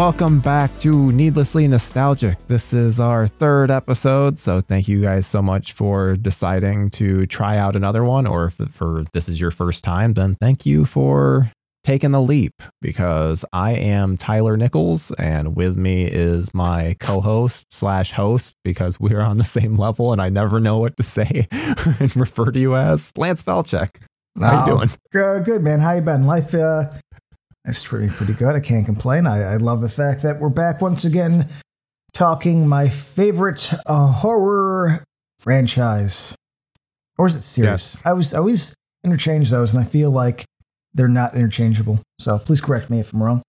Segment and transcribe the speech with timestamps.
[0.00, 2.38] Welcome back to Needlessly Nostalgic.
[2.48, 7.58] This is our third episode, so thank you guys so much for deciding to try
[7.58, 8.26] out another one.
[8.26, 11.52] Or if for this is your first time, then thank you for
[11.84, 18.12] taking the leap because I am Tyler Nichols, and with me is my co-host slash
[18.12, 22.16] host because we're on the same level, and I never know what to say and
[22.16, 23.96] refer to you as Lance Felchek.
[24.40, 24.90] How you Oh, doing?
[25.12, 25.80] Good, good, man.
[25.80, 26.24] How you been?
[26.24, 26.84] Life uh,
[27.64, 28.54] is pretty pretty good.
[28.54, 29.26] I can't complain.
[29.26, 31.48] I, I love the fact that we're back once again,
[32.12, 35.04] talking my favorite uh, horror
[35.38, 36.34] franchise,
[37.18, 37.68] or is it series?
[37.68, 38.02] Yes.
[38.04, 38.74] I was I always
[39.04, 40.44] interchange those, and I feel like
[40.94, 42.00] they're not interchangeable.
[42.18, 43.42] So please correct me if I'm wrong.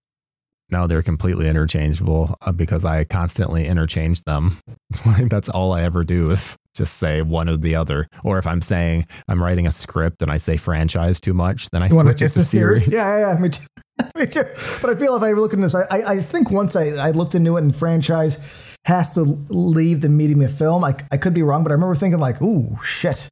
[0.70, 4.58] No, they're completely interchangeable uh, because I constantly interchange them.
[5.20, 8.08] That's all I ever do is just say one or the other.
[8.24, 11.82] Or if I'm saying I'm writing a script and I say franchise too much, then
[11.82, 12.84] I You switch it to a series?
[12.84, 12.88] series.
[12.88, 13.38] Yeah, yeah, yeah.
[13.38, 13.66] Me too.
[14.18, 14.44] me too.
[14.80, 17.10] But I feel if I look into this, I, I, I think once I, I
[17.10, 20.82] looked into it and franchise has to leave the medium of film.
[20.84, 23.28] I, I could be wrong, but I remember thinking like, ooh, shit.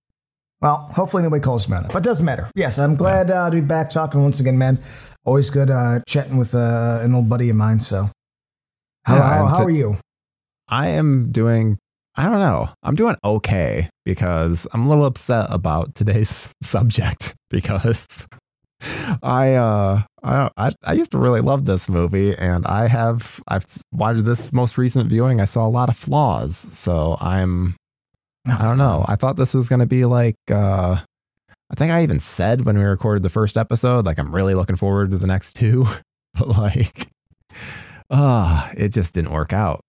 [0.60, 2.50] Well, hopefully nobody calls me on it, but it doesn't matter.
[2.54, 4.78] Yes, I'm glad uh, to be back talking once again, man.
[5.24, 7.80] Always good uh, chatting with uh, an old buddy of mine.
[7.80, 8.10] So,
[9.04, 9.96] how, Yeah, how, how to- are you?
[10.68, 11.78] I am doing,
[12.20, 18.26] I don't know, I'm doing okay because I'm a little upset about today's subject because
[19.22, 23.64] I, uh, I, I, I used to really love this movie and I have, I've
[23.90, 25.40] watched this most recent viewing.
[25.40, 26.58] I saw a lot of flaws.
[26.58, 27.74] So I'm,
[28.46, 29.02] I don't know.
[29.08, 31.00] I thought this was going to be like, uh,
[31.70, 34.76] I think I even said when we recorded the first episode, like, I'm really looking
[34.76, 35.86] forward to the next two,
[36.34, 37.08] but like,
[38.10, 39.80] ah, it just didn't work out.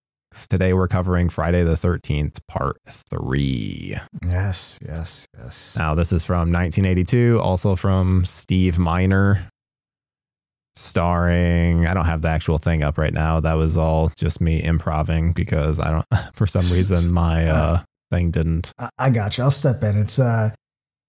[0.48, 2.80] Today we're covering Friday the 13th, part
[3.10, 3.96] three.
[4.24, 5.76] Yes, yes, yes.
[5.76, 9.48] Now, this is from 1982, also from Steve Miner,
[10.74, 11.86] starring.
[11.86, 13.40] I don't have the actual thing up right now.
[13.40, 18.30] That was all just me improving because I don't, for some reason, my uh, thing
[18.30, 18.72] didn't.
[18.78, 19.44] I, I got you.
[19.44, 19.98] I'll step in.
[19.98, 20.50] It's uh,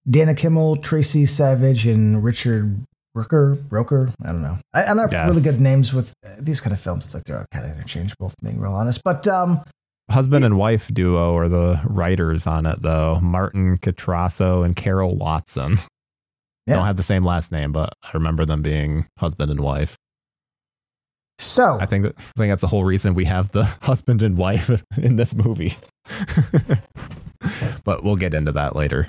[0.08, 3.54] Dana Kimmel, Tracy Savage, and Richard Brooker.
[3.54, 4.12] Broker.
[4.24, 4.58] I don't know.
[4.72, 5.28] I, I'm not Yes.
[5.28, 7.04] really good names with uh, these kind of films.
[7.06, 9.02] It's like they're all kind of interchangeable, being real honest.
[9.04, 9.62] But um,
[10.10, 13.20] Husband and wife duo are the writers on it, though.
[13.22, 15.78] Martin Kitrosser and Carol Watson.
[16.66, 16.74] Yeah.
[16.76, 19.96] Don't have the same last name, but I remember them being husband and wife.
[21.38, 24.36] so I think that, I think that's the whole reason we have the husband and
[24.36, 25.76] wife in this movie.
[27.84, 29.06] but we'll get into that later.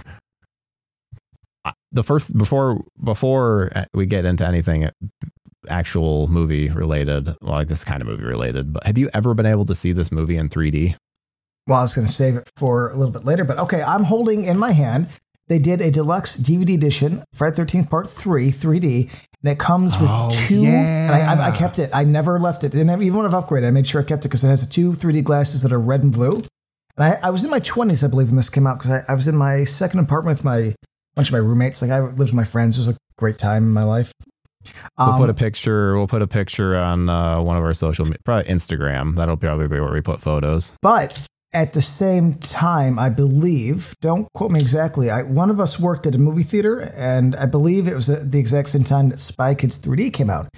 [1.96, 4.90] I- The first before before we get into anything
[5.68, 9.46] actual movie related, well, like this kind of movie related, but have you ever been
[9.48, 10.96] able to see this movie in 3D?
[11.68, 13.44] well, I was going to save it for a little bit later.
[13.44, 15.08] But okay, I'm holding in my hand.
[15.48, 19.10] They did a deluxe DVD edition, Friday Thirteenth Part Three, 3D,
[19.44, 20.64] and it comes with Oh, two.
[20.64, 21.90] And I, I, I kept it.
[21.94, 22.74] I never left it.
[22.76, 24.72] And even when I've upgraded, I made sure I kept it because it has the
[24.72, 26.44] two 3D glasses that are red and blue.
[26.98, 29.12] And I, I was in my 20s, I believe, when this came out because I,
[29.12, 30.76] I was in my second apartment with my
[31.16, 31.82] bunch of my roommates.
[31.82, 32.78] Like I lived with my friends.
[32.78, 34.12] It was a great time in my life.
[34.98, 35.96] We'll Um, put a picture.
[35.96, 39.16] We'll put a picture on uh, one of our social, me- probably Instagram.
[39.16, 40.74] That'll probably be where we put photos.
[40.82, 45.80] But at the same time, I believe, don't quote me exactly, I, one of us
[45.80, 49.08] worked at a movie theater, and I believe it was at the exact same time
[49.10, 50.50] that Spy Kids 3D came out.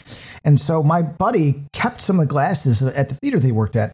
[0.43, 3.91] And so my buddy kept some of the glasses at the theater they worked at.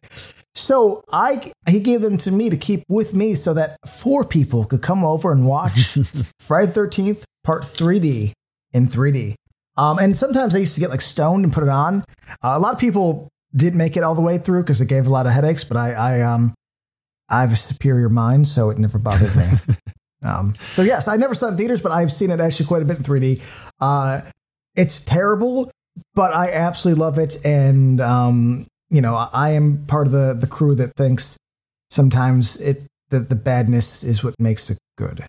[0.54, 4.64] So I he gave them to me to keep with me so that four people
[4.64, 5.98] could come over and watch
[6.40, 8.32] Friday the 13th Part 3D
[8.72, 9.34] in 3D.
[9.76, 12.04] Um, and sometimes I used to get like stoned and put it on.
[12.42, 15.06] Uh, a lot of people didn't make it all the way through because it gave
[15.06, 16.54] a lot of headaches, but I, I um
[17.28, 19.48] I have a superior mind, so it never bothered me.
[20.22, 22.82] um, so yes, I never saw it in theaters, but I've seen it actually quite
[22.82, 23.70] a bit in 3D.
[23.80, 24.20] Uh,
[24.76, 25.70] it's terrible,
[26.14, 30.34] but I absolutely love it, and um, you know, I, I am part of the
[30.38, 31.36] the crew that thinks
[31.90, 35.24] sometimes it the the badness is what makes it good.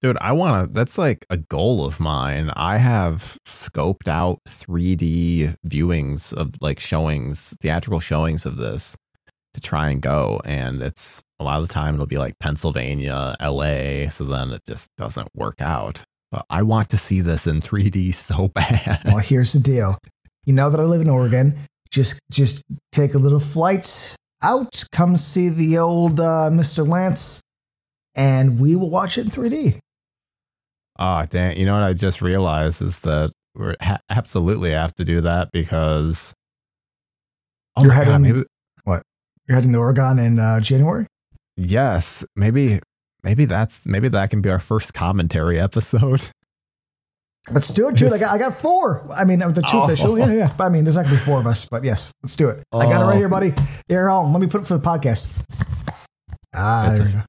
[0.00, 0.72] Dude, I want to.
[0.72, 2.50] That's like a goal of mine.
[2.54, 8.96] I have scoped out 3D viewings of like showings, theatrical showings of this
[9.54, 10.40] to try and go.
[10.44, 14.08] And it's a lot of the time it'll be like Pennsylvania, LA.
[14.10, 16.02] So then it just doesn't work out.
[16.30, 19.02] But I want to see this in 3D so bad.
[19.04, 19.98] Well, here's the deal.
[20.44, 21.58] You know that I live in Oregon.
[21.90, 22.62] Just just
[22.92, 26.86] take a little flight out, come see the old uh, Mr.
[26.86, 27.40] Lance,
[28.14, 29.78] and we will watch it in 3D.
[30.98, 31.56] Oh, damn.
[31.56, 35.50] You know what I just realized is that we ha- absolutely have to do that
[35.52, 36.32] because.
[37.76, 38.44] Oh You're my God, heading- maybe,
[39.48, 41.06] You're heading to Oregon in uh, January.
[41.56, 42.80] Yes, maybe
[43.22, 46.30] maybe that's maybe that can be our first commentary episode.
[47.52, 48.12] Let's do it, dude.
[48.12, 49.06] I got, I got four.
[49.16, 49.82] I mean, the two Oh.
[49.84, 50.18] official.
[50.18, 50.52] Yeah, yeah.
[50.56, 51.66] But I mean, there's not gonna be four of us.
[51.70, 52.62] But yes, let's do it.
[52.72, 53.08] I got it Oh.
[53.08, 53.54] right here, buddy.
[53.88, 54.32] Here, home.
[54.32, 55.26] Let me put it for the podcast.
[56.54, 57.26] Ah, It's a-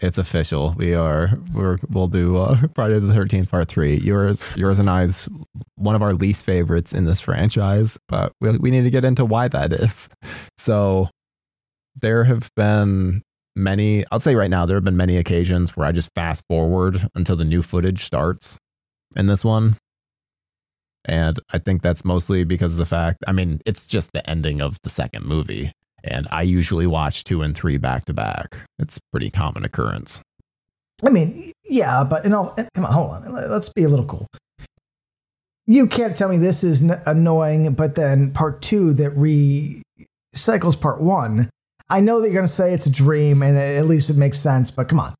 [0.00, 0.74] It's official.
[0.76, 3.96] We are we're we'll do uh, Friday the Thirteenth Part Three.
[3.96, 5.28] Yours, yours, and I's
[5.74, 9.24] one of our least favorites in this franchise, but we we need to get into
[9.24, 10.08] why that is.
[10.56, 11.08] So
[12.00, 13.22] there have been
[13.56, 14.04] many.
[14.12, 17.34] I'll say right now there have been many occasions where I just fast forward until
[17.36, 18.58] the new footage starts
[19.16, 19.76] in this one.
[21.04, 24.60] And I think that's mostly because of the fact, I mean, it's just the ending
[24.60, 25.72] of the second movie.
[26.04, 28.56] And I usually watch two and three back to back.
[28.78, 30.20] It's pretty common occurrence.
[31.04, 33.32] I mean, yeah, but you know, come on, hold on.
[33.32, 34.26] Let's be a little cool.
[35.66, 41.00] You can't tell me this is n- annoying, but then part two that recycles part
[41.02, 41.50] one.
[41.90, 44.38] I know that you're going to say it's a dream, and at least it makes
[44.38, 44.70] sense.
[44.70, 45.14] But come on,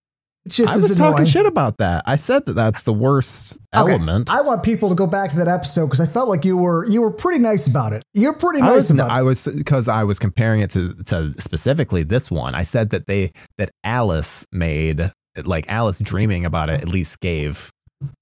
[0.48, 1.12] it's just I was annoying.
[1.12, 2.04] talking shit about that.
[2.06, 4.30] I said that that's the worst Okay, element.
[4.30, 6.86] I want people to go back to that episode because I felt like you were
[6.88, 8.02] you were pretty nice about it.
[8.14, 9.24] You're pretty I nice was, about I it.
[9.24, 12.54] was because I was comparing it to to specifically this one.
[12.54, 15.12] I said that they that Alice made
[15.44, 17.70] like Alice dreaming about it at least gave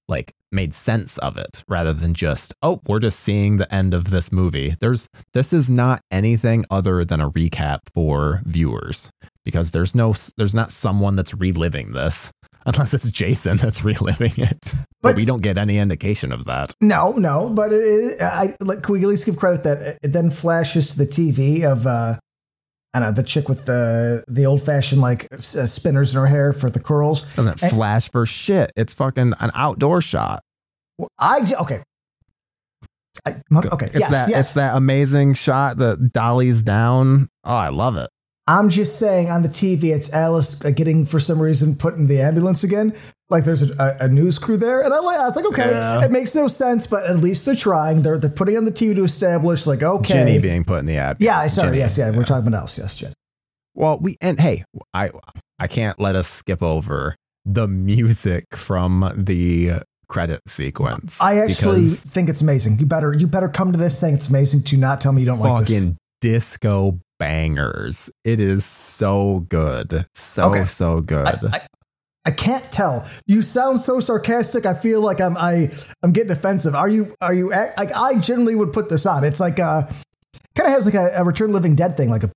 [0.09, 4.09] like made sense of it rather than just oh we're just seeing the end of
[4.11, 4.75] this movie.
[4.79, 9.09] There's this is not anything other than a recap for viewers
[9.43, 12.31] because there's no there's not someone that's reliving this
[12.65, 14.59] unless it's Jason that's reliving it.
[14.61, 16.73] But, But- we don't get any indication of that.
[16.81, 18.83] No, no, but it, it, I like.
[18.83, 22.17] Can we at least give credit that it then flashes to the TV of uh,
[23.03, 26.27] I don't know the chick with the the old fashioned like uh, spinners in her
[26.27, 27.23] hair for the curls.
[27.35, 28.71] doesn't And- flash for shit.
[28.75, 30.43] It's fucking an outdoor shot.
[30.97, 31.83] Well, I okay.
[33.25, 34.39] I, okay, It's yes, that yes.
[34.47, 37.27] it's that amazing shot that dollies down.
[37.43, 38.09] Oh, I love it.
[38.45, 42.07] I'm just saying on the TV, it's Alice uh, getting for some reason put in
[42.07, 42.93] the ambulance again.
[43.29, 46.05] Like there's a, a, news crew there, and I, I was like, okay, Yeah.
[46.05, 48.01] it makes no sense, but at least they're trying.
[48.01, 50.95] They're they're putting on the TV to establish, like, okay, Jenny being put in the
[50.97, 51.17] ad.
[51.19, 51.79] yeah, I sorry, Jenny.
[51.79, 53.11] yes, yeah, we're talking about Alice, yes, Jen.
[53.75, 54.63] Well, we and hey,
[54.93, 55.09] I
[55.59, 57.15] I can't let us skip over
[57.45, 61.19] the music from the credit sequence.
[61.21, 62.79] I actually think it's amazing.
[62.79, 64.61] You better you better come to this saying it's amazing.
[64.61, 65.75] Do not tell me you don't like this.
[65.75, 68.09] fucking disco bangers.
[68.23, 70.65] It is so good, so Okay.
[70.65, 71.27] so good.
[71.27, 71.67] I, I,
[72.27, 73.07] I can't tell.
[73.25, 74.65] You sound so sarcastic.
[74.65, 75.71] I feel like I'm I
[76.03, 76.75] I'm getting offensive.
[76.75, 79.23] Are you are you like I generally would put this on.
[79.23, 79.93] It's like uh, a
[80.55, 82.31] kind of has like a, a Return Living Dead thing, like a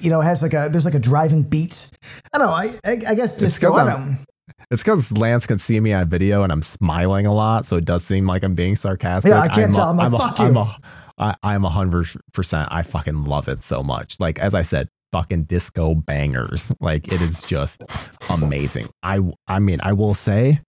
[0.00, 1.90] you know, it has like a there's like a driving beat.
[2.32, 2.52] I don't know.
[2.52, 3.68] I I, I guess disco.
[3.70, 4.26] 'cause I I'm- don't-
[4.70, 7.84] It's because Lance can see me on video and I'm smiling a lot, so it
[7.84, 9.30] does seem like I'm being sarcastic.
[9.30, 9.88] Yeah, I can't I'm tell.
[9.90, 10.76] I'm like, a, "Fuck I'm you." a,
[11.18, 12.68] I, I'm a hundred percent.
[12.70, 14.18] I fucking love it so much.
[14.20, 16.72] Like as I said, fucking disco bangers.
[16.80, 17.82] Like it is just
[18.28, 18.88] amazing.
[19.02, 20.60] I I mean, I will say,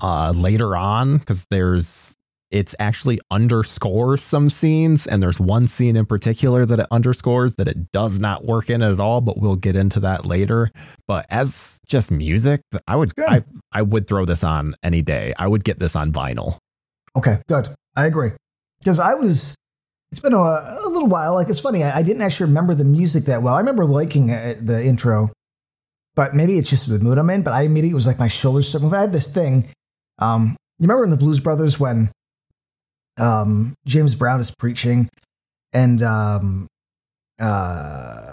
[0.00, 2.14] uh, later on because there's
[2.50, 7.68] it's actually underscores some scenes and there's one scene in particular that it underscores that
[7.68, 10.70] it does not work in at all but we'll get into that later
[11.06, 13.28] but as just music i would Good.
[13.28, 16.56] I, I would throw this on any day i would get this on vinyl
[17.18, 17.74] Okay, good.
[17.96, 18.30] I agree.
[18.78, 19.56] Because I was,
[20.10, 21.34] it's been a, a little while.
[21.34, 21.82] Like, it's funny.
[21.84, 23.54] I, I didn't actually remember the music that well.
[23.54, 25.30] I remember liking uh, the intro,
[26.14, 27.42] but maybe it's just the mood I'm in.
[27.42, 28.98] But I immediately was like, my shoulders started moving.
[28.98, 29.68] I had this thing.
[30.18, 32.10] Um, you remember in the Blues Brothers when
[33.18, 35.08] um, James Brown is preaching
[35.72, 36.66] and um,
[37.40, 38.32] uh,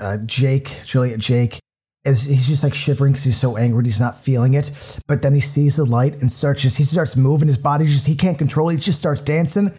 [0.00, 1.60] uh, Jake, Joliet Jake,
[2.04, 4.70] is he's just like shivering because he's so angry he's not feeling it.
[5.06, 7.84] But then he sees the light and starts just he starts moving his body.
[7.86, 8.74] Just he can't control it.
[8.74, 9.72] He just starts dancing.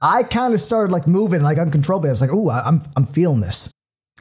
[0.00, 2.10] I kind of started like moving like uncontrollably.
[2.10, 3.70] I was like, "Ooh, I- I'm I'm feeling this."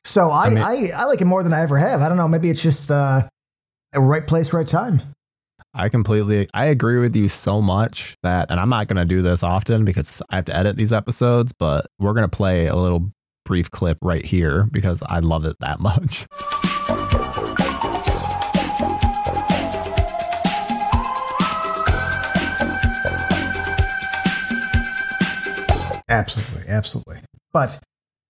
[0.04, 2.02] So I I, mean- I, like it more than I ever have.
[2.02, 2.28] I don't know.
[2.28, 3.28] Maybe it's just uh,
[3.96, 5.02] right place, right time.
[5.74, 9.22] i completely i agree with you so much that and i'm not going to do
[9.22, 12.76] this often because i have to edit these episodes but we're going to play a
[12.76, 13.12] little
[13.46, 16.26] brief clip right here because i love it that much
[26.10, 27.18] Absolutely, absolutely.
[27.54, 27.80] But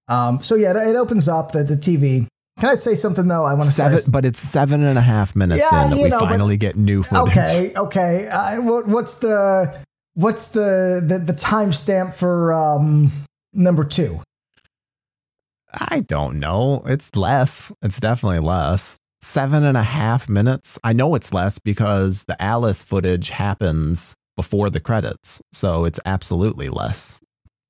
[0.08, 2.28] um, so yeah, it, it opens up the the TV.
[2.60, 3.46] Can I say something though?
[3.46, 4.12] I want to seven say.
[4.12, 6.76] but it's seven and a half minutes Yeah, in that we know, but- finally get
[6.76, 8.28] new footage Okay, okay.
[8.28, 9.80] Uh, what, what's the
[10.16, 13.12] what's the the, the timestamp for um,
[13.54, 14.22] number two?
[15.72, 16.82] I don't know.
[16.88, 17.72] It's less.
[17.84, 18.98] It's definitely less.
[19.22, 20.80] Seven and a half minutes.
[20.84, 25.42] I know it's less because the Alice footage happens before the credits.
[25.52, 27.20] So it's absolutely less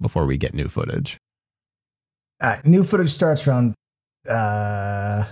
[0.01, 1.17] before we get new footage.
[2.41, 3.73] Uh, new footage starts around
[4.29, 5.23] uh,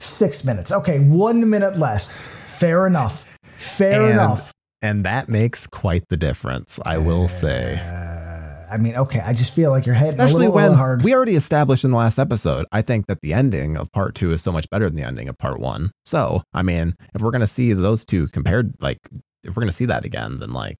[0.00, 0.72] six minutes.
[0.72, 2.28] Okay, one minute less.
[2.46, 3.26] Fair enough.
[3.56, 4.52] Fair And- enough.
[4.82, 7.80] And that makes quite the difference, I will say.
[7.82, 9.20] Uh, I mean, okay.
[9.20, 11.02] I just feel like you're hitting Especially a little, when hard.
[11.02, 14.32] we already established in the last episode, I think that the ending of part two
[14.32, 15.90] is so much better than the ending of part one.
[16.04, 18.98] So, I mean, if we're going to see those two compared, like,
[19.42, 20.76] if we're going to see that again, then like,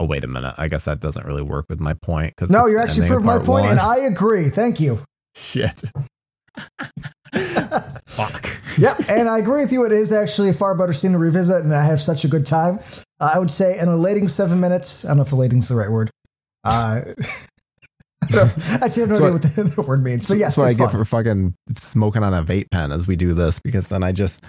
[0.00, 0.54] oh, wait a minute.
[0.58, 2.34] I guess that doesn't really work with my point.
[2.36, 3.70] Cause no, you're actually ending proved my point, one.
[3.72, 4.48] and I agree.
[4.48, 5.04] Thank you.
[5.36, 5.82] Shit.
[8.06, 8.50] Fuck.
[8.76, 9.84] Yep, and I agree with you.
[9.84, 12.46] It is actually a far better scene to revisit, and I have such a good
[12.46, 12.80] time.
[13.20, 15.04] Uh, I would say an elating seven minutes.
[15.04, 16.10] I don't know if elating's the right word.
[16.64, 17.02] Uh,
[18.32, 18.50] I
[18.82, 20.64] actually, I have no So idea what the, the word means, but yes, That's what
[20.64, 23.86] I it's get for fucking smoking on a vape pen as we do this because
[23.88, 24.42] then I just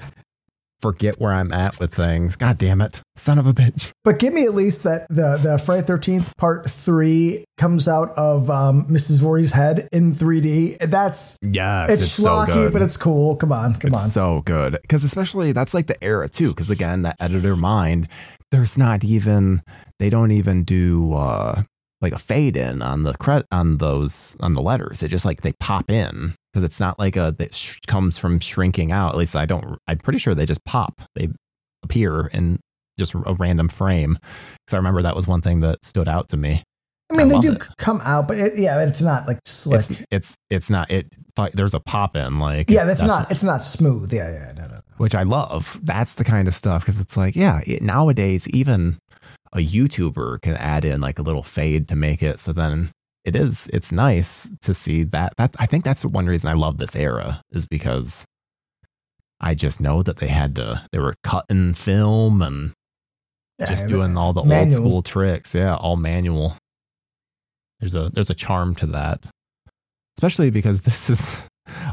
[0.82, 2.36] forget where I'm at with things.
[2.36, 3.02] God damn it.
[3.16, 3.92] Son of a bitch.
[4.04, 8.50] But give me at least that the the Friday Thirteenth Part Three comes out of
[8.50, 9.20] um, Mrs.
[9.20, 10.80] Voorhees' head in 3D.
[10.90, 13.36] That's yeah, it's, it's schlocky, but it's cool.
[13.36, 14.10] Come on, come it's on.
[14.10, 18.08] so good because especially that's like the era too because again that editor mind
[18.52, 19.62] there's not even
[20.00, 21.64] they don't even do uh
[22.01, 25.41] like a fade in on the cred on those on the letters it just like
[25.41, 29.17] they pop in because it's not like a that sh- comes from shrinking out at
[29.17, 31.27] least i don't i'm pretty sure they just pop they
[31.84, 32.60] appear in
[33.00, 36.38] just a random frame because i remember that was one thing that stood out to
[36.38, 36.63] me
[37.10, 37.63] I mean, I they do it.
[37.77, 39.81] come out, but it, yeah, it's not like slick.
[39.81, 41.08] it's it's it's not it
[41.53, 43.31] there's a pop in like yeah, that's definitely- not.
[43.31, 44.13] It's not smooth.
[44.13, 44.75] Yeah, yeah, no, no.
[44.75, 44.79] no.
[44.96, 45.77] which I love.
[45.84, 48.98] That's the kind of stuff because it's like, yeah, it, nowadays even
[49.53, 52.91] a YouTuber can add in like a little fade to make it so then
[53.24, 55.34] it is it's nice to see that.
[55.38, 58.25] That I think that's one reason I love this era is because
[59.39, 62.74] I just know that they had to they were cutting film and
[63.60, 64.63] just yeah, doing all the manual.
[64.63, 65.53] old school tricks.
[65.53, 66.55] Yeah, all manual.
[67.79, 69.25] There's a there's a charm to that.
[70.17, 71.38] Especially because this is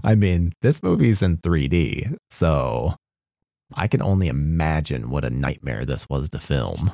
[0.03, 2.95] I mean, this movie's in 3D, so
[3.75, 6.93] I can only imagine what a nightmare this was to film.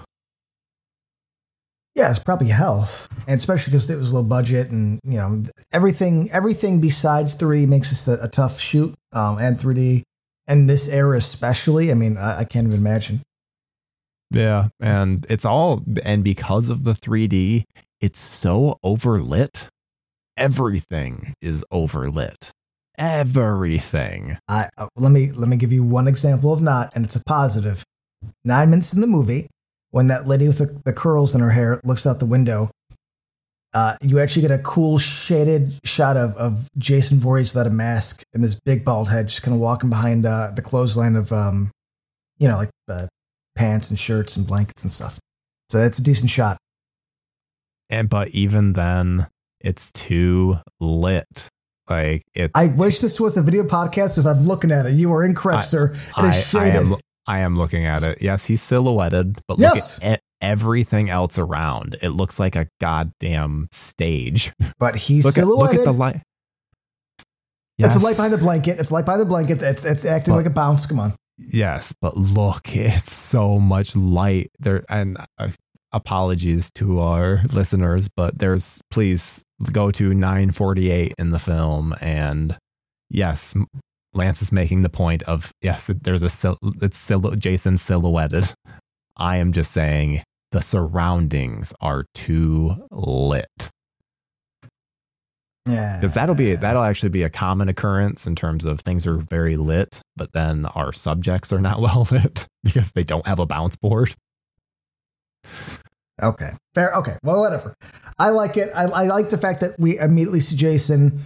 [1.95, 2.89] Yeah, it's probably hell,
[3.29, 6.29] and especially because it was low budget, and you know everything.
[6.33, 10.03] Everything besides 3D makes this a, a tough shoot, um, and 3D,
[10.49, 11.93] and this era especially.
[11.93, 13.23] I mean, I, I can't even imagine.
[14.33, 17.63] Yeah, and it's all and because of the 3D,
[18.01, 19.69] it's so overlit.
[20.37, 22.51] Everything is overlit.
[22.99, 24.39] Everything.
[24.49, 27.23] I uh, let me let me give you one example of not, and it's a
[27.25, 27.85] positive.
[28.45, 29.49] Nine minutes in the movie,
[29.95, 32.69] when that lady with the, the curls in her hair looks out the window,
[33.75, 38.25] uh, you actually get a cool shaded shot of, of Jason Voorhees without a mask
[38.35, 41.71] and his big bald head, just kind of walking behind uh, the clothesline of, um,
[42.39, 43.07] you know, like uh,
[43.55, 45.21] pants and shirts and blankets and stuff.
[45.69, 46.57] So that's a decent shot.
[47.89, 49.29] And but even then,
[49.61, 51.49] it's too lit.
[51.89, 54.95] Like it's I wish this was a video podcast because I'm looking at it.
[54.95, 55.93] You are incorrect, I- sir.
[55.95, 58.19] It I, is I am I am looking at it.
[58.21, 59.97] Yes, he's silhouetted, but Yes.
[59.99, 61.97] look at everything else around.
[62.02, 64.52] It looks like a goddamn stage.
[64.78, 66.21] but he's Look at look at the light.
[67.78, 68.78] It's a light behind the blanket.
[68.78, 69.61] It's light behind the blanket.
[69.62, 70.87] It's it's acting But- like a bounce.
[70.87, 71.14] Come on.
[71.37, 74.85] Yes, but look, it's so much light there.
[74.88, 75.49] And uh,
[75.90, 82.57] apologies to our listeners, but there's please go to 948 in the film, and
[83.11, 83.52] yes,
[84.14, 88.52] Lance is making the point of yes, there's a sil- it's sil- Jason silhouetted.
[89.16, 93.47] I am just saying the surroundings are too lit
[95.66, 95.99] Yeah.
[95.99, 99.56] because that'll be that'll actually be a common occurrence in terms of things are very
[99.56, 103.76] lit, but then our subjects are not well lit because they don't have a bounce
[103.76, 104.14] board.
[106.23, 106.50] Okay.
[106.75, 106.92] Fair.
[106.94, 107.16] Okay.
[107.25, 107.75] Well, whatever.
[108.18, 108.71] I like it.
[108.75, 111.23] I, I like the fact that we immediately see Jason,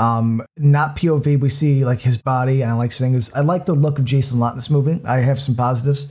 [0.00, 1.38] um, not POV.
[1.40, 3.32] We see like his body, and I like seeing his.
[3.34, 5.00] I like the look of Jason lot in this movie.
[5.04, 6.10] I have some positives.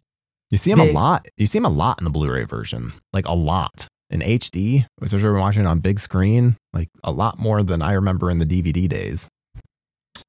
[0.51, 1.25] You see him They- a lot.
[1.37, 5.29] You see him a lot in the Blu-ray version, like a lot in HD, especially
[5.31, 8.45] when watching it on big screen, like a lot more than I remember in the
[8.45, 9.27] DVD days.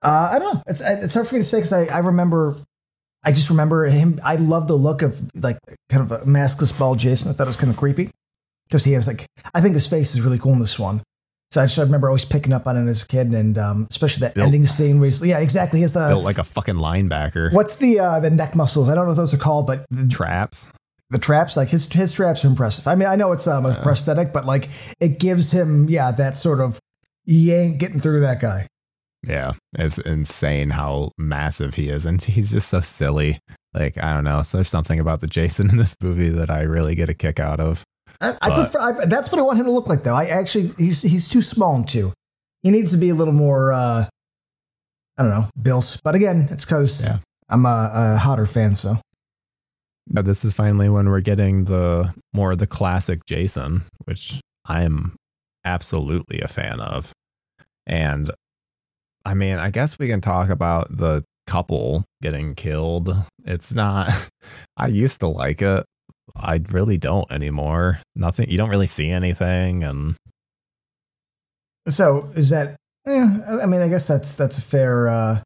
[0.03, 0.63] Uh, I don't know.
[0.67, 2.57] It's it's hard for me to say because I, I remember.
[3.23, 4.19] I just remember him.
[4.25, 5.59] I love the look of like
[5.91, 7.31] kind of a maskless bald Jason.
[7.31, 8.11] I thought it was kind of creepy
[8.67, 11.03] because he has like I think his face is really cool in this one.
[11.53, 14.21] So I just remember always picking up on it as a kid, and um, especially
[14.21, 15.81] that Built- ending scene where he's yeah exactly.
[15.81, 17.53] He has the Built like a fucking linebacker.
[17.53, 18.89] what's the uh, the neck muscles?
[18.89, 20.69] I don't know what those are called, but the, Traps.
[21.11, 22.87] the traps like his his traps are impressive.
[22.87, 24.69] I mean I know it's um, a prosthetic, but like
[25.01, 26.79] it gives him yeah that sort of
[27.25, 28.67] you ain't getting through that guy.
[29.27, 33.39] Yeah, it's insane how massive he is, and he's just so silly.
[33.75, 36.63] Like I don't know, so there's something about the Jason in this movie that I
[36.63, 37.85] really get a kick out of.
[38.21, 38.79] I, I prefer.
[38.79, 40.15] I, that's what I want him to look like, though.
[40.15, 42.13] I actually, he's he's too small and too.
[42.63, 43.73] He needs to be a little more.
[43.73, 44.07] uh
[45.19, 46.01] I don't know, built.
[46.03, 47.19] But again, it's because Yeah.
[47.51, 48.75] I'm a, a Hodder fan.
[48.75, 48.97] So
[50.09, 55.15] Now, this is finally when we're getting the more the classic Jason, which I am
[55.65, 57.13] absolutely a fan of.
[57.87, 58.31] And
[59.27, 63.15] I mean, I guess we can talk about the couple getting killed.
[63.45, 64.11] It's not,
[64.79, 65.85] I used to like it.
[66.37, 68.01] I really don't anymore.
[68.17, 69.85] Nothing, you don't really see anything.
[69.85, 70.17] And
[71.89, 72.77] So is that?
[73.07, 75.43] Yeah, I mean, I guess that's that's a fair uh,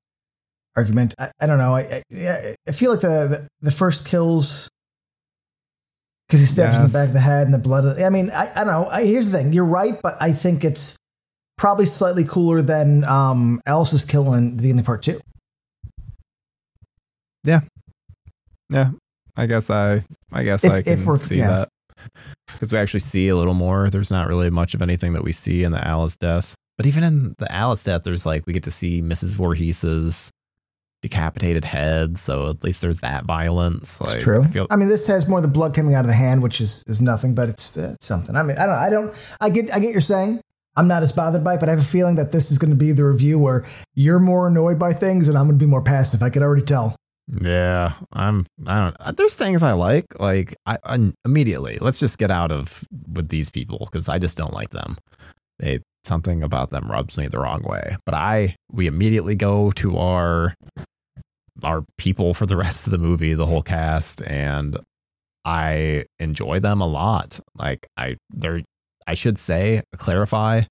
[0.77, 1.15] argument.
[1.19, 1.75] I, I don't know.
[1.75, 4.69] I, I yeah, I feel like the the, the first kills
[6.27, 8.01] because he stabs in the back of the head and the blood.
[8.01, 8.89] I mean, I, I don't know.
[8.91, 9.53] I, here's the thing.
[9.53, 10.97] You're right, but I think it's
[11.57, 15.21] probably slightly cooler than um, Alice's kill in the beginning of part two.
[17.45, 17.61] Yeah.
[18.71, 18.91] yeah,
[19.37, 21.49] I guess I, I guess If- I if can we're- see yeah.
[21.49, 21.69] that
[22.53, 23.89] because we actually see a little more.
[23.91, 27.03] There's not really much of anything that we see in the Alice death, but even
[27.05, 29.35] in the Alice death, there's like we get to see Mrs.
[29.35, 30.31] Voorhees's
[31.03, 32.19] decapitated head.
[32.19, 33.99] So at least there's that violence.
[34.01, 34.43] It's true.
[34.43, 36.43] I feel- I mean, this has more of the blood coming out of the hand,
[36.43, 38.37] which is is nothing, but it's, uh, something.
[38.37, 38.77] I mean, I don't.
[38.77, 39.15] I don't.
[39.41, 39.75] I get.
[39.75, 40.41] I get you're saying.
[40.77, 42.71] I'm not as bothered by it, but I have a feeling that this is going
[42.71, 43.65] to be the review where
[43.95, 46.21] you're more annoyed by things and I'm going to be more passive.
[46.21, 46.97] I could already tell.
[47.29, 48.47] Yeah, I'm.
[48.67, 48.97] I don't.
[49.01, 50.05] uh, There's things I like.
[50.21, 51.79] Like I, I immediately.
[51.81, 54.99] Let's just get out of with these people because I just don't like them.
[55.59, 57.97] They something about them rubs me the wrong way.
[58.05, 60.55] But I, we immediately go to our
[61.63, 64.77] our people for the rest of the movie, the whole cast, and
[65.47, 67.41] I enjoy them a lot.
[67.57, 68.63] Like I, they're.
[69.07, 70.63] I should say, clarify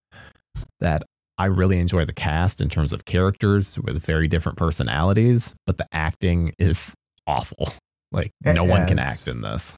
[0.80, 1.04] that
[1.44, 5.86] I really enjoy the cast in terms of characters with very different personalities, but the
[5.92, 6.94] acting is
[7.28, 7.68] awful.
[8.14, 9.76] Like Yeah, no one can act in this.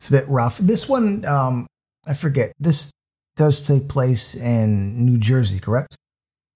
[0.00, 0.58] It's a bit rough.
[0.58, 1.68] This one, um,
[2.04, 2.50] I forget.
[2.58, 2.90] This
[3.36, 5.94] does take place in New Jersey, correct?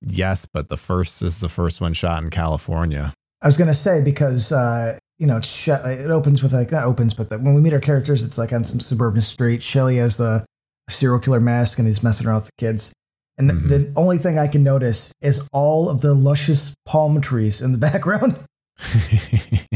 [0.01, 3.15] Yes, but the first is the first one shot in California.
[3.43, 6.73] I was going to say because uh, you know it's shot, it opens with like
[6.73, 9.63] not opens, but the, when we meet our characters, it's like on some suburban street.
[9.63, 10.45] Shelly has the
[10.91, 12.93] serial killer mask and he's messing around with the kids.
[13.39, 13.69] And the- Mhm.
[13.69, 17.79] the only thing I can notice is all of the luscious palm trees in the
[17.91, 18.39] background.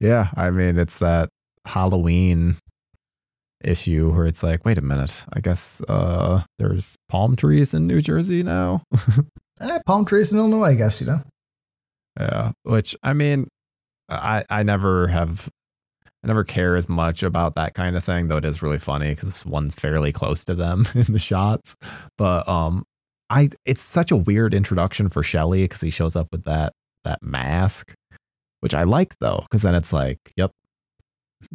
[0.00, 1.28] yeah, I mean it's that
[1.64, 2.56] Halloween
[3.64, 8.00] issue where it's like, wait a minute, I guess uh there's palm trees in New
[8.02, 8.82] Jersey now.
[9.58, 11.22] Eh, palm trees in Illinois, I guess you know.
[12.20, 13.48] Yeah, which I mean,
[14.10, 15.48] I I never have,
[16.26, 18.26] I never care as much about that kind of thing.
[18.26, 21.76] Though it is really funny because one's fairly close to them in the shots.
[22.18, 22.84] But um,
[23.30, 26.72] I it's such a weird introduction for Shelley because he shows up with that
[27.04, 27.94] that mask,
[28.60, 30.50] which I like though because then it's like, yep,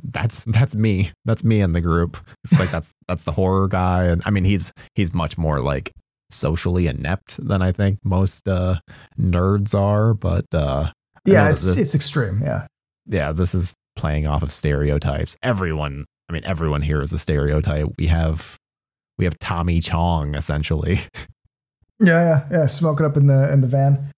[0.02, 2.16] that's that's me, that's me in the group.
[2.46, 5.92] It's like that's that's the horror guy, and I mean he's he's much more like
[6.30, 8.76] socially inept than I think most uh
[9.20, 10.92] nerds are, but uh
[11.26, 12.40] Yeah, it's the- it's extreme.
[12.42, 12.68] Yeah,
[13.06, 15.38] yeah, this is playing off of stereotypes.
[15.44, 17.88] Everyone, I mean, everyone here is a stereotype.
[17.98, 18.58] We have
[19.18, 21.00] we have Tommy Chong essentially.
[22.00, 22.66] yeah, yeah, yeah.
[22.68, 24.12] Smoking up in the in the van.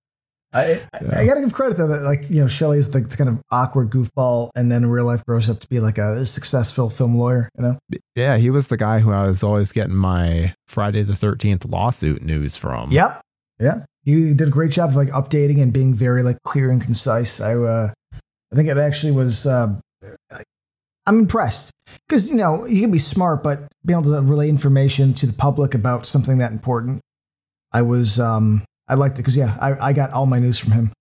[0.54, 0.62] I,
[0.94, 1.20] I, Yeah.
[1.20, 3.90] I gotta give credit though that like you know Shelley's the, the kind of awkward
[3.90, 7.50] goofball, and then in real life grows up to be like a successful film lawyer.
[7.58, 7.80] You know,
[8.16, 12.22] Yeah, he was the guy who I was always getting my Friday the Thirteenth lawsuit
[12.22, 12.92] news from.
[12.92, 13.22] Yep.
[13.60, 13.86] Yeah.
[14.04, 17.40] You did a great job of like updating and being very like clear and concise.
[17.42, 17.94] I uh
[18.54, 19.76] I think it actually was uh
[21.06, 21.72] I'm impressed
[22.08, 25.34] because you know you can be smart, but being able to relay information to the
[25.34, 27.02] public about something that important,
[27.74, 30.72] I was um I liked it because yeah I, I got all my news from
[30.72, 30.94] him.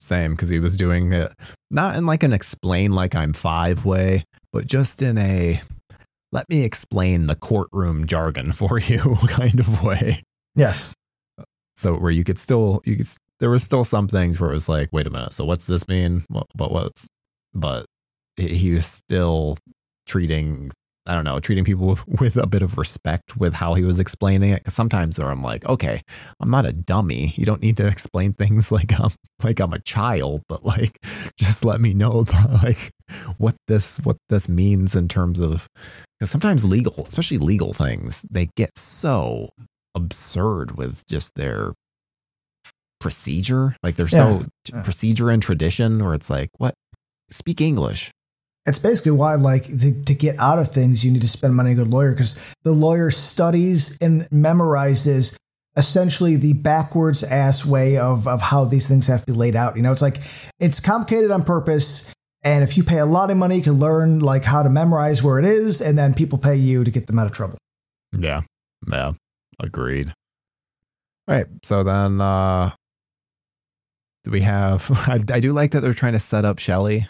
[0.00, 1.32] Same, because he was doing it
[1.70, 5.62] not in like an explain like I'm five way, but just in a
[6.32, 10.24] let me explain the courtroom jargon for you kind of way.
[10.56, 10.94] Yes.
[11.76, 13.06] so where you could still you could
[13.40, 15.86] there was still some things where it was like wait a minute so what's this
[15.88, 16.24] mean?
[16.30, 17.06] But what's
[17.54, 17.86] but
[18.36, 19.56] he was still
[20.06, 20.70] treating
[21.06, 24.50] i don't know treating people with, a bit of respect with how he was explaining
[24.50, 26.02] it because sometimes i'm like okay
[26.40, 27.34] i'm not a dummy.
[27.36, 29.10] You don't need to explain things like i'm
[29.42, 30.98] like i'm a child but like
[31.38, 32.92] just let me know the, like
[33.38, 35.68] what this what this means in terms of
[36.18, 39.48] because sometimes legal especially legal things they get so
[39.94, 41.72] absurd with just their
[43.06, 43.76] procedure.
[43.82, 44.82] Like they're so Yeah.
[44.82, 46.74] procedure and tradition, where it's like, what?
[47.30, 48.10] Speak English.
[48.68, 51.70] It's basically why, like, to, to get out of things, you need to spend money
[51.70, 55.36] on a good lawyer because the lawyer studies and memorizes
[55.76, 59.76] essentially the backwards ass way of, of how these things have to be laid out.
[59.76, 60.20] You know, it's like
[60.58, 62.10] it's complicated on purpose.
[62.42, 65.22] And if you pay a lot of money, you can learn like how to memorize
[65.22, 67.58] where it is, and then people pay you to get them out of trouble.
[68.16, 68.42] Yeah.
[68.90, 69.12] Yeah.
[69.60, 70.12] Agreed.
[71.28, 71.46] All right.
[71.62, 72.74] So then uh do
[74.26, 77.06] we have I, I do like that they're trying to set up Shelly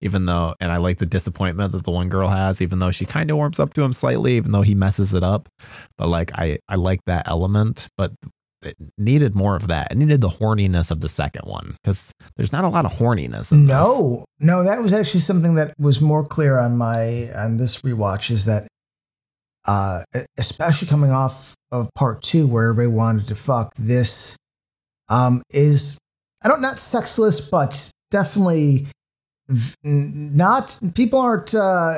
[0.00, 3.04] even though, and I like the disappointment that the one girl has, even though she
[3.04, 5.48] kind of warms up to him slightly, even though he messes it up.
[5.96, 8.12] But like, I, I like that element, but
[8.62, 9.88] it needed more of that.
[9.90, 13.50] It needed the horniness of the second one because there's not a lot of horniness.
[13.50, 14.24] In no, this.
[14.40, 18.44] no, that was actually something that was more clear on my on this rewatch is
[18.46, 18.68] that,
[19.66, 20.02] uh,
[20.38, 23.72] especially coming off of part two where everybody wanted to fuck.
[23.76, 24.36] This,
[25.08, 25.98] um, is
[26.42, 28.86] I don't not sexless, but definitely
[29.82, 30.78] not.
[30.94, 31.94] People aren't uh,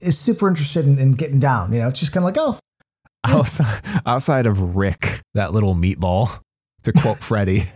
[0.00, 1.72] is super interested in, in getting down.
[1.72, 2.58] You know, it's just kind of like oh
[3.24, 6.40] outside, outside of Rick, that little meatball,
[6.84, 7.70] to quote Freddie,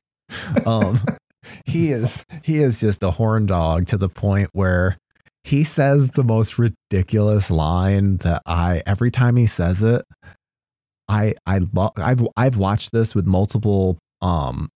[0.66, 1.00] um,
[1.64, 4.98] he is he is just a horn dog to the point where
[5.42, 10.04] he says the most ridiculous line that I every time he says it,
[11.08, 14.70] I I love I've I've watched this with multiple um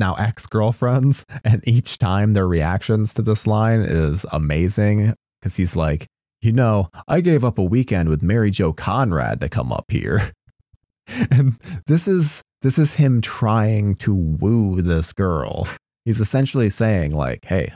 [0.00, 5.76] now ex girlfriends, and each time their reactions to this line is amazing because he's
[5.76, 6.06] like,
[6.42, 10.32] you know, I gave up a weekend with Mary Jo Conrad to come up here.
[11.30, 15.68] and this is this is him trying to woo this girl.
[16.04, 17.72] He's essentially saying like, "Hey,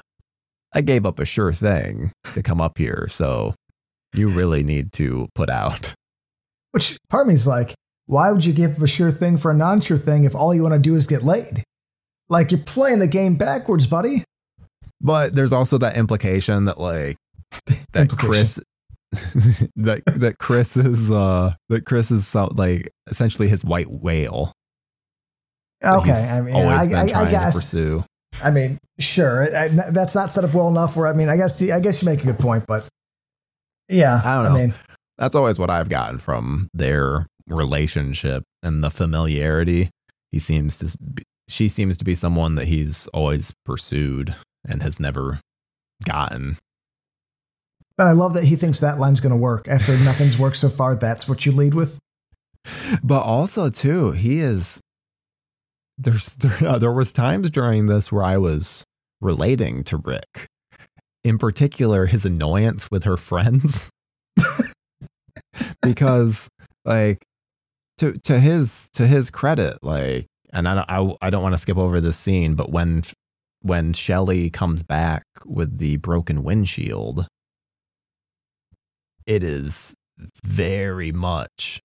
[0.72, 3.54] I gave up a sure thing to come up here, so
[4.14, 5.94] you really need to put out."
[6.72, 7.74] Which part of me is like,
[8.06, 10.62] why would you give up a sure thing for a non-sure thing if all you
[10.62, 11.62] want to do is get laid?
[12.28, 14.24] Like you're playing the game backwards, buddy.
[15.00, 17.16] But there's also that implication that like
[17.92, 18.58] that Chris
[19.76, 24.52] that that Chris is uh that Chris is so, like essentially his white whale.
[25.82, 27.74] Okay, I mean, I, I, I, guess.
[28.42, 30.96] I mean, sure, I, that's not set up well enough.
[30.96, 32.88] Where I mean, I guess I guess you make a good point, but
[33.90, 34.58] yeah, I don't know.
[34.58, 34.74] I mean,
[35.18, 39.90] that's always what I've gotten from their relationship and the familiarity.
[40.32, 44.35] He seems to, be, she seems to be someone that he's always pursued
[44.66, 45.40] and has never
[46.04, 46.57] gotten.
[47.96, 49.68] But I love that he thinks that line's going to work.
[49.68, 51.98] After nothing's worked so far, that's what you lead with.
[53.02, 54.80] But also, too, he is.
[55.98, 58.85] There's there, uh, there was times during this where I was
[59.20, 60.46] relating to Rick,
[61.22, 63.90] in particular his annoyance with her friends,
[65.83, 66.48] because
[66.85, 67.24] like
[67.98, 71.77] to to his to his credit, like, and I I I don't want to skip
[71.77, 73.03] over this scene, but when
[73.61, 77.27] when Shelly comes back with the broken windshield
[79.27, 79.95] it is
[80.45, 81.81] very much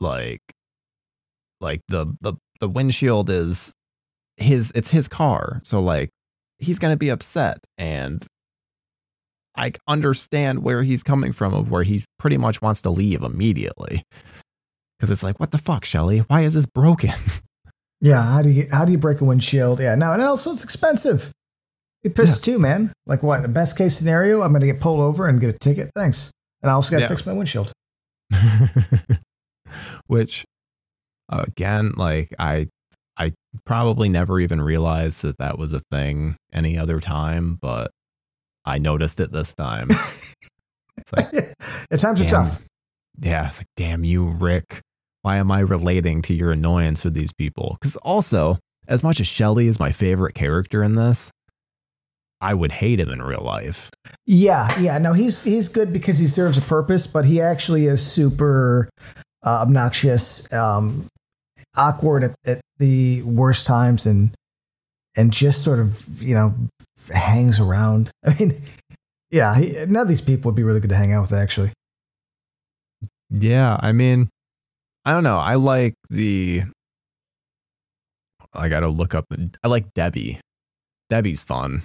[0.00, 0.42] like
[1.60, 3.72] like the the the windshield is
[4.36, 5.60] his it's his car.
[5.64, 6.10] So like
[6.58, 8.26] he's going to be upset and
[9.54, 14.04] i understand where he's coming from of where he pretty much wants to leave immediately.
[14.98, 17.12] Because it's like what the fuck shelly why is this broken
[18.00, 20.64] yeah how do you how do you break a windshield yeah no and also it's
[20.64, 21.30] expensive
[22.02, 22.54] you pissed yeah.
[22.54, 25.40] too man like what the best case scenario i'm going to get pulled over and
[25.40, 26.30] get a ticket thanks
[26.62, 27.08] and I also got to yeah.
[27.08, 27.72] fix my windshield.
[30.06, 30.44] Which,
[31.28, 32.68] again, like I,
[33.16, 33.32] I
[33.64, 37.90] probably never even realized that that was a thing any other time, but
[38.64, 39.90] I noticed it this time.
[40.96, 41.32] it's like,
[41.90, 42.62] at times are tough.
[43.20, 44.80] Yeah, it's like, damn you, Rick.
[45.28, 47.76] Why am I relating to your annoyance with these people?
[47.78, 51.30] Because also, as much as Shelly is my favorite character in this,
[52.40, 53.90] I would hate him in real life.
[54.24, 54.96] Yeah, yeah.
[54.96, 58.88] No, he's he's good because he serves a purpose, but he actually is super
[59.44, 61.08] uh, obnoxious, um,
[61.76, 64.34] awkward at, at the worst times, and
[65.14, 66.54] and just sort of you know
[67.12, 68.10] hangs around.
[68.24, 68.62] I mean,
[69.30, 71.72] yeah, he, none of these people would be really good to hang out with, actually.
[73.28, 74.30] Yeah, I mean,
[75.08, 75.38] I don't know.
[75.38, 76.64] I like the.
[78.52, 79.24] I got to look up.
[79.64, 80.38] I like Debbie.
[81.08, 81.80] Debbie's fun.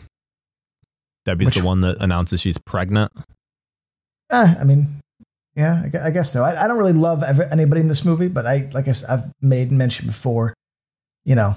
[1.23, 3.13] Debbie's Which, the one that announces she's pregnant.
[4.29, 4.99] Uh, I mean,
[5.55, 6.43] yeah, I, guess so.
[6.43, 9.31] I, I, don't really love ever, anybody in this movie, but I, like I, have
[9.39, 10.53] made mention before,
[11.23, 11.55] you know,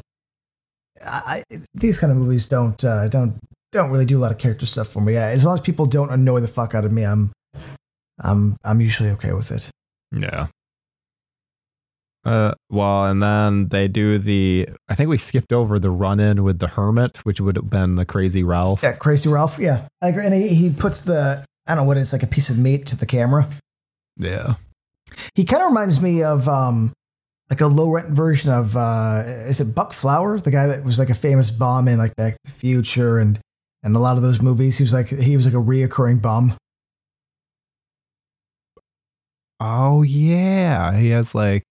[1.05, 1.43] I,
[1.75, 3.41] these kind of movies don't uh, don't
[3.73, 5.15] don't really do a lot of character stuff for me.
[5.15, 7.33] Yeah, as long as people don't annoy the fuck out of me, I'm
[8.21, 9.69] I'm I'm usually okay with it.
[10.13, 10.47] Yeah.
[12.27, 14.69] Uh, well, and then they do the.
[14.89, 17.95] I think we skipped over the run in with the hermit, which would have been
[17.95, 18.83] the crazy Ralph.
[18.83, 19.61] Yeah, crazy Ralph.
[19.61, 20.27] Yeah, I agree.
[20.27, 22.87] And he, he puts the I don't know what it's like a piece of meat
[22.87, 23.49] to the camera.
[24.17, 24.55] Yeah,
[25.37, 26.93] he kind of reminds me of um
[27.49, 30.99] like a low rent version of uh is it Buck Flower, the guy that was
[30.99, 33.39] like a famous bum in like Back to the Future and
[33.85, 34.79] and a lot of those movies.
[34.79, 36.55] He was like he was like a reoccurring bum.
[39.61, 41.62] Oh yeah, he has like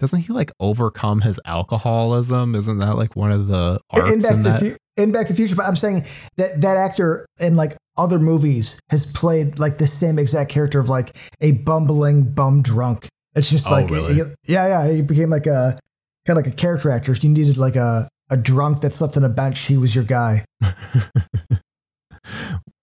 [0.00, 2.54] doesn't he like overcome his alcoholism?
[2.54, 4.60] Isn't that like one of the arcs in Back, in, that?
[4.60, 5.54] Fu- in Back to the Future?
[5.56, 6.06] But I'm saying
[6.38, 10.88] that that actor in like other movies has played like the same exact character of
[10.88, 13.08] like a bumbling bum drunk.
[13.34, 14.16] It's just Oh, like really?
[14.46, 14.90] yeah, yeah.
[14.92, 15.78] He became like a
[16.26, 17.12] kind of like a character actor.
[17.12, 19.60] You needed like a a drunk that slept on a bench.
[19.60, 20.44] He was your guy.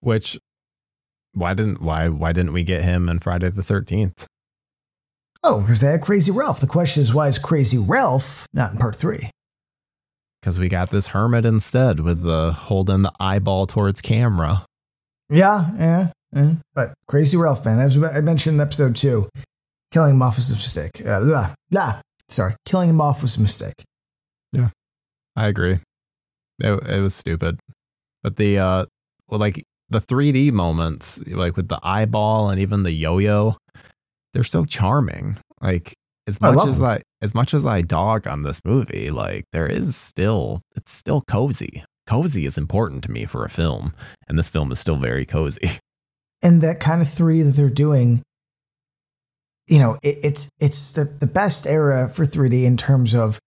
[0.01, 0.38] Which
[1.34, 4.27] why didn't why why didn't we get him in Friday the Thirteenth?
[5.43, 6.60] Oh, because they had Crazy Ralph.
[6.60, 9.30] The question is, why is Crazy Ralph not in part three?
[10.41, 14.65] Because we got this hermit instead with the holding the eyeball towards camera.
[15.30, 16.54] Yeah, yeah, yeah.
[16.73, 19.30] But Crazy Ralph, man, as I mentioned in episode two,
[19.91, 21.06] killing him off was a mistake.
[21.06, 22.02] Uh, blah, blah.
[22.30, 23.84] Sorry, killing him off was a mistake.
[24.54, 24.69] Yeah,
[25.36, 25.80] I agree.
[26.60, 27.60] It, it was stupid.
[28.23, 28.86] But the uh
[29.30, 33.56] well like the 3D moments, like with the eyeball and even the yo-yo,
[34.34, 35.38] they're so charming.
[35.62, 35.94] Like
[36.28, 36.86] as oh, much love as them.
[36.86, 41.22] I as much as I dog on this movie, like there is still it's still
[41.28, 41.84] cozy.
[42.06, 43.94] Cozy is important to me for a film,
[44.28, 45.72] and this film is still very cozy.
[46.42, 48.22] and that kind of three that they're doing
[49.68, 53.40] you know it, it's it's the, the best era for 3d in terms of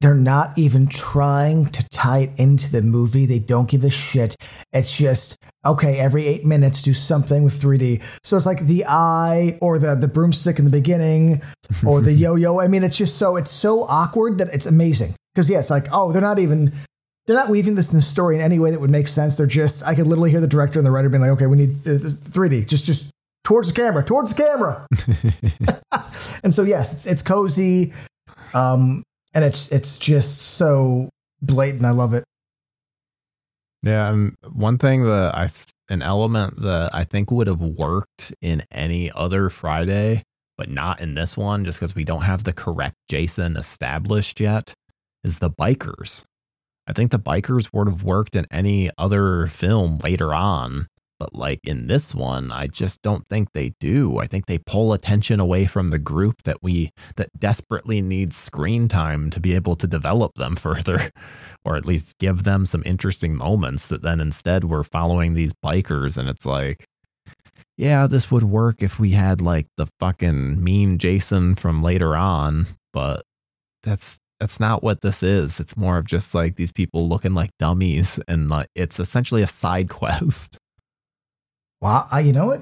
[0.00, 3.26] they're not even trying to tie it into the movie.
[3.26, 4.34] They don't give a shit.
[4.72, 9.58] It's just okay every eight minutes do something with 3d so it's like the eye
[9.60, 11.42] or the the broomstick in the beginning
[11.86, 12.60] or the yo-yo.
[12.60, 15.14] I mean it's just so it's so awkward that it's amazing.
[15.34, 16.72] Because yeah it's like oh they're not even
[17.26, 19.36] they're not weaving this in the story in any way that would make sense.
[19.36, 21.56] They're just I could literally hear the director and the writer being like, "Okay, we
[21.56, 23.04] need th- th- 3D, just just
[23.44, 24.86] towards the camera, towards the camera."
[26.42, 27.92] and so yes, it's, it's cozy,
[28.52, 31.08] um, and it's it's just so
[31.42, 31.84] blatant.
[31.84, 32.24] I love it.
[33.82, 35.50] Yeah, and one thing that I,
[35.88, 40.22] an element that I think would have worked in any other Friday,
[40.58, 44.74] but not in this one, just because we don't have the correct Jason established yet,
[45.24, 46.24] is the bikers.
[46.86, 50.88] I think the bikers would have worked in any other film later on,
[51.20, 54.18] but like in this one, I just don't think they do.
[54.18, 58.88] I think they pull attention away from the group that we that desperately needs screen
[58.88, 61.12] time to be able to develop them further
[61.64, 66.16] or at least give them some interesting moments that then instead we're following these bikers
[66.16, 66.86] and it's like
[67.76, 72.66] yeah this would work if we had like the fucking mean jason from later on
[72.92, 73.22] but
[73.82, 77.50] that's that's not what this is it's more of just like these people looking like
[77.58, 80.58] dummies and like it's essentially a side quest
[81.80, 82.60] Wow, I, you know what?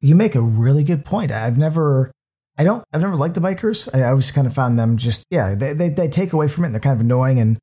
[0.00, 1.30] You make a really good point.
[1.30, 2.10] I've never,
[2.58, 3.88] I don't, I've never liked the bikers.
[3.94, 6.68] I always kind of found them just, yeah, they, they, they take away from it
[6.68, 7.38] and they're kind of annoying.
[7.38, 7.58] And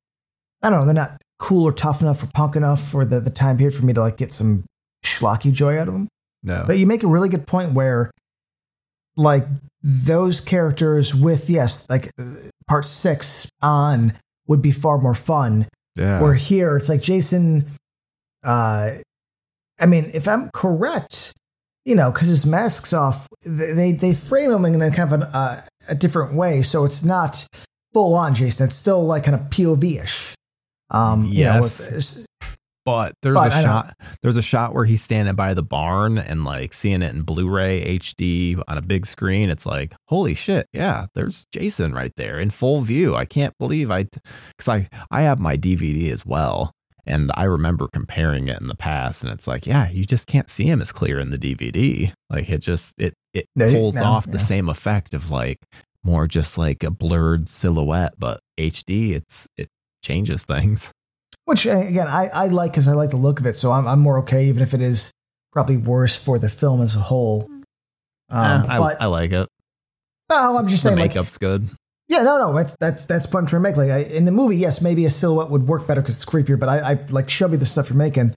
[0.62, 3.30] I don't know, they're not cool or tough enough or punk enough for the, the
[3.30, 4.64] time period for me to like get some
[5.04, 6.08] schlocky joy out of them.
[6.42, 8.10] no But you make a really good point where,
[9.16, 9.44] like,
[9.82, 12.24] those characters with, yes, like uh,
[12.68, 14.12] part six on
[14.46, 17.66] would be far more fun yeah where here it's like Jason.
[18.44, 18.92] Uh,
[19.80, 21.32] I mean, if I'm correct,
[21.84, 25.22] you know, because his mask's off, they they, frame him in a kind of an,
[25.22, 27.46] uh, a different way, so it's not
[27.92, 28.66] full on Jason.
[28.66, 30.34] It's still like kind of POV ish.
[30.90, 31.92] Um, you know, Yes.
[31.92, 32.26] with,
[32.84, 33.94] But there's But a shot.
[34.22, 37.98] There's a shot where he's standing by the barn and like seeing it in Blu-ray
[37.98, 39.50] HD on a big screen.
[39.50, 43.14] It's like, holy shit, yeah, there's Jason right there in full view.
[43.14, 46.72] I can't believe I, because I I have my DVD as well,
[47.06, 50.48] and I remember comparing it in the past, and it's like, yeah, you just can't
[50.50, 52.12] see him as clear in the DVD.
[52.28, 55.58] Like it just it it No, pulls no, off the same effect of like
[56.02, 59.68] more just like a blurred silhouette, but HD, it's it
[60.02, 60.90] changes things.
[61.44, 64.00] which again I, I like because I like the look of it, so I'm I'm
[64.00, 65.10] more okay even if it is
[65.52, 67.48] probably worse for the film as a whole.
[68.28, 69.48] Um, Eh, I, but I like it.
[70.30, 71.68] no, I'm just The saying, like, makeup's good.
[72.10, 73.76] Yeah, no, no, that's that's that's what I'm trying to make.
[73.76, 76.58] Like I, in the movie, yes, maybe a silhouette would work better because it's creepier.
[76.58, 78.34] But I, I like show me the stuff you're making.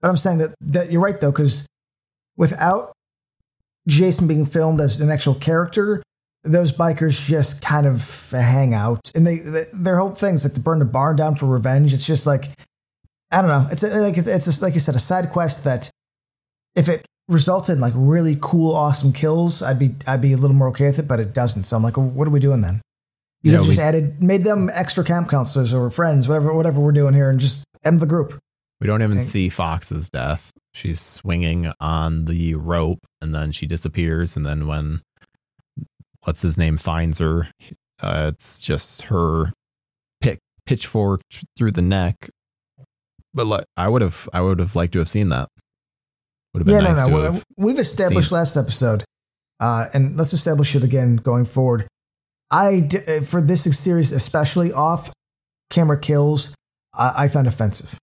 [0.00, 1.68] But I'm saying that that you're right though, because
[2.36, 2.92] without
[3.86, 6.02] Jason being filmed as an actual character,
[6.42, 10.60] those bikers just kind of hang out, and they, they their whole thing's like to
[10.60, 11.94] burn the barn down for revenge.
[11.94, 12.50] It's just like
[13.30, 13.68] I don't know.
[13.70, 15.90] It's like it's, it's just, like you said, a side quest that
[16.74, 20.56] if it resulted in like really cool, awesome kills, I'd be I'd be a little
[20.56, 21.06] more okay with it.
[21.06, 21.64] But it doesn't.
[21.64, 22.82] So I'm like, what are we doing then?
[23.42, 26.92] You Yeah, just we- added made them extra camp counselors or friends, whatever whatever we're
[26.92, 28.38] doing here, and just end the group.
[28.80, 30.50] We don't even see Fox's death.
[30.74, 34.36] She's swinging on the rope and then she disappears.
[34.36, 35.02] And then when
[36.24, 37.48] what's his name finds her,
[38.00, 39.52] uh, it's just her
[40.20, 41.20] pick pitchfork
[41.56, 42.30] through the neck.
[43.34, 45.48] But like, I would have, I would have liked to have seen that.
[46.54, 47.20] Would have Yeah, been no, nice no.
[47.32, 47.44] have.
[47.56, 48.38] We've established seen.
[48.38, 49.04] last episode,
[49.60, 51.86] uh, and let's establish it again going forward.
[52.52, 55.10] I d- uh, for this series, especially off
[55.70, 56.54] camera kills,
[56.94, 57.96] I, I found offensive.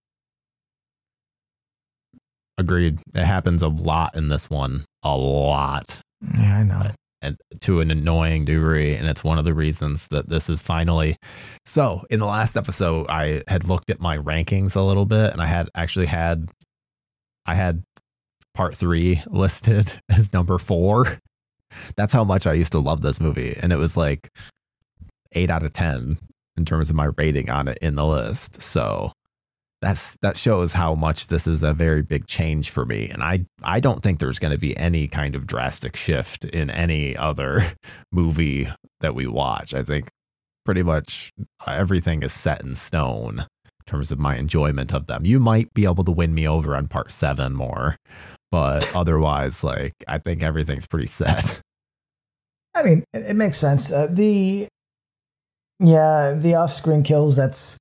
[2.58, 2.98] agreed.
[3.14, 5.98] It happens a lot in this one, a lot,
[6.36, 6.90] Yeah, I know.
[7.22, 8.94] and to an annoying degree.
[8.96, 11.16] And it's one of the reasons that this is finally.
[11.64, 15.40] So, in the last episode, I had looked at my rankings a little bit, and
[15.40, 16.50] I had actually had,
[17.46, 17.82] I had
[18.54, 21.18] part three listed as number four.
[21.96, 24.30] That's how much I used to love this movie, and it was like
[25.32, 26.18] eight out of ten
[26.56, 28.62] in terms of my rating on it in the list.
[28.62, 29.12] So
[29.80, 33.44] that's that shows how much this is a very big change for me and i
[33.62, 37.72] i don't think there's going to be any kind of drastic shift in any other
[38.12, 38.68] movie
[39.00, 40.10] that we watch i think
[40.64, 41.32] pretty much
[41.66, 45.84] everything is set in stone in terms of my enjoyment of them you might be
[45.84, 47.96] able to win me over on part 7 more
[48.50, 51.60] but otherwise like i think everything's pretty set
[52.74, 53.90] I mean, it, it makes sense.
[53.92, 54.68] Uh, the
[55.80, 57.36] yeah, the off-screen kills.
[57.36, 57.78] That's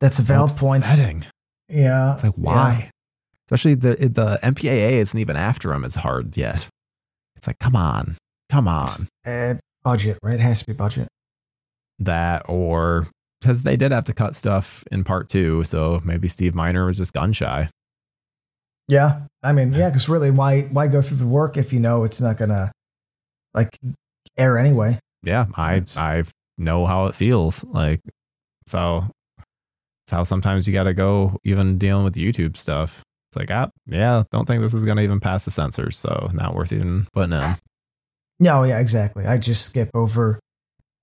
[0.00, 0.82] that's a valid point.
[0.82, 1.24] Upsetting.
[1.68, 2.90] Yeah, It's like why?
[3.48, 6.68] Especially the the MPAA isn't even after him as hard yet.
[7.36, 8.16] It's like come on,
[8.50, 8.88] come on.
[9.26, 10.34] Uh, budget, right?
[10.34, 11.08] It has to be budget.
[11.98, 13.08] That or
[13.40, 16.98] because they did have to cut stuff in part two, so maybe Steve Miner was
[16.98, 17.70] just gun shy.
[18.88, 22.04] Yeah, I mean, yeah, because really, why why go through the work if you know
[22.04, 22.70] it's not gonna
[23.54, 23.78] like
[24.36, 24.98] air anyway?
[25.22, 26.22] Yeah, I That's- I
[26.58, 28.00] know how it feels like.
[28.66, 29.04] So
[30.04, 33.02] it's how sometimes you got to go even dealing with YouTube stuff.
[33.30, 36.54] It's like, ah, yeah, don't think this is gonna even pass the censors, so not
[36.54, 37.56] worth even putting in.
[38.40, 39.26] No, yeah, exactly.
[39.26, 40.38] I just skip over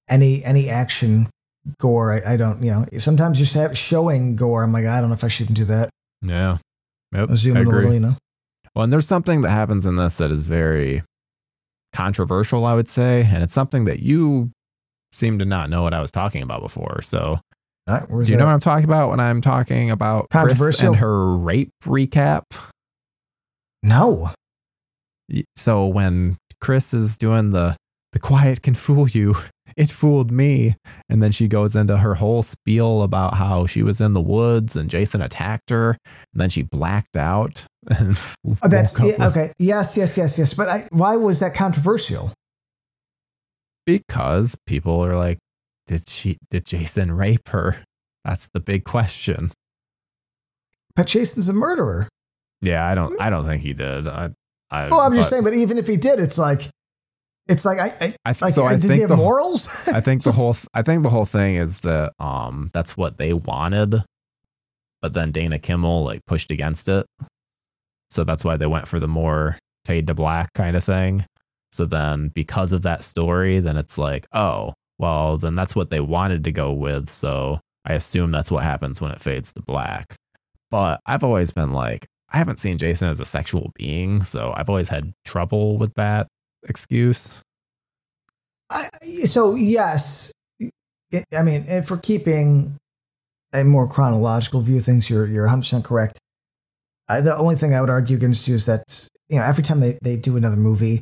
[0.07, 1.29] any any action
[1.79, 2.13] gore.
[2.13, 4.63] I, I don't, you know, sometimes just have showing gore.
[4.63, 5.89] I'm like, I don't know if I should even do that.
[6.21, 6.57] Yeah,
[7.13, 7.75] yep, I'll I agree.
[7.75, 8.15] little, you know.
[8.75, 11.03] Well, and there's something that happens in this that is very
[11.93, 14.51] controversial, I would say, and it's something that you
[15.13, 17.01] seem to not know what I was talking about before.
[17.01, 17.39] So,
[17.89, 20.41] All right, where's do you know what I'm talking about when I'm talking about Chris
[20.43, 20.87] Controversial?
[20.87, 22.43] and her rape recap?
[23.83, 24.31] no.
[25.55, 27.77] So when Chris is doing the
[28.11, 29.35] the quiet can fool you,
[29.77, 30.75] it fooled me,
[31.09, 34.75] and then she goes into her whole spiel about how she was in the woods
[34.75, 35.97] and Jason attacked her,
[36.33, 37.65] and then she blacked out.
[37.89, 39.51] And Oh, that's yeah, okay.
[39.57, 40.53] Yes, yes, yes, yes.
[40.53, 42.31] But I, why was that controversial?
[43.85, 45.37] because people are like,
[45.87, 46.37] did she?
[46.49, 47.83] Did Jason rape her?
[48.23, 49.51] That's the big question.
[50.95, 52.07] But Jason's a murderer.
[52.61, 53.13] Yeah, I don't.
[53.13, 53.21] Hmm.
[53.21, 54.07] I don't think he did.
[54.07, 54.29] I.
[54.69, 55.43] I Well, I'm just saying.
[55.43, 56.69] But even if he did, it's like,
[57.47, 59.67] it's like, I, I I, like, so I does he think have the, morals?
[59.87, 63.33] I think the whole I think the whole thing is that um that's what they
[63.33, 64.03] wanted,
[65.01, 67.05] but then Dana Kimmel like pushed against it.
[68.09, 71.25] So that's why they went for the more fade to black kind of thing.
[71.71, 76.01] So then because of that story, then it's like, oh, well, then that's what they
[76.01, 77.09] wanted to go with.
[77.09, 80.15] So I assume that's what happens when it fades to black.
[80.69, 84.69] But I've always been like, I haven't seen Jason as a sexual being, so I've
[84.69, 86.27] always had trouble with that
[86.67, 87.29] excuse.
[88.69, 88.89] I,
[89.25, 90.31] so yes,
[91.37, 92.77] I mean, if we're keeping
[93.53, 96.19] a more chronological view of things, you're you're 100 percent correct.
[97.09, 99.79] I, the only thing I would argue against you is that you know every time
[99.81, 101.01] they, they do another movie,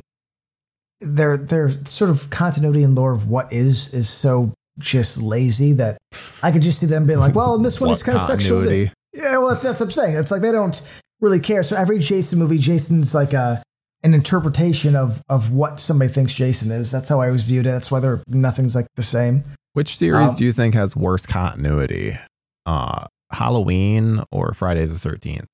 [1.00, 5.98] their their sort of continuity and lore of what is is so just lazy that
[6.42, 8.70] I could just see them being like, well, this one it's kind of sexual.
[9.12, 10.16] Yeah, well, that's, that's what I'm saying.
[10.16, 10.80] It's like they don't
[11.20, 11.62] really care.
[11.62, 13.62] So every Jason movie, Jason's like a
[14.02, 16.90] an interpretation of of what somebody thinks Jason is.
[16.90, 17.70] That's how I always viewed it.
[17.70, 19.44] That's why they're nothing's like the same.
[19.72, 22.18] Which series Um, do you think has worse continuity?
[22.66, 25.46] Uh, Halloween or Friday the 13th?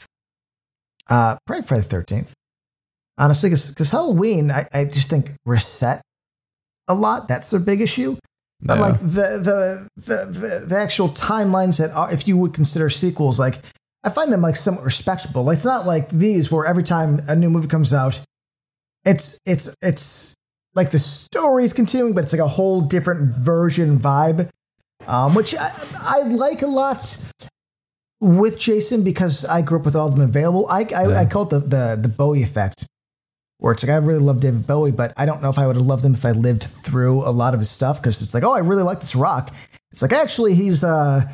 [1.09, 2.33] Uh, probably Friday the Thirteenth.
[3.19, 6.03] Honestly, because Halloween, I, I just think reset
[6.89, 7.29] a lot.
[7.29, 8.17] That's their big issue.
[8.61, 8.81] But Yeah.
[8.87, 13.39] like the, the the the the actual timelines that are, if you would consider sequels,
[13.39, 13.61] like
[14.05, 15.45] I find them like somewhat respectable.
[15.45, 18.21] Like, it's not like these where every time a new movie comes out,
[19.07, 20.35] it's it's it's
[20.75, 24.51] like the story is continuing, but it's like a whole different version vibe,
[25.07, 27.17] um, which I, I like a lot
[28.21, 30.67] with Jason because I grew up with all of them available.
[30.69, 31.21] I I, Yeah.
[31.21, 32.85] I call it the, the the Bowie effect,
[33.59, 35.77] where it's like I really love David Bowie, but I don't know if I would
[35.77, 38.43] have loved him if I lived through a lot of his stuff because it's like,
[38.43, 39.55] oh, I really like this rock.
[39.93, 41.27] It's like actually he's uh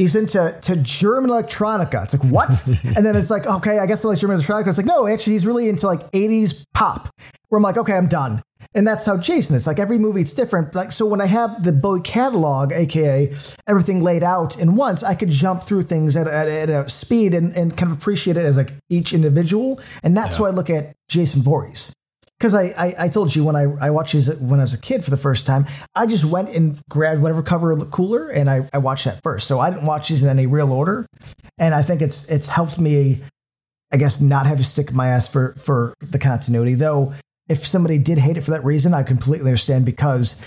[0.00, 2.04] he's into to German electronica.
[2.04, 2.66] It's like what?
[2.96, 4.68] and then it's like okay, I guess I like German electronica.
[4.68, 7.10] It's like no, actually he's really into like '80s pop.
[7.48, 8.42] Where I'm like, okay, I'm done.
[8.74, 9.66] And that's how Jason is.
[9.66, 10.74] Like every movie, it's different.
[10.74, 13.34] Like so, when I have the Bowie catalog, aka
[13.66, 17.34] everything laid out in once, I could jump through things at, at, at a speed
[17.34, 19.80] and, and kind of appreciate it as like each individual.
[20.02, 21.92] And that's why I look at Jason Voorhees.
[22.40, 24.80] Because I, I, I told you when I, I watched these when I was a
[24.80, 28.48] kid for the first time, I just went and grabbed whatever cover looked cooler and
[28.48, 29.46] I, I watched that first.
[29.46, 31.06] So I didn't watch these in any real order.
[31.58, 33.20] And I think it's it's helped me
[33.92, 36.74] I guess not have to stick my ass for for the continuity.
[36.74, 37.14] Though,
[37.48, 40.40] if somebody did hate it for that reason, I completely understand because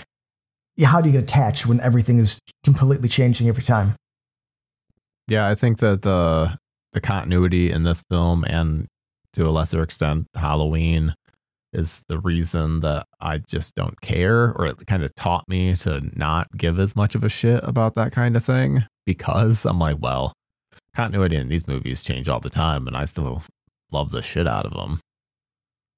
[0.82, 3.94] how do you get attached when everything is completely changing every time?
[5.28, 6.56] Yeah, I think that the
[6.92, 8.86] the continuity in this film and
[9.34, 11.14] to a lesser extent Halloween
[11.74, 16.00] is the reason that I just don't care or it kind of taught me to
[16.14, 19.96] not give as much of a shit about that kind of thing because I'm like,
[20.00, 20.32] well,
[20.94, 23.42] continuity in these movies change all the time and I still
[23.90, 25.00] love the shit out of them.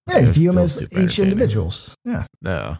[0.09, 1.95] Yeah, view them as each individuals.
[2.05, 2.27] Yeah.
[2.43, 2.77] Yeah.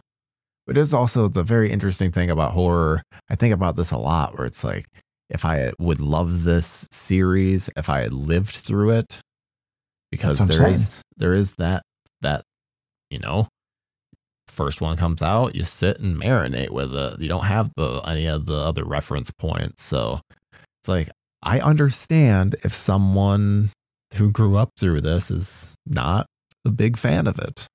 [0.65, 3.01] But it's also the very interesting thing about horror.
[3.29, 4.85] I think about this a lot where it's like,
[5.29, 9.19] if I would love this series, if I had lived through it,
[10.11, 11.83] because there is there is that
[12.21, 12.43] that
[13.09, 13.47] you know
[14.49, 17.19] first one comes out you sit and marinate with it.
[17.21, 19.83] You don't have the any of the other reference points.
[19.83, 20.19] So
[20.81, 21.09] it's like
[21.43, 23.69] i understand if someone
[24.15, 26.25] who grew up through this is not
[26.65, 27.67] a big fan of it.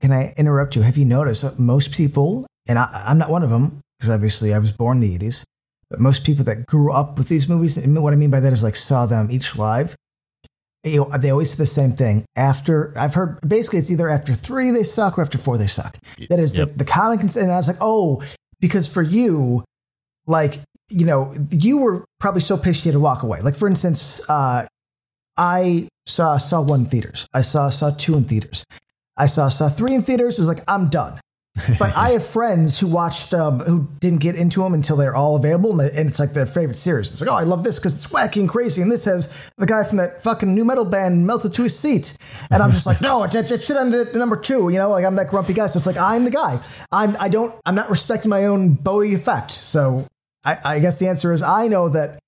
[0.00, 0.82] Can i interrupt you?
[0.82, 4.54] Have you noticed that most people and I, am not one of them because obviously
[4.54, 5.44] i was born in the 80s
[5.90, 8.52] but most people that grew up with these movies and what i mean by that
[8.52, 9.94] is like saw them each live
[10.84, 12.24] you know, they always say the same thing.
[12.36, 15.98] After I've heard, basically, it's either after three they suck or after four they suck.
[16.28, 16.68] That is yep.
[16.68, 17.20] the, the comic.
[17.20, 18.22] And I was like, oh,
[18.60, 19.64] because for you,
[20.26, 20.60] like,
[20.90, 23.40] you know, you were probably so pissed you had to walk away.
[23.40, 24.66] Like, for instance, uh,
[25.36, 27.26] I saw saw one in theaters.
[27.32, 28.64] I saw saw two in theaters.
[29.16, 30.38] I saw saw three in theaters.
[30.38, 31.18] It was like I'm done
[31.78, 35.36] but I have friends who watched um, who didn't get into them until they're all
[35.36, 37.12] available, and it's like their favorite series.
[37.12, 39.66] It's like, oh, I love this because it's wacky and crazy, and this has the
[39.66, 42.16] guy from that fucking new metal band melted to his seat,
[42.50, 44.68] and I'm just like, no, it, it should end at number two.
[44.68, 46.60] You know, like I'm that grumpy guy, so it's like I'm the guy.
[46.90, 49.52] I'm I don't I'm not respecting my own Bowie effect.
[49.52, 50.08] So
[50.44, 52.18] I, I guess the answer is I know that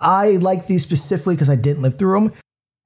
[0.00, 2.32] I like these specifically because I didn't live through them,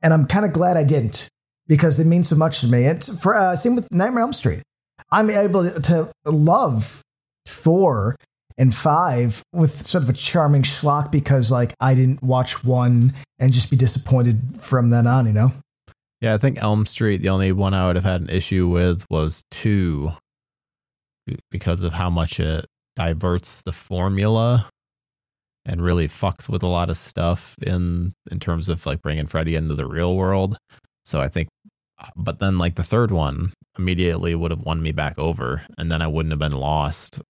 [0.03, 1.29] and I'm kind of glad I didn't
[1.67, 2.87] because it means so much to me.
[2.87, 4.63] It's for uh, same with Nightmare on Elm Street.
[5.11, 7.03] I'm able to love
[7.47, 8.17] four
[8.59, 13.53] and five with sort of a charming schlock because like I didn't watch one and
[13.53, 15.53] just be disappointed from then on, you know?
[16.21, 19.05] Yeah, I think Elm Street, the only one I would have had an issue with
[19.11, 20.13] was two
[21.51, 24.71] because of how much it diverts the formula
[25.67, 29.55] and really fucks with a lot of stuff in in terms of like bringing Freddy
[29.55, 30.57] into the real world.
[31.05, 31.49] So I think
[32.01, 35.91] uh, but then like the third one immediately would have won me back over and
[35.91, 37.21] then i wouldn't have been lost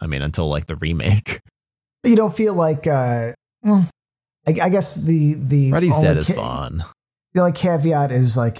[0.00, 1.40] i mean until like the remake
[2.04, 3.32] you don't feel like uh
[3.64, 6.84] I, I guess the the Freddy's Dead is fun
[7.34, 8.58] the only caveat is like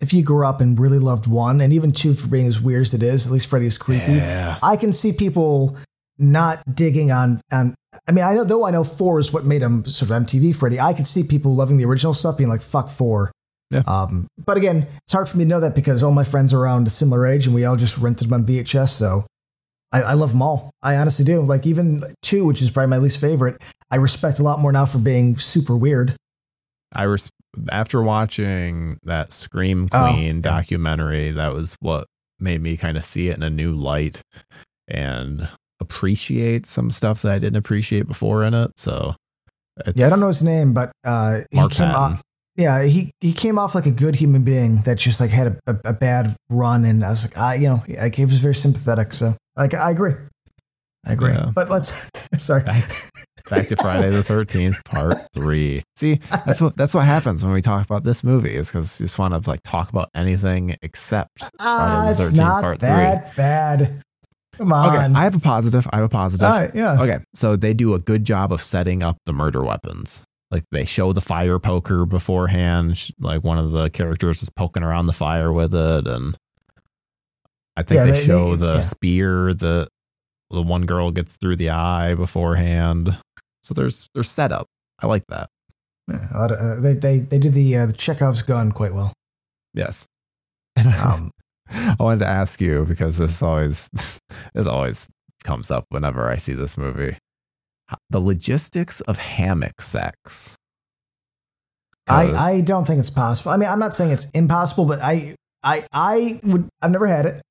[0.00, 2.82] if you grew up and really loved one and even two for being as weird
[2.82, 4.58] as it is at least freddy is creepy yeah.
[4.62, 5.76] i can see people
[6.18, 7.74] not digging on on
[8.08, 10.54] I mean, I know though I know four is what made him sort of MTV
[10.54, 10.80] Freddy.
[10.80, 13.32] I could see people loving the original stuff being like, "Fuck four.
[13.70, 13.82] Yeah.
[13.86, 16.60] Um, but again, it's hard for me to know that because all my friends are
[16.60, 18.90] around a similar age and we all just rented them on VHS.
[18.90, 19.26] So
[19.92, 20.70] I, I love them all.
[20.82, 21.40] I honestly do.
[21.42, 23.60] Like even two, which is probably my least favorite,
[23.90, 26.16] I respect a lot more now for being super weird.
[26.92, 27.30] I res-
[27.70, 32.06] after watching that Scream oh, Queen oh, documentary, that was what
[32.38, 34.22] made me kind of see it in a new light
[34.88, 35.48] and
[35.80, 38.72] appreciate some stuff that I didn't appreciate before in it.
[38.76, 39.16] So
[39.94, 42.22] yeah, I don't know his name, but uh, he came off.
[42.56, 45.58] Yeah, he, he came off like a good human being that just like had a,
[45.66, 48.54] a, a bad run, and I was like, I you know, I, he was very
[48.54, 49.12] sympathetic.
[49.12, 50.14] So like, I agree,
[51.04, 51.32] I agree.
[51.32, 51.50] Yeah.
[51.54, 52.62] But let's sorry.
[52.62, 52.90] Back,
[53.50, 55.82] back to Friday the Thirteenth Part Three.
[55.96, 59.04] See, that's what that's what happens when we talk about this movie is because you
[59.04, 63.36] just want to like talk about anything except ah, Friday the Thirteenth Part that Three.
[63.36, 64.02] Bad.
[64.56, 64.88] Come on.
[64.88, 65.86] Okay, I have a positive.
[65.92, 66.48] I have a positive.
[66.48, 67.02] Right, yeah.
[67.02, 70.84] Okay, so they do a good job of setting up the murder weapons like they
[70.84, 75.52] show the fire poker beforehand like one of the characters is poking around the fire
[75.52, 76.36] with it and
[77.76, 78.80] i think yeah, they, they, show they, the yeah.
[78.80, 79.88] spear the
[80.50, 83.16] the one girl gets through the eye beforehand.
[83.64, 84.68] So there's there's setup.
[85.00, 85.50] I like that.
[86.08, 89.12] Yeah, of, uh, they, they they do the uh, the chekhov's gun quite well.
[89.74, 90.06] Yes.
[90.78, 91.30] Um,
[91.68, 93.88] i wanted to ask you because this always
[94.54, 95.08] this always
[95.42, 97.16] comes up whenever i see this movie
[98.10, 100.56] the logistics of hammock sex.
[102.08, 103.50] I, I don't think it's possible.
[103.50, 105.34] I mean, I'm not saying it's impossible, but I
[105.64, 107.42] I I would I've never had it.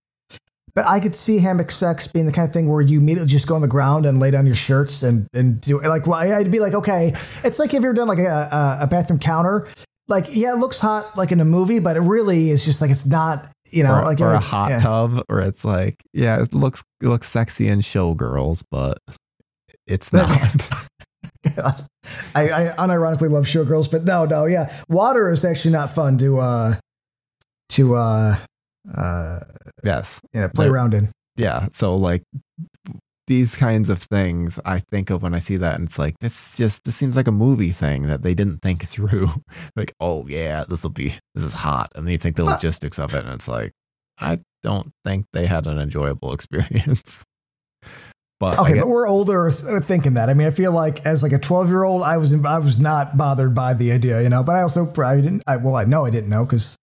[0.73, 3.47] But I could see hammock sex being the kind of thing where you immediately just
[3.47, 5.87] go on the ground and lay down your shirts and, and do it.
[5.87, 7.15] Like, well, I'd be like, okay,
[7.45, 9.69] it's like if you're done like a, a bathroom counter.
[10.09, 12.91] Like, yeah, it looks hot like in a movie, but it really is just like
[12.91, 14.79] it's not, you know, or, like or a hot yeah.
[14.79, 18.97] tub, or it's like, yeah, it looks it looks sexy in showgirls, but
[19.87, 20.29] it's not.
[22.35, 26.37] I, I unironically love showgirls, but no, no, yeah, water is actually not fun to
[26.39, 26.75] uh
[27.69, 28.37] to uh
[28.95, 29.39] uh
[29.83, 31.11] yes, you know, play There- around in.
[31.35, 31.67] yeah.
[31.71, 32.23] So like
[33.27, 36.57] these kinds of things I think of when I see that, and it's like this
[36.57, 39.29] just this seems like a movie thing that they didn't think through.
[39.75, 42.99] like, oh yeah, this will be this is hot, and then you think the logistics
[42.99, 43.71] of it, and it's like
[44.19, 47.23] I don't think they had an enjoyable experience.
[48.39, 50.29] But Okay, get- but we're older uh, thinking that.
[50.29, 52.79] I mean, I feel like as like a 12 year old, I was I was
[52.79, 54.43] not bothered by the idea, you know.
[54.43, 55.43] But I also probably didn't.
[55.47, 56.77] I, well, I know I didn't know because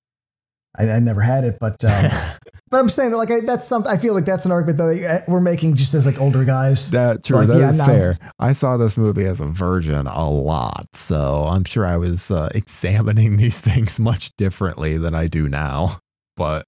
[0.79, 1.59] I, I never had it.
[1.61, 2.11] But um,
[2.71, 3.93] but I'm saying that like I, that's something.
[3.93, 6.91] I feel like that's an argument that uh, we're making just as like older guys.
[6.91, 7.37] That true.
[7.37, 7.93] Like, that is yeah, no.
[7.93, 8.19] fair.
[8.39, 12.49] I saw this movie as a virgin a lot, so I'm sure I was uh,
[12.55, 16.01] examining these things much differently than I do now.
[16.35, 16.65] But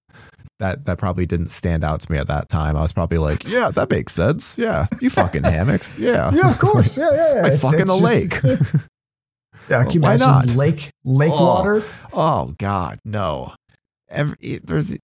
[0.61, 2.76] that that probably didn't stand out to me at that time.
[2.76, 4.57] I was probably like, "Yeah, that makes sense.
[4.59, 5.96] Yeah, you fucking hammocks.
[5.98, 6.96] Yeah, yeah, of course.
[6.98, 7.34] Yeah, yeah.
[7.34, 7.40] yeah.
[7.42, 8.40] I It's- fuck in the just- lake.
[9.70, 10.50] Yeah, can you Why imagine not?
[10.57, 11.44] lake lake Oh.
[11.44, 11.84] water?
[12.12, 13.55] oh God, no.
[14.09, 14.96] Every there's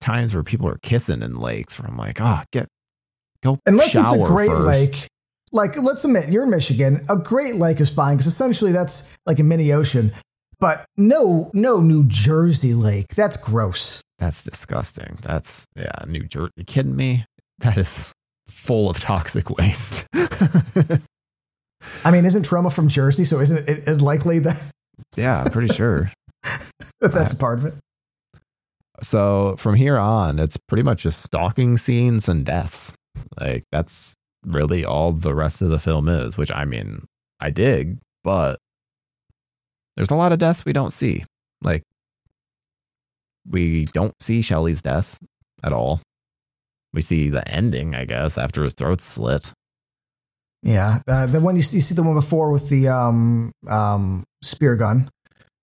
[0.00, 2.68] times where people are kissing in lakes where I'm like, oh, get
[3.42, 5.08] go Unless it's a Great first." Lake.
[5.52, 7.04] Like, let's admit, you're in Michigan.
[7.08, 10.12] A Great Lake is fine because essentially that's like a mini ocean.
[10.58, 13.14] But no, no New Jersey lake.
[13.14, 14.00] That's gross.
[14.24, 15.18] That's disgusting.
[15.20, 16.50] That's yeah, New Jersey.
[16.56, 17.26] You kidding me?
[17.58, 18.10] That is
[18.48, 20.06] full of toxic waste.
[20.14, 23.26] I mean, isn't Troma from Jersey?
[23.26, 24.62] So isn't it, it likely that
[25.16, 26.10] yeah, I'm pretty sure.
[26.42, 27.74] that that's part of it?
[29.02, 32.94] So from here on, it's pretty much just stalking scenes and deaths.
[33.38, 34.14] Like that's
[34.46, 37.04] really all the rest of the film is, which I mean,
[37.40, 38.58] I dig, but
[39.98, 41.26] there's a lot of deaths we don't see.
[41.60, 41.82] Like
[43.48, 45.18] we don't see Shelley's death
[45.62, 46.00] at all.
[46.92, 49.52] We see the ending, I guess, after his throat's slit.
[50.62, 54.24] Yeah, uh, the one you see, you see the one before with the um um
[54.42, 55.10] spear gun.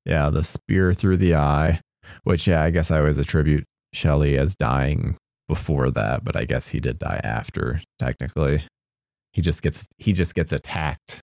[0.06, 1.82] Yeah, the spear through the eye,
[2.24, 3.64] which yeah, I guess I always attribute
[3.94, 5.18] Shelley as dying
[5.48, 8.64] before that, but I guess he did die after technically.
[9.34, 11.22] He just gets he just gets attacked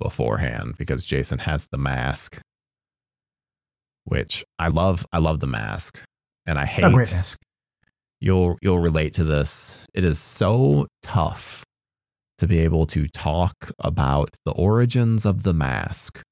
[0.00, 2.40] beforehand because Jason has the mask.
[4.08, 6.00] Which I love I love the mask.
[6.46, 7.40] And I hate A great mask.
[8.20, 9.86] you'll you'll relate to this.
[9.94, 11.64] It is so tough
[12.38, 16.22] to be able to talk about the origins of the mask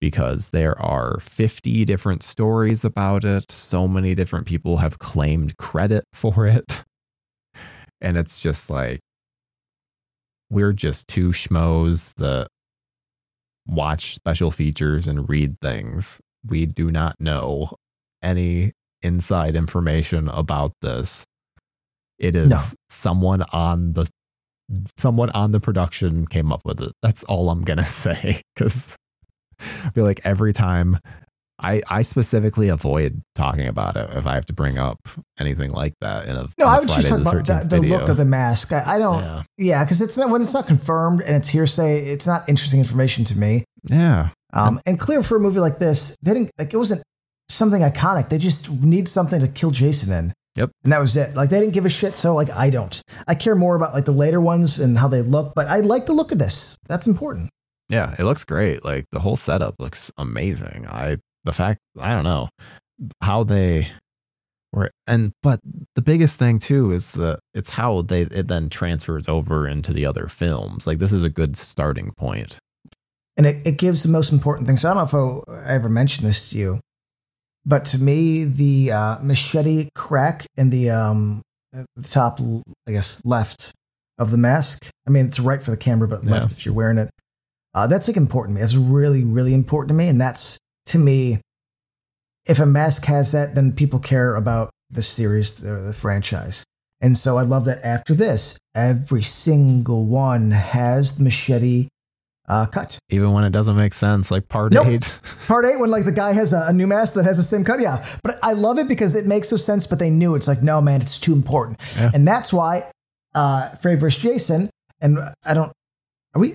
[0.00, 3.50] because there are 50 different stories about it.
[3.50, 6.82] So many different people have claimed credit for it.
[8.00, 9.00] And it's just like
[10.50, 12.48] we're just two schmoes that
[13.66, 16.20] watch special features and read things.
[16.48, 17.76] We do not know
[18.22, 18.72] any
[19.02, 21.24] inside information about this.
[22.18, 22.60] It is No.
[22.88, 24.06] someone on the
[24.96, 26.92] someone on the production came up with it.
[27.02, 28.42] That's all I'm gonna say.
[28.54, 28.96] Because
[29.60, 30.98] I feel like every time
[31.58, 34.98] I I specifically avoid talking about it if I have to bring up
[35.38, 37.80] anything like that in a No, in a I was just talk about the, the
[37.80, 38.72] look of the mask.
[38.72, 39.22] I, I don't.
[39.22, 39.42] yeah.
[39.56, 42.06] Yeah, because it's not when it's not confirmed and it's hearsay.
[42.06, 43.64] It's not interesting information to me.
[43.84, 44.30] Yeah.
[44.56, 47.02] Um, and clear for a movie like this, they didn't like it wasn't
[47.48, 48.28] something iconic.
[48.28, 50.32] They just need something to kill Jason in.
[50.56, 50.70] Yep.
[50.84, 51.34] And that was it.
[51.34, 52.16] Like they didn't give a shit.
[52.16, 53.00] So like I don't.
[53.28, 55.52] I care more about like the later ones and how they look.
[55.54, 56.76] But I like the look of this.
[56.88, 57.50] That's important.
[57.88, 58.84] Yeah, it looks great.
[58.84, 60.86] Like the whole setup looks amazing.
[60.88, 62.48] I the fact I don't know
[63.20, 63.88] how they
[64.72, 65.60] were and but
[65.94, 70.06] the biggest thing too is that it's how they it then transfers over into the
[70.06, 70.86] other films.
[70.86, 72.58] Like this is a good starting point.
[73.36, 74.76] And it, it gives the most important thing.
[74.76, 76.80] So I don't know if I, ever mentioned this to you,
[77.64, 82.40] but to me, the uh, machete crack in the um, the top,
[82.88, 83.72] I guess, left
[84.18, 84.88] of the mask.
[85.06, 86.56] I mean, it's right for the camera, but left Yeah.
[86.56, 87.10] if you're wearing it.
[87.74, 88.64] Uh, that's like important to me.
[88.64, 90.56] It's really, really important to me, and that's
[90.86, 91.40] to me.
[92.48, 96.64] If a mask has that, then people care about the series, the, the franchise.
[97.00, 101.88] And so I love that after this, every single one has the machete
[102.48, 102.98] uh, cut.
[103.10, 104.86] Even when it doesn't make sense, like part Nope.
[104.86, 105.12] eight.
[105.46, 107.62] Part eight, when like the guy has a, a new mask that has the same
[107.64, 108.04] cut, yeah.
[108.24, 109.86] But I love it because it makes no sense.
[109.86, 112.10] But they knew it's like, no, man, it's too important, Yeah.
[112.14, 112.90] and that's why
[113.34, 114.22] uh, Freddy vs.
[114.22, 114.70] Jason.
[115.00, 115.72] And I don't.
[116.34, 116.50] Are we?
[116.52, 116.54] Are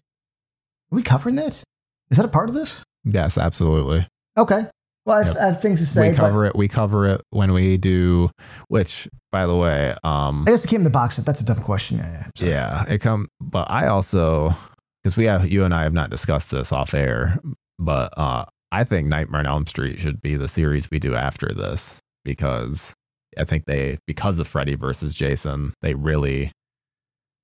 [0.96, 1.64] we covering that?
[2.10, 2.84] Is that a part of this?
[3.06, 4.08] yes, absolutely.
[4.38, 4.66] Okay.
[5.06, 5.38] Well, I have, Yep.
[5.38, 6.10] I have things to say.
[6.12, 6.56] we cover it.
[6.56, 8.30] We cover it when we do.
[8.68, 11.18] Which, by the way, um, I guess it came in the box.
[11.18, 11.98] That's a dumb question.
[11.98, 12.48] Yeah, yeah.
[12.48, 13.28] Yeah, it come.
[13.40, 14.56] But I also
[15.04, 17.40] because we have you and I have not discussed this off air,
[17.80, 21.54] but uh, I think Nightmare on Elm Street should be the series we do after
[21.54, 22.94] this because
[23.38, 26.52] I think they because of Freddy versus Jason they really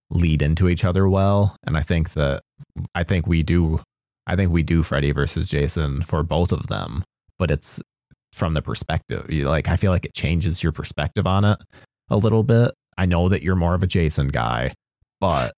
[0.10, 2.42] lead into each other well, and I think that
[2.96, 3.82] I think we do
[4.26, 7.04] I think we do Freddy versus Jason for both of them,
[7.40, 7.82] but it's
[8.34, 9.32] from the perspective.
[9.32, 11.58] You, like I feel like it changes your perspective on it
[12.10, 12.72] a little bit.
[12.98, 14.74] I know that you're more of a Jason guy,
[15.20, 15.54] but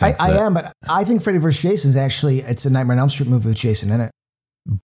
[0.00, 0.54] I, I, I am.
[0.54, 1.62] But I think Freddy vs.
[1.62, 4.10] Jason is actually it's a Nightmare on Elm Street movie with Jason in it.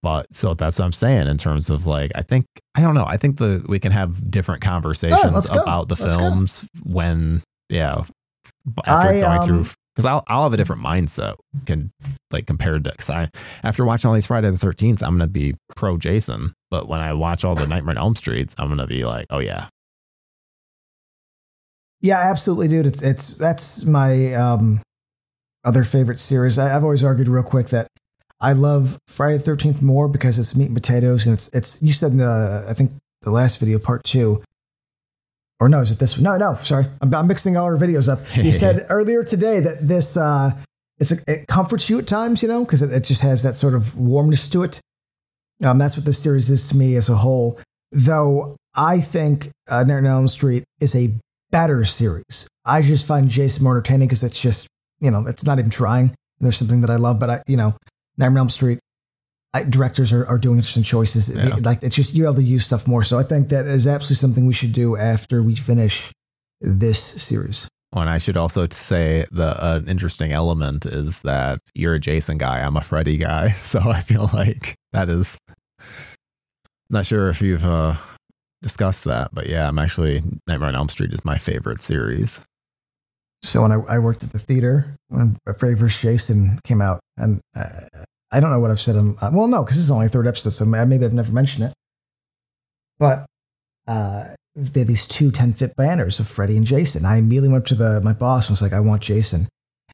[0.03, 3.05] But so that's what I'm saying in terms of like I think I don't know
[3.05, 6.91] I think the we can have different conversations oh, about the let's films go.
[6.91, 8.05] when yeah
[8.87, 11.37] after I, going um, through because I'll I'll have a different mindset
[11.67, 11.93] can
[12.31, 13.29] like compared to because I
[13.63, 17.13] after watching all these Friday the Thirteenth I'm gonna be pro Jason but when I
[17.13, 19.69] watch all the Nightmare on Elm Streets I'm gonna be like oh yeah
[22.01, 24.81] yeah absolutely dude it's it's that's my um
[25.65, 27.89] other favorite series I, I've always argued real quick that
[28.41, 31.83] I love Friday the Thirteenth more because it's meat and potatoes, and it's it's.
[31.83, 32.93] You said in the I think
[33.23, 34.43] the last video, part two,
[35.61, 36.25] or no, is it this one?
[36.25, 38.21] No, no, sorry, I'm, I'm mixing all our videos up.
[38.37, 40.51] You said earlier today that this uh,
[40.99, 43.55] it's a, it comforts you at times, you know, because it, it, just has that
[43.55, 44.79] sort of warmness to it.
[45.65, 47.59] Um, that's what this series is to me as a whole.
[47.93, 51.15] Though I think uh, Nightmare on Elm Street is a
[51.51, 52.47] better series.
[52.67, 54.67] I just find Jason more entertaining because it's just
[55.05, 56.15] you know it's not even trying.
[56.41, 57.77] There's something that I love, but I you know
[58.17, 58.79] Nightmare on Elm Street,
[59.53, 61.29] I, directors are, are doing interesting choices.
[61.29, 61.51] Yeah.
[61.51, 63.05] They, like it's just you're able to use stuff more.
[63.05, 66.13] So I think that is absolutely something we should do after we finish
[66.61, 67.69] this series.
[67.93, 72.39] Well, and I should also say the uh, interesting element is that you're a Jason
[72.39, 72.59] guy.
[72.59, 75.37] I'm a Freddy guy, so I feel like that is.
[76.91, 77.97] Not sure if you've uh,
[78.63, 82.41] discussed that, but yeah, I'm actually Nightmare on Elm Street is my favorite series.
[83.45, 86.01] So when I, I worked at the theater when Freddy vs.
[86.01, 87.88] Jason came out, and uh,
[88.32, 88.97] I don't know what I've said.
[88.97, 91.30] On, uh, well, no, because this is only a third episode, so maybe I've never
[91.30, 91.74] mentioned it.
[92.99, 93.26] But
[93.86, 97.05] uh, they had these two 10 foot banners of Freddy and Jason.
[97.05, 99.49] I immediately went up to the my boss and was like, I want Jason.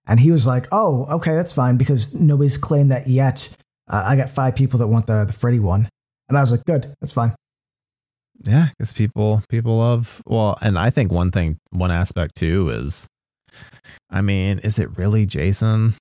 [0.07, 3.57] And he was like, Oh, okay, that's fine because nobody's claimed that yet.
[3.88, 5.88] Uh, I got five people that want the, the Freddy one.
[6.28, 7.34] And I was like, Good, that's fine.
[8.46, 13.07] Yeah, because people people love well, and I think one thing, one aspect too is
[14.11, 15.95] I mean, is it really Jason?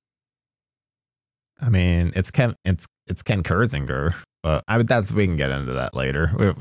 [1.62, 2.55] I mean, it's Ken.
[2.66, 6.32] It's it's Ken Kirzinger, but I mean that's we can get into that later.
[6.38, 6.53] We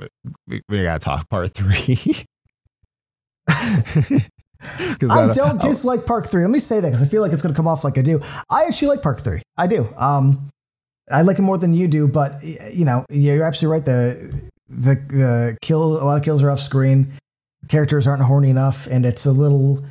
[0.46, 2.24] we, we gotta talk part three.
[4.60, 6.42] I don't dislike Part Three.
[6.42, 8.02] Let me say that because I feel like it's going to come off like I
[8.02, 8.20] do.
[8.50, 9.42] I actually like Part Three.
[9.56, 9.88] I do.
[9.96, 10.50] Um,
[11.10, 13.86] I like it more than you do, but you know, you're absolutely right.
[13.86, 17.12] The the the kill a lot of kills are off screen.
[17.68, 19.84] Characters aren't horny enough, and it's a little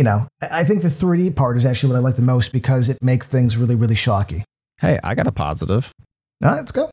[0.00, 2.88] you know, I think the 3D part is actually what I like the most because
[2.88, 4.44] it makes things really, really shocky.
[4.80, 5.92] Hey, I got a positive.
[6.42, 6.88] All right, let's go.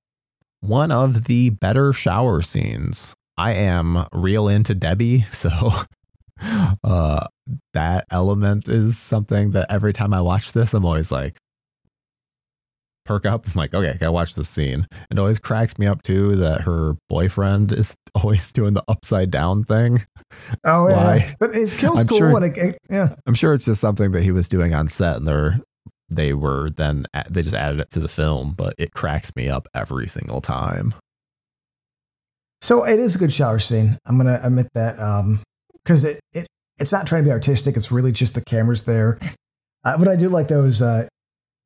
[0.60, 3.14] One of the better shower scenes.
[3.38, 5.72] I am real into Debbie, so
[6.84, 7.28] uh,
[7.74, 11.38] that element is something that every time I watch this, I'm always like,
[13.08, 13.45] perk up.
[13.47, 14.88] I'm like, okay, I gotta watch this scene.
[15.10, 19.64] It always cracks me up too that her boyfriend is always doing the upside down
[19.64, 20.05] thing.
[20.64, 22.18] Oh yeah, but his kill's I'm cool.
[22.18, 25.18] Sure, and it, yeah, I'm sure it's just something that he was doing on set,
[25.18, 25.60] and they're
[26.10, 28.53] they were then they just added it to the film.
[28.55, 30.93] But it cracks me up every single time.
[32.62, 33.97] So it is a good shower scene.
[34.05, 34.95] I'm gonna admit that
[35.84, 36.47] because um, it, it
[36.80, 37.78] it's not trying to be artistic.
[37.78, 39.20] It's really just the cameras there.
[39.84, 41.08] Uh, but I do like those uh,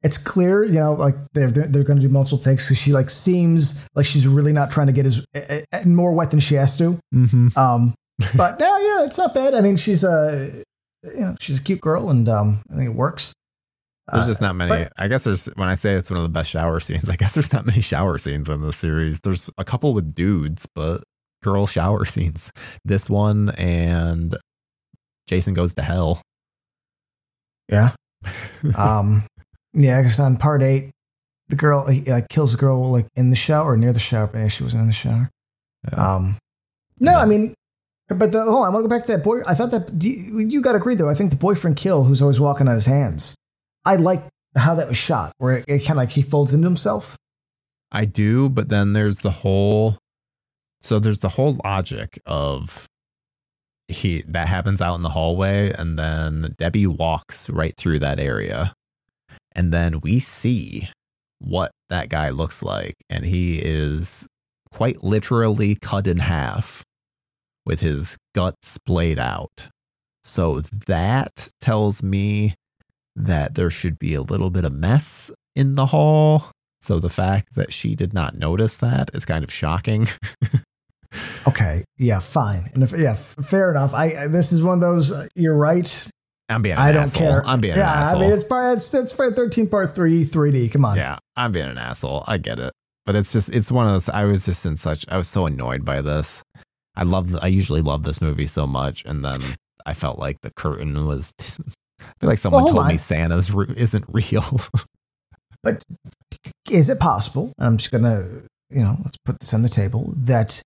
[0.03, 2.67] it's clear, you know, like they're they're, going to do multiple takes.
[2.67, 6.31] So she like seems like she's really not trying to get as uh, more wet
[6.31, 6.99] than she has to.
[7.13, 7.57] Mm-hmm.
[7.57, 7.93] Um,
[8.35, 9.53] but yeah, yeah, it's not bad.
[9.53, 10.63] I mean, she's a
[11.03, 13.33] you know she's a cute girl, and um, I think it works.
[14.11, 14.69] There's just not many.
[14.69, 17.09] But, I guess there's when I say it's one of the best shower scenes.
[17.09, 19.21] I guess there's not many shower scenes in the series.
[19.21, 21.03] There's a couple with dudes, but
[21.43, 22.51] girl shower scenes.
[22.83, 24.35] This one and
[25.27, 26.21] Jason goes to hell.
[27.69, 27.91] Yeah.
[28.77, 29.23] um,
[29.73, 30.91] yeah, because on part eight,
[31.47, 34.27] the girl he, like kills the girl like in the shower or near the shower,
[34.27, 35.29] but yeah, she wasn't in the shower.
[35.91, 36.15] Yeah.
[36.15, 36.37] Um,
[36.99, 37.53] no, I mean,
[38.07, 39.41] but the hold on, I want to go back to that boy.
[39.47, 41.09] I thought that you, you got to agree though.
[41.09, 43.35] I think the boyfriend kill, who's always walking on his hands.
[43.85, 44.23] I like
[44.57, 47.17] how that was shot, where it, it kind of like he folds into himself.
[47.91, 49.97] I do, but then there's the whole.
[50.81, 52.87] So there's the whole logic of
[53.87, 58.73] he that happens out in the hallway, and then Debbie walks right through that area
[59.53, 60.89] and then we see
[61.39, 62.95] what that guy looks like.
[63.09, 64.27] And he is
[64.71, 66.83] quite literally cut in half
[67.65, 69.67] with his guts splayed out.
[70.23, 72.55] So that tells me
[73.15, 76.51] that there should be a little bit of mess in the hall.
[76.79, 80.07] So the fact that she did not notice that is kind of shocking.
[81.47, 83.93] okay, yeah, fine, and if, yeah, fair enough.
[83.93, 85.11] I this is one of those.
[85.11, 86.07] Uh, you're right.
[86.51, 86.73] I'm being.
[86.75, 87.27] An I don't asshole.
[87.27, 87.45] care.
[87.45, 88.21] I'm being yeah, an asshole.
[88.21, 90.71] I mean, it's part it's it's Friday Thirteen Part Three 3D.
[90.71, 90.97] Come on.
[90.97, 92.23] yeah, I'm being an asshole.
[92.27, 92.73] I get it,
[93.05, 94.09] but it's just it's one of those.
[94.09, 95.05] I was just in such.
[95.09, 96.43] I was so annoyed by this.
[96.95, 97.35] I love.
[97.41, 99.39] I usually love this movie so much, and then
[99.85, 101.33] I felt like the curtain was.
[102.01, 102.97] I feel like someone Well, told me.
[102.97, 104.59] Santa's re- isn't real.
[105.63, 105.83] But
[106.71, 107.53] is it possible?
[107.59, 108.27] And I'm just gonna,
[108.71, 110.63] you know, let's put this on the table that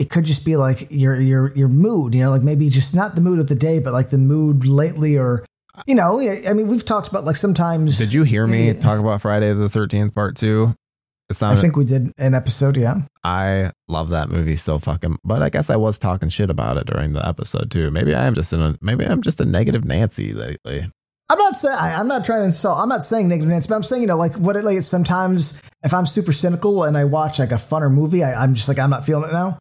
[0.00, 2.14] it could just be like your your your mood.
[2.14, 4.66] You know, like maybe just not the mood of the day, but like the mood
[4.66, 5.44] lately, or
[5.86, 7.98] you know, I mean, we've talked about like sometimes.
[7.98, 8.80] Did you hear me Yeah.
[8.80, 10.74] talk about Friday the Thirteenth Part Two?
[11.30, 12.76] It I think we did an episode.
[12.76, 13.02] Yeah.
[13.22, 15.18] I love that movie so fucking.
[15.22, 17.92] But I guess I was talking shit about it during the episode too.
[17.92, 18.76] Maybe I am just in a.
[18.80, 20.90] Maybe I'm just a negative Nancy lately.
[21.28, 22.78] I'm not saying I'm not trying to insult.
[22.80, 25.60] I'm not saying negative Nancy, but I'm saying you know like what it like sometimes
[25.84, 28.80] if I'm super cynical and I watch like a funner movie, I, I'm just like
[28.80, 29.56] I'm not feeling it now.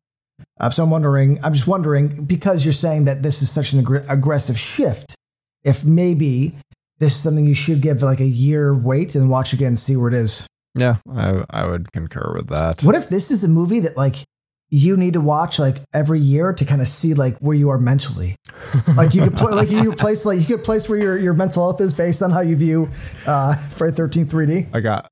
[0.59, 1.39] Uh, so I'm wondering.
[1.43, 5.15] I'm just wondering because you're saying that this is such an aggr- aggressive shift.
[5.63, 6.55] If maybe
[6.99, 9.95] this is something you should give like a year wait and watch again and see
[9.95, 10.45] where it is.
[10.75, 12.83] Yeah, I I would concur with that.
[12.83, 14.15] What if this is a movie that like
[14.69, 17.79] you need to watch like every year to kind of see like where you are
[17.79, 18.35] mentally?
[18.95, 21.33] Like you could play like you could place like you could place where your your
[21.33, 22.89] mental health is based on how you view
[23.25, 24.67] uh Friday Thirteen 3D.
[24.73, 25.11] I got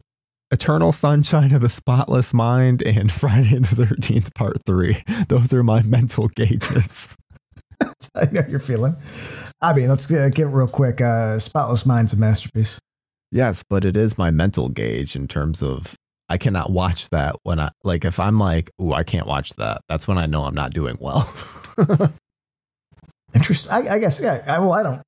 [0.49, 5.03] Eternal Sunshine of the Spotless Mind and Friday the Thirteenth Part Three.
[5.27, 7.17] Those are my mental gauges.
[8.15, 8.95] I know you're feeling.
[9.61, 11.01] I mean, let's uh, get real quick.
[11.01, 12.79] Uh, Spotless Mind's a masterpiece.
[13.31, 15.95] Yes, but it is my mental gauge in terms of
[16.29, 19.81] I cannot watch that when I like if I'm like, oh, I can't watch that.
[19.89, 21.31] That's when I know I'm not doing well.
[23.33, 23.71] Interesting.
[23.71, 24.21] I, I guess.
[24.21, 24.43] Yeah.
[24.47, 25.01] I, well, I don't.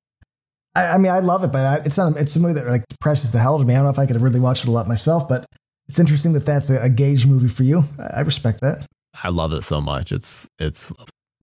[0.74, 2.16] I, I mean, I love it, but I, it's not.
[2.16, 3.74] It's a movie that like depresses the hell out of me.
[3.74, 5.46] I don't know if I could really watch it a lot myself, but
[5.88, 7.88] it's interesting that that's a, a gauge movie for you.
[7.98, 8.86] I, I respect that.
[9.22, 10.12] I love it so much.
[10.12, 10.90] It's it's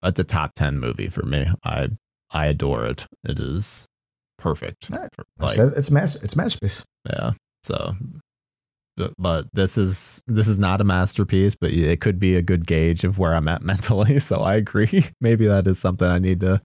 [0.03, 1.47] it's a top ten movie for me.
[1.63, 1.89] I
[2.31, 3.05] I adore it.
[3.23, 3.87] It is
[4.37, 4.89] perfect.
[4.89, 5.09] Right.
[5.39, 6.19] Like, it's master.
[6.23, 6.85] It's a masterpiece.
[7.09, 7.31] yeah.
[7.63, 7.95] So,
[8.95, 12.65] but, but this is this is not a masterpiece, but it could be a good
[12.65, 14.19] gauge of where I'm at mentally.
[14.19, 15.05] So I agree.
[15.21, 16.61] Maybe that is something I need to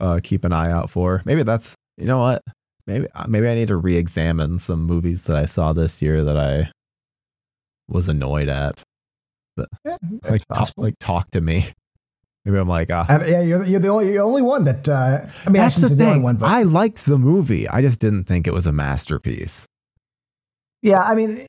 [0.00, 1.22] uh, keep an eye out for.
[1.24, 2.42] Maybe that's you know what.
[2.86, 6.36] Maybe uh, maybe I need to re-examine some movies that I saw this year that
[6.36, 6.70] I
[7.88, 8.82] was annoyed at.
[9.84, 9.96] Yeah,
[10.28, 11.72] Like talk, like talk to me.
[12.44, 13.06] Maybe I'm like ah.
[13.08, 14.86] And, yeah, you're, the- you're the only you're the only one that.
[14.88, 16.22] Uh, I mean, That's I the say the only thing.
[16.22, 17.66] one, but I liked the movie.
[17.68, 19.64] I just didn't think it was a masterpiece.
[20.82, 21.46] Yeah, I mean,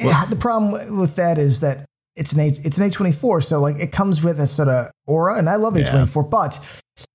[0.00, 3.12] Well- yeah, the problem with that is that it's an A, it's an A twenty
[3.12, 5.88] four, so like it comes with a sort of aura, and I love Yeah.
[5.90, 6.58] twenty four, but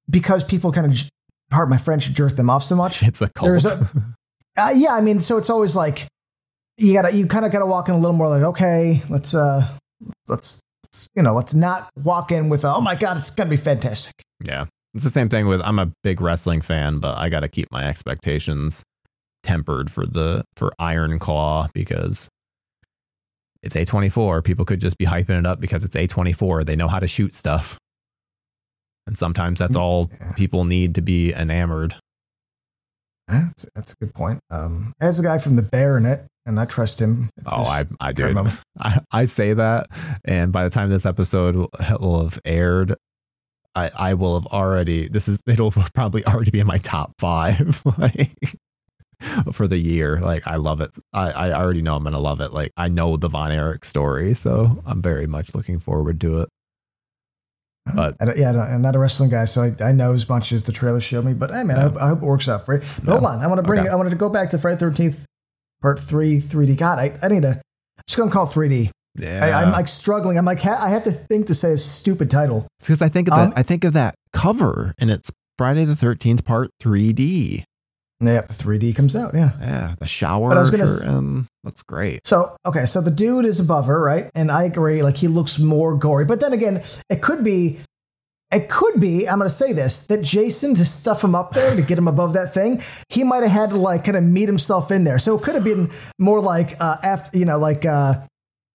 [0.09, 1.09] because people kind of,
[1.49, 3.03] pardon my French, jerk them off so much.
[3.07, 3.65] It's a cult.
[3.65, 3.89] A,
[4.57, 6.07] uh, yeah, I mean, so it's always like
[6.77, 9.67] you gotta you kind of gotta walk in a little more like okay, let's uh,
[10.27, 10.61] let's
[11.15, 14.13] you know, let's not walk in with a, oh my god, it's gonna be fantastic.
[14.43, 14.65] yeah.
[14.95, 17.67] It's the same thing with I'm a big wrestling fan, but I got to keep
[17.71, 18.81] my expectations
[19.43, 22.27] tempered for the for Iron Claw because
[23.61, 24.43] it's A24.
[24.43, 26.65] People could just be hyping it up because it's A24.
[26.65, 27.77] They know how to shoot stuff.
[29.09, 30.33] And sometimes that's all Yeah.
[30.33, 31.95] people need to be enamored.
[33.27, 34.39] That's, that's a good point.
[34.51, 37.31] Um, as a guy from the Baronet, and I trust him.
[37.43, 38.35] Oh, I, I do.
[38.79, 39.87] I, I say that,
[40.25, 41.55] and by the time this episode
[41.99, 42.93] will, have aired,
[43.73, 45.07] I, I will have already.
[45.09, 48.55] This is it'll probably already be in my top five, like
[49.51, 50.19] for the year.
[50.19, 50.91] Like I love it.
[51.13, 52.53] I, I already know I'm gonna love it.
[52.53, 56.49] Like I know the Von Erich story, so I'm very much looking forward to it.
[57.95, 60.27] But- I yeah, I don't- I'm not a wrestling guy, so I, I know as
[60.29, 61.33] much as the trailer showed me.
[61.33, 62.81] But hey, man, I, hope, I hope it works out for you.
[62.97, 63.11] But No.
[63.13, 63.81] hold on, I want to bring.
[63.81, 63.89] Okay.
[63.89, 65.25] I wanted to go back to Friday Thirteenth
[65.81, 66.77] Part Three, 3D.
[66.77, 67.49] God, I, I need to.
[67.49, 68.89] I'm just gonna call 3D.
[69.17, 70.37] Yeah, I, I'm like struggling.
[70.37, 72.67] I'm like, ha- I have to think to say a stupid title.
[72.79, 73.57] because I think of Um, that.
[73.59, 77.63] I think of that cover, and it's Friday the Thirteenth Part 3D.
[78.21, 79.33] Yeah, the 3D comes out.
[79.33, 79.51] Yeah.
[79.61, 82.25] Yeah, the shower But I was gonna curtain looks great.
[82.25, 84.29] So okay, so the dude is above her, right?
[84.35, 86.25] And I agree, like he looks more gory.
[86.25, 87.79] But then again, it could be,
[88.51, 89.27] it could be.
[89.29, 92.07] I'm going to say this: that Jason to stuff him up there to get him
[92.07, 95.19] above that thing, he might have had to like kind of meet himself in there.
[95.19, 98.15] So it could have been more like uh, after, you know, like uh,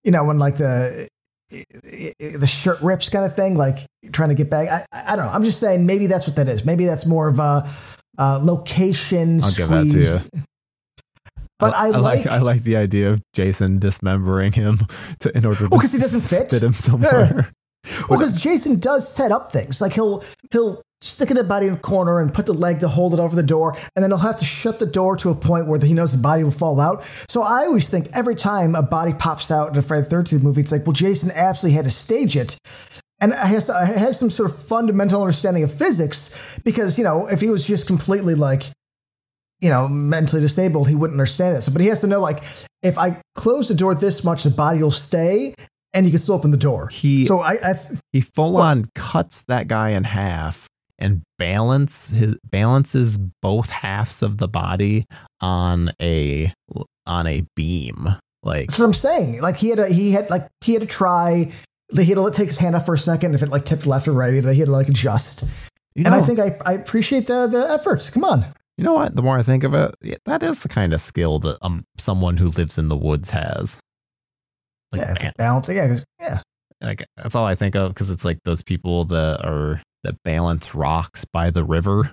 [0.03, 1.07] you know, when like the
[1.49, 4.69] the shirt rips kind of thing, like trying to get back.
[4.93, 5.31] I I don't know.
[5.31, 6.65] I'm just saying maybe that's what that is.
[6.65, 7.69] Maybe that's more of a
[8.17, 10.31] uh, location I'll give that to squeeze.
[11.57, 14.79] But I, like, I like the idea of Jason dismembering him
[15.19, 16.49] to in order to Well, 'cause he doesn't fit.
[16.51, 17.49] fit him somewhere.
[18.09, 19.79] Well, because Jason does set up things.
[19.79, 23.13] Like he'll he'll stick the body in a corner and put the leg to hold
[23.13, 25.67] it over the door, and then he'll have to shut the door to a point
[25.67, 27.03] where he knows the body will fall out.
[27.29, 30.41] So I always think every time a body pops out in a Friday the Thirteenth
[30.43, 32.57] movie, it's like, well, Jason absolutely had to stage it
[33.19, 37.49] and has has some sort of fundamental understanding of physics because you know if he
[37.49, 38.63] was just completely like
[39.61, 41.67] you know mentally disabled he wouldn't understand it.
[41.71, 42.43] But he has to know like
[42.83, 45.55] if i close the door this much the body will stay
[45.93, 46.89] and you can still open the door.
[46.89, 47.75] He so i, I
[48.11, 54.37] he full on cuts that guy in half and balance his balances both halves of
[54.37, 55.05] the body
[55.41, 56.53] on a
[57.05, 58.15] on a beam.
[58.43, 59.41] Like that's what i'm saying.
[59.41, 61.51] Like he had to he had like he had to try
[62.03, 64.07] he had to take his hand off for a second if it like tipped left
[64.07, 65.43] or right he had to, he had to like adjust
[65.95, 68.45] you and i think I, I appreciate the the efforts come on
[68.77, 69.15] you know what?
[69.15, 71.85] The more I think of it, yeah, that is the kind of skill that um
[71.97, 73.79] someone who lives in the woods has.
[74.91, 76.41] Like, yeah it's man, balance yeah yeah
[76.81, 80.75] like that's all I think of because it's like those people that are that balance
[80.75, 82.11] rocks by the river.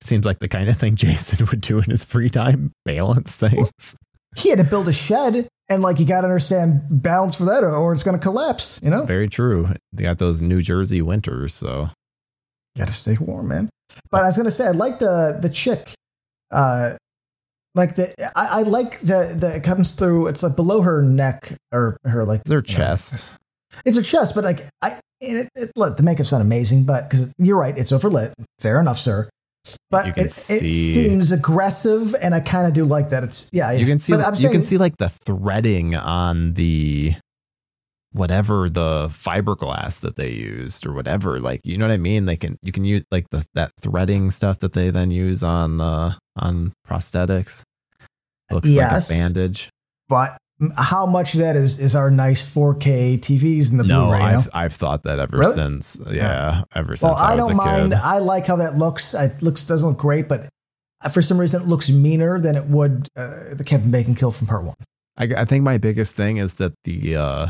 [0.00, 3.96] Seems like the kind of thing Jason would do in his free time, balance things.
[4.36, 7.64] He had to build a shed and like you got to understand balance for that
[7.64, 9.04] or, it's going to collapse you know?
[9.04, 9.68] Very true.
[9.92, 11.90] They got those New Jersey winters, so.
[12.74, 13.68] You got to stay warm man.
[14.10, 15.92] But i was going to say i like the the chick
[16.50, 16.96] uh
[17.74, 21.54] like the I, I like the the it comes through it's like below her neck
[21.72, 23.24] or her like their you know, chest.
[23.84, 27.32] it's her chest but like i it, it, look, the makeup's not amazing but because
[27.38, 28.32] you're right it's overlit.
[28.58, 29.28] Fair enough sir
[29.90, 33.86] but it, it seems aggressive and i kind of do like that it's yeah You
[33.86, 37.14] can see you can see like the threading on the
[38.12, 41.40] whatever the fiberglass that they used or whatever.
[41.40, 42.26] Like you know what I mean?
[42.26, 45.80] They can you can use like the that threading stuff that they then use on
[45.80, 47.62] uh on prosthetics.
[48.50, 49.08] Looks Yes.
[49.10, 49.70] like a bandage.
[50.08, 50.36] but
[50.76, 54.20] how much of that is is our nice 4K TVs and the no, Blu-ray?
[54.20, 55.52] I've I've thought that ever Really?
[55.54, 55.98] since.
[56.10, 57.92] Yeah, ever since Well, I I don't a mind.
[57.92, 57.98] kid.
[58.00, 59.14] I like how that looks.
[59.14, 60.48] It looks doesn't look great, but
[61.10, 64.46] for some reason it looks meaner than it would uh, the Kevin Bacon kill from
[64.46, 64.76] part one.
[65.16, 67.46] I, I think my biggest thing is that the uh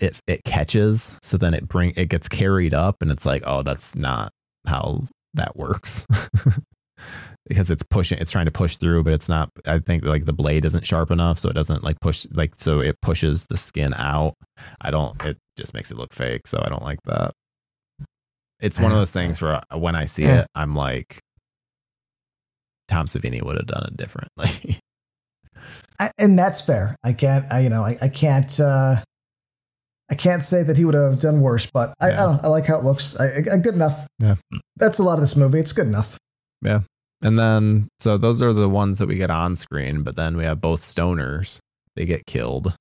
[0.00, 3.62] it it catches so then it bring it gets carried up and it's like oh
[3.62, 4.30] that's not
[4.66, 5.02] how
[5.34, 6.06] that works
[7.46, 10.32] because it's pushing it's trying to push through but it's not I think like the
[10.32, 13.92] blade isn't sharp enough so it doesn't like push like so it pushes the skin
[13.94, 14.34] out
[14.80, 17.32] I don't it just makes it look fake so I don't like that
[18.60, 21.18] it's one of those things where when I see it I'm like
[22.88, 24.78] Tom Savini would have done it differently
[26.00, 26.96] I, and that's fair.
[27.04, 27.44] I can't.
[27.52, 28.58] I you know I, I can't.
[28.58, 28.96] uh
[30.10, 32.16] I can't say that he would have done worse, but I, I Yeah.
[32.16, 32.44] don't.
[32.44, 33.14] I like how it looks.
[33.18, 34.04] I, I, good enough.
[34.18, 34.34] Yeah.
[34.76, 35.60] That's a lot of this movie.
[35.60, 36.18] It's good enough.
[37.24, 40.44] And then, so those are the ones that we get on screen, but then we
[40.44, 41.58] have both stoners.
[41.96, 42.76] They get killed.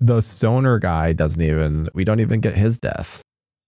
[0.00, 3.22] The stoner guy doesn't even, we don't even get his death.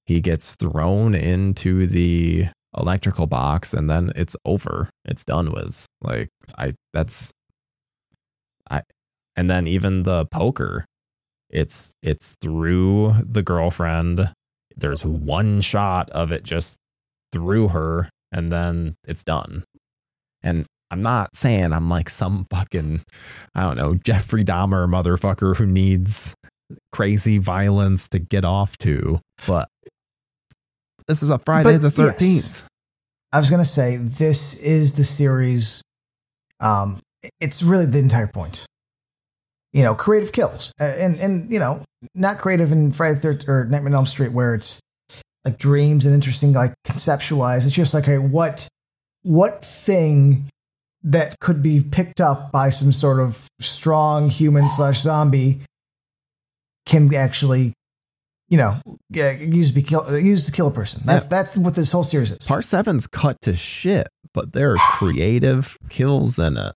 [0.05, 4.91] He gets thrown into the electrical box and then it's over.
[5.05, 5.87] It's done with.
[6.03, 7.31] Like, I, that's,
[8.69, 8.83] I,
[9.37, 10.87] and then even the poker,
[11.51, 14.33] it's, it's through the girlfriend.
[14.77, 16.77] There's one shot of it just
[17.33, 19.63] through her and then it's done.
[20.43, 23.03] And I'm not saying I'm like some fucking,
[23.55, 26.35] I don't know, Jeffrey Dahmer motherfucker who needs
[26.93, 29.69] crazy violence to get off to, but
[31.07, 32.19] this is a Friday But the yes.
[32.19, 32.63] 13th.
[33.33, 35.83] I was gonna say this is the series.
[36.61, 37.01] Um,
[37.41, 38.67] it's really the entire point.
[39.73, 41.85] You know, creative kills, uh, and and you know,
[42.15, 44.81] not creative in Friday the Thirteenth or Nightmare on Elm Street, where it's
[45.45, 47.67] like dreams and interesting, like conceptualized.
[47.67, 48.69] It's just like, hey, what
[49.27, 50.49] what thing
[51.03, 55.61] that could be picked up by some sort of strong human slash zombie
[56.85, 57.73] can actually,
[58.49, 61.03] you know, yeah, use to be kill, use to kill a person.
[61.05, 62.47] That's that's what this whole series is.
[62.47, 66.75] Part seven's cut to shit, but there's creative kills in it.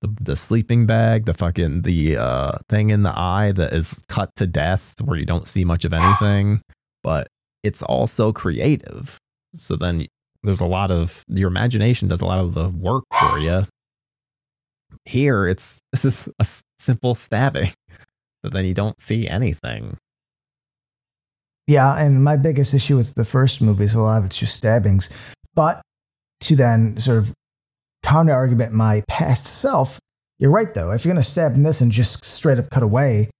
[0.00, 4.30] The, the sleeping bag, the fucking the uh, thing in the eye that is cut
[4.36, 6.62] to death, where you don't see much of anything,
[7.02, 7.28] but
[7.62, 9.18] it's also creative.
[9.54, 10.06] So then
[10.42, 13.66] there's a lot of your imagination does a lot of the work for you.
[15.04, 16.46] Here, it's this is a
[16.78, 17.72] simple stabbing,
[18.42, 19.96] but then you don't see anything.
[21.66, 24.54] Yeah, and my biggest issue with the first movie is a lot of it's just
[24.54, 25.10] stabbings.
[25.54, 25.80] But
[26.40, 27.32] to then sort of
[28.02, 29.98] counter argument my past self,
[30.38, 30.90] you're right though.
[30.90, 33.30] If you're gonna stab in this and just straight up cut away,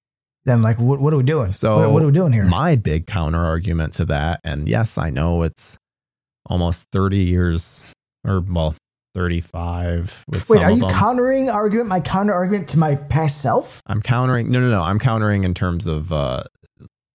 [0.44, 1.52] then like what, what are we doing?
[1.52, 2.44] So what, what are we doing here?
[2.44, 5.78] My big counter argument to that, and yes, I know it's
[6.46, 7.90] almost 30 years
[8.24, 8.74] or well,
[9.14, 13.82] 35 with Wait, are you countering argument my counter argument to my past self?
[13.86, 14.50] I'm countering.
[14.50, 14.82] No, no, no.
[14.82, 16.44] I'm countering in terms of uh,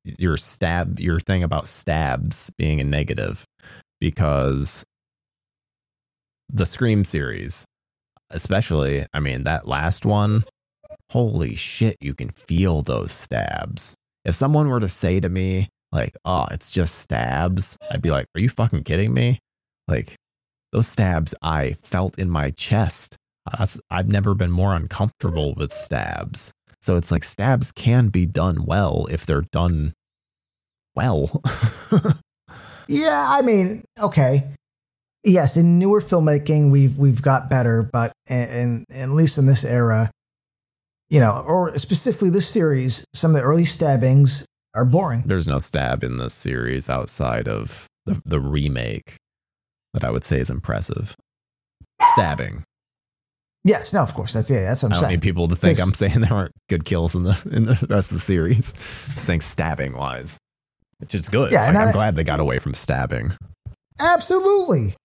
[0.04, 3.46] your stab, your thing about stabs being a negative,
[4.00, 4.86] because
[6.50, 7.66] the Scream series,
[8.30, 10.46] especially, I mean, that last one,
[11.10, 13.96] holy shit, you can feel those stabs.
[14.24, 18.28] If someone were to say to me, like, oh, it's just stabs, I'd be like,
[18.36, 19.40] are you fucking kidding me?
[19.88, 20.16] Like,
[20.72, 23.16] those stabs I felt in my chest.
[23.58, 26.52] That's, I've never been more uncomfortable with stabs.
[26.82, 29.94] So it's like stabs can be done well if they're done
[30.96, 31.42] well.
[32.88, 34.48] yeah, I mean, okay.
[35.24, 40.12] Yes, in newer filmmaking, we've we've got better, but and at least in this era,
[41.10, 44.46] you know, or specifically this series, some of the early stabbings
[44.78, 45.24] are boring.
[45.26, 49.18] There's no stab in this series outside of the, the remake
[49.94, 51.16] that I would say is impressive.
[52.14, 52.64] Stabbing.
[53.64, 54.34] Yes, no, of course.
[54.34, 55.12] That's yeah, that's what I'm I saying.
[55.14, 58.12] need people to think I'm saying there aren't good kills in the in the rest
[58.12, 58.74] of the series.
[59.14, 60.38] Just saying stabbing wise,
[61.00, 61.52] which is good.
[61.52, 63.36] Yeah, like, I'm I- glad they got away from stabbing.
[64.00, 64.96] Absolutely.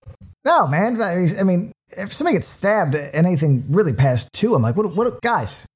[0.44, 1.00] No, man.
[1.02, 4.94] I I mean, if somebody gets stabbed anything really past two, I'm like, what?
[4.94, 5.66] What, guys?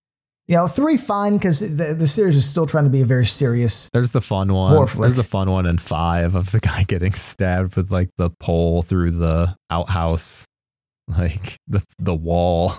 [0.48, 3.26] You know, three fine because the the series is still trying to be a very
[3.26, 3.90] serious.
[3.92, 4.86] There's the fun one.
[4.96, 8.82] There's the fun one in five of the guy getting stabbed with like the pole
[8.82, 10.44] through the outhouse,
[11.08, 12.74] like the the wall.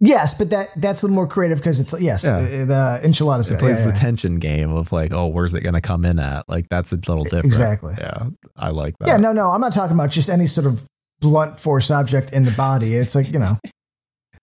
[0.00, 2.36] Yes, but that that's a little more creative because it's yes, Yeah.
[2.36, 3.48] uh, the enchiladas.
[3.50, 3.98] It plays yeah, the yeah.
[4.00, 6.46] tension game of like, oh, where's it gonna come in at?
[6.48, 7.46] Like that's a little different.
[7.46, 7.94] Exactly.
[7.96, 8.26] Yeah,
[8.56, 9.08] I like that.
[9.08, 10.84] Yeah, no, no, I'm not talking about just any sort of
[11.20, 12.94] blunt force object in the body.
[12.94, 13.56] It's like you know,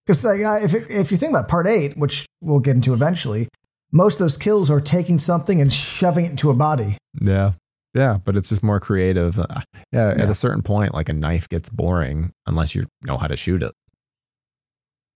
[0.05, 2.93] because like uh, if it, if you think about part eight, which we'll get into
[2.93, 3.47] eventually,
[3.91, 6.97] most of those kills are taking something and shoving it into a body.
[7.21, 7.53] Yeah.
[7.93, 9.37] Yeah, but it's just more creative.
[9.37, 9.47] Uh,
[9.91, 13.35] yeah, at a certain point, like a knife gets boring unless you know how to
[13.35, 13.73] shoot it.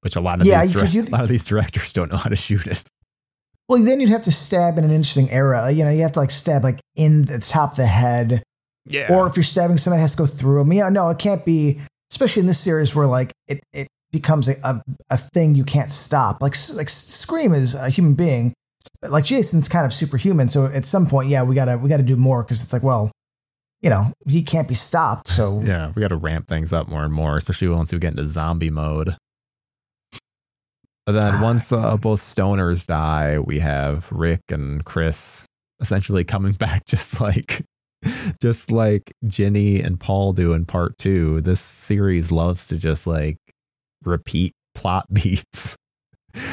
[0.02, 2.30] Which a lot of Yeah, these you- a lot of these directors don't know how
[2.30, 2.84] to shoot it.
[3.68, 5.62] Well, then you'd have to stab in an interesting area.
[5.62, 8.44] Like, You know, you have to like stab like in the top of the head,
[8.86, 9.08] Yeah.
[9.10, 10.74] or if you're stabbing somebody, it has to go through them.
[10.74, 11.80] Yeah, no, it can't be.
[12.12, 15.92] Especially in this series where like it it becomes a, a, a thing you can't
[15.92, 16.42] stop.
[16.42, 18.54] Like like Scream is a human being,
[19.02, 20.48] but like Jason's kind of superhuman.
[20.48, 23.12] So at some point, yeah, we gotta we gotta do more because it's like, well,
[23.82, 25.28] you know, he can't be stopped.
[25.28, 28.12] So yeah, we got to ramp things up more and more, especially once we get
[28.12, 29.16] into zombie mode.
[31.06, 35.46] But then Ah, once uh, both stoners die, we have Rick and Chris
[35.80, 37.64] essentially coming back just like
[38.42, 41.42] just like Ginny and Paul do in part 2.
[41.42, 43.38] This series loves to just like
[44.06, 45.76] repeat plot beats.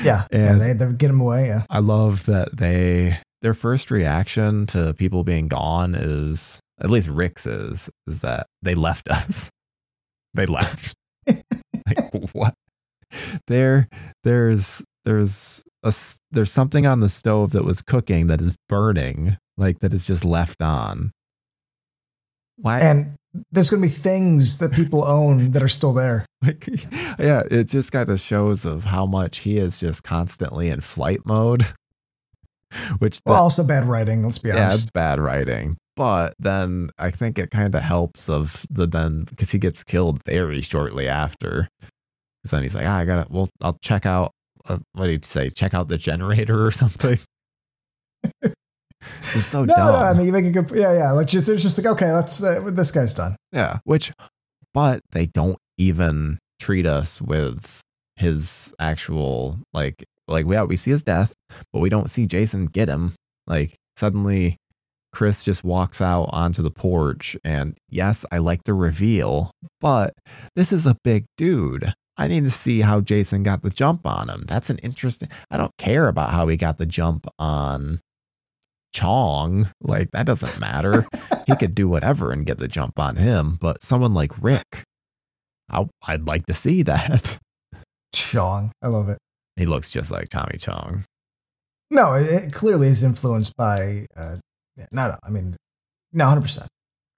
[0.05, 1.47] yeah, yeah, And- they they get them away.
[1.49, 7.09] Yeah, I love that they their first reaction to people being gone is at least
[7.09, 9.51] Rick's is is that they left us.
[10.35, 10.95] They left.
[11.27, 12.55] like what?
[13.49, 13.89] There
[14.25, 15.93] there's there's a
[16.31, 20.25] there's something on the stove that was cooking that is burning like that is just
[20.25, 21.11] left on.
[22.63, 22.79] Why?
[22.81, 23.17] and
[23.51, 26.27] there's gonna be things that people own that are still there.
[26.43, 26.67] like,
[27.19, 31.21] yeah, it just kind of shows of how much he is just constantly in flight
[31.27, 31.67] mode.
[32.99, 34.23] Which Well, that- also bad writing.
[34.25, 34.83] Let's be yeah, honest.
[34.85, 35.77] it's bad writing.
[35.95, 40.23] But then I think it kind of helps of the then because he gets killed
[40.25, 41.69] very shortly after.
[41.81, 44.33] Because then he's like, ah, I gotta, well, I'll check out.
[44.67, 45.51] Uh, what did you say?
[45.51, 47.19] Check out the generator or something.
[49.33, 49.87] Just so No, dumb.
[49.87, 50.71] no, I mean you make a good.
[50.75, 51.13] Yeah, yeah.
[51.13, 52.43] Like just there's just like okay, let's.
[52.43, 53.37] Uh, this guy's done.
[53.53, 54.13] Yeah, which,
[54.75, 57.81] but they don't even treat us with
[58.17, 61.33] his actual like like yeah we see his death,
[61.73, 63.15] but we don't see Jason get him.
[63.47, 64.57] Like suddenly,
[65.13, 69.51] Chris just walks out onto the porch, and yes, I like the reveal,
[69.81, 70.15] but
[70.57, 71.93] this is a big dude.
[72.19, 74.45] I need to see how Jason got the jump on him.
[74.47, 75.31] That's an interesting.
[75.51, 78.01] I don't care about how he got the jump on
[78.93, 79.71] Chong.
[79.81, 81.07] Like that doesn't matter
[81.47, 83.59] he could do whatever and get the jump on him.
[83.61, 84.85] But someone like Rick,
[85.71, 87.39] I, I'd like to see that.
[88.15, 89.19] Chong, I love it.
[89.57, 91.05] He looks just like Tommy Chong.
[91.91, 94.07] No, it, it clearly is influenced by.
[94.17, 94.37] Uh,
[94.91, 95.17] no, no.
[95.23, 95.57] I mean,
[96.13, 96.69] no, hundred percent.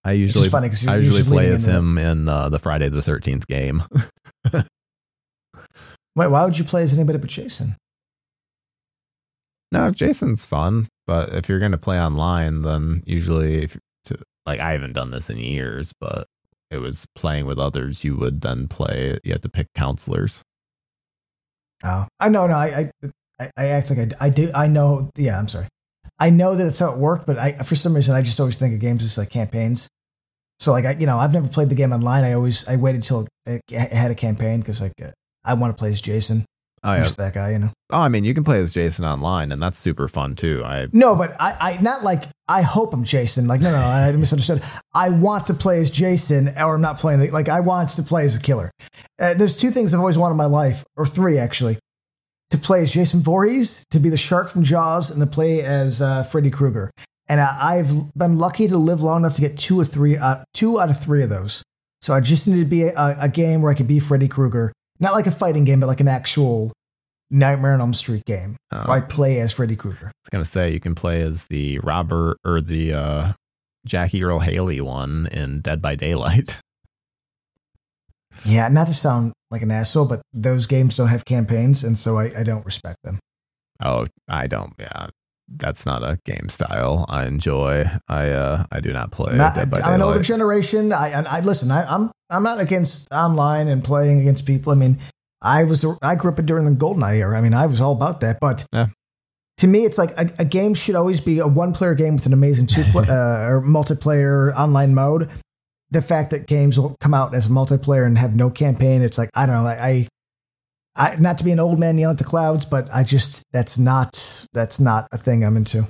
[0.05, 3.47] I usually funny because I usually play as him in uh, the Friday the Thirteenth
[3.47, 3.85] game.
[4.53, 7.77] Wait, why would you play as anybody but Jason?
[9.73, 14.73] no, Jason's fun, but if you're gonna play online, then usually if to, like I
[14.73, 16.27] haven't done this in years, but
[16.71, 18.05] it was playing with others.
[18.05, 19.19] You would then play.
[19.25, 20.43] You had to pick counselors.
[21.85, 22.91] Oh, I know, no, I,
[23.41, 24.51] I, I, act like I, I do.
[24.55, 25.11] I know.
[25.17, 25.69] Yeah, I'm sorry.
[26.19, 28.57] I know that that's how it worked, but I, for some reason, I just always
[28.57, 29.89] think of games as like campaigns.
[30.61, 32.25] So, like, I, you know, I've never played the game online.
[32.25, 34.93] I always, I waited till it, had a campaign because, like,
[35.45, 36.47] I want to play as Jason.
[36.85, 37.03] Oh yeah.
[37.03, 37.71] just that guy, you know.
[37.91, 40.63] Oh, I mean, you can play as Jason online, and that's super fun too.
[40.65, 43.47] I No, but I, I not like I hope I'm Jason.
[43.47, 44.63] Like no, no, I misunderstood.
[44.93, 47.21] I want to play as Jason, or I'm not playing.
[47.21, 48.71] The, like I want to play as a killer.
[49.19, 51.79] Uh, there's two things I've always wanted in my life, or three actually,
[52.51, 56.03] to play as Jason Voorhees, to be the shark from Jaws, and to play as
[56.03, 56.91] uh, Freddy Krueger.
[57.29, 60.45] and I, I've been lucky to live long enough to get two or three, uh,
[60.53, 61.63] two out of three of those.
[62.03, 64.73] So I just need to be a, a game where I could be Freddy Krueger,
[65.01, 66.73] not like a fighting game, but like an actual
[67.31, 70.07] Nightmare on Elm Street game where I play as Freddy Krueger.
[70.07, 73.33] I was gonna say you can play as the Robert or the uh,
[73.87, 76.61] Jackie Earle Haley one in Dead by Daylight.
[78.45, 82.19] Yeah, not to sound like an asshole, but those games don't have campaigns, and so
[82.19, 83.19] I, I don't respect them.
[83.81, 84.75] Oh, I don't.
[84.79, 85.07] Yeah,
[85.49, 87.85] that's not a game style I enjoy.
[88.09, 90.93] I uh, I do not play Not, I'm an older generation.
[90.93, 91.71] I, and I listen.
[91.71, 94.73] I, I'm I'm not against online and playing against people.
[94.73, 94.99] I mean,
[95.43, 97.37] I was I grew up during the GoldenEye era.
[97.37, 98.39] I mean, I was all about that.
[98.41, 98.89] But Yeah.
[99.59, 102.27] to me, it's like a, a game should always be a one player game with
[102.27, 105.29] an amazing two pl- uh, or multiplayer online mode.
[105.91, 109.19] The fact that games will come out as a multiplayer and have no campaign, it's
[109.19, 109.69] like I don't know.
[109.69, 110.09] I, I,
[110.97, 113.79] I not to be an old man yelling at the clouds, but I just that's
[113.79, 115.87] not that's not a thing I'm into.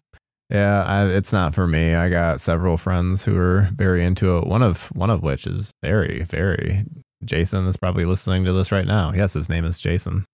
[0.50, 1.94] Yeah, I, it's not for me.
[1.94, 4.46] I got several friends who are very into it.
[4.46, 6.84] One of one of which is very very.
[7.24, 9.12] Jason is probably listening to this right now.
[9.14, 10.26] Yes, his name is Jason,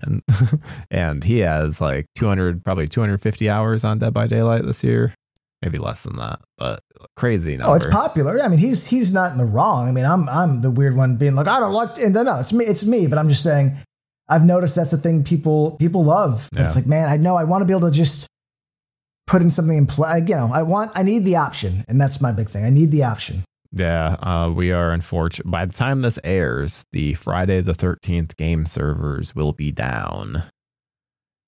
[0.00, 0.22] and
[0.90, 5.14] and he has like 200, probably 250 hours on Dead by Daylight this year.
[5.62, 6.80] Maybe less than that, but
[7.16, 7.72] crazy number.
[7.72, 8.40] Oh, it's popular.
[8.42, 9.88] I mean, he's he's not in the wrong.
[9.88, 11.98] I mean, I'm I'm the weird one being like, I don't like.
[11.98, 12.66] And no, it's me.
[12.66, 13.06] It's me.
[13.06, 13.76] But I'm just saying,
[14.28, 16.48] I've noticed that's the thing people people love.
[16.52, 16.64] Yeah.
[16.64, 18.26] It's like, man, I know I want to be able to just
[19.26, 20.24] put in something and play.
[20.26, 22.64] You know, I want I need the option, and that's my big thing.
[22.64, 23.44] I need the option.
[23.72, 25.50] Yeah, uh, we are unfortunate.
[25.50, 30.44] By the time this airs, the Friday the 13th game servers will be down.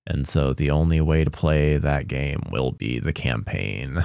[0.05, 4.03] And so the only way to play that game will be the campaign.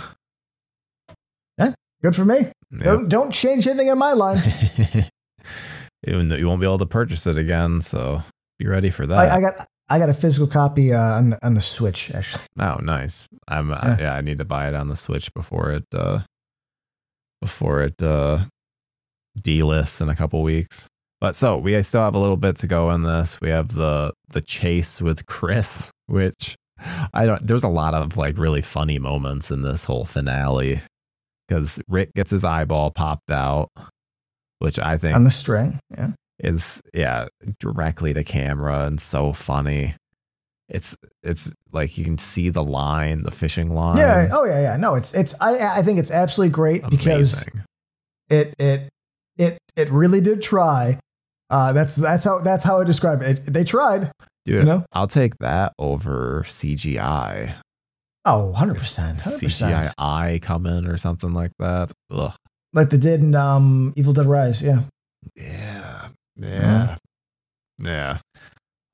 [1.58, 1.72] Yeah,
[2.02, 2.52] Good for me.
[2.70, 2.82] Yeah.
[2.84, 4.42] Don't don't change anything in my line.
[6.06, 8.22] Even though you won't be able to purchase it again, so
[8.58, 9.18] be ready for that.
[9.18, 9.54] I, I got
[9.88, 12.44] I got a physical copy uh, on the, on the Switch actually.
[12.58, 13.26] oh, nice.
[13.48, 13.76] I'm Yeah.
[13.76, 16.20] uh, yeah, I need to buy it on the Switch before it uh
[17.40, 18.46] before it uh
[19.40, 20.88] delists in a couple weeks.
[21.20, 23.40] But so we still have a little bit to go in this.
[23.40, 26.56] We have the the chase with Chris, which
[27.12, 27.46] I don't.
[27.46, 30.82] There's a lot of like really funny moments in this whole finale
[31.48, 33.70] because Rick gets his eyeball popped out,
[34.58, 35.78] which I think On the string.
[35.96, 36.12] Yeah.
[36.38, 37.28] Is yeah
[37.60, 39.94] directly to camera and so funny.
[40.68, 43.98] It's it's like you can see the line, the fishing line.
[43.98, 44.28] Yeah.
[44.32, 44.60] Oh yeah.
[44.62, 44.76] Yeah.
[44.76, 45.34] No, it's it's.
[45.40, 47.44] I I think it's absolutely great because
[48.30, 48.88] it it
[49.36, 50.98] it it really did try.
[51.50, 53.40] Uh, that's that's how that's how I describe it.
[53.40, 54.10] it they tried.
[54.46, 54.84] Dude, you know?
[54.92, 57.54] I'll take that over CGI.
[58.26, 59.94] Oh, 100 percent, hundred CGI percent.
[59.98, 61.92] eye coming or something like that.
[62.10, 62.32] Ugh.
[62.72, 64.62] Like they did in um, Evil Dead Rise.
[64.62, 64.80] Yeah.
[65.36, 65.83] Yeah.
[66.36, 66.96] Yeah.
[67.78, 68.18] Yeah.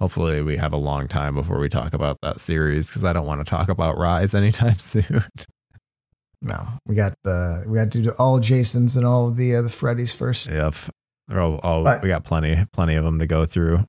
[0.00, 3.26] Hopefully we have a long time before we talk about that series because I don't
[3.26, 5.24] want to talk about Rise anytime soon.
[6.42, 9.68] No, we got the we got to do all Jasons and all the uh, the
[9.68, 10.46] Freddys first.
[10.46, 10.74] yep.
[11.84, 13.84] But- we got plenty, plenty of them to go through.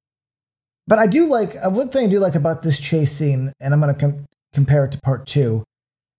[0.88, 3.74] But I do like uh, one thing I do like about this chase scene, and
[3.74, 5.64] I'm going to com- compare it to part two.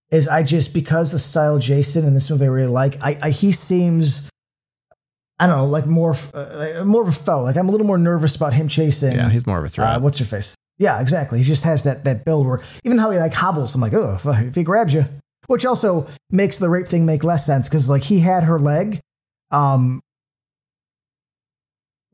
[0.09, 2.99] Is I just because the style Jason in this movie I really like.
[3.03, 4.27] I, I he seems,
[5.43, 7.41] I don't know, like more uh, more of a foe.
[7.43, 9.11] Like I'm a little more nervous about him chasing.
[9.15, 9.97] Yeah, he's more of a threat.
[9.97, 10.55] Uh, what's your face?
[10.77, 11.39] Yeah, exactly.
[11.39, 13.75] He just has that that build where even how he like hobbles.
[13.75, 15.05] I'm like, oh, if, if he grabs you,
[15.47, 18.99] which also makes the rape thing make less sense because like he had her leg.
[19.51, 19.99] Um.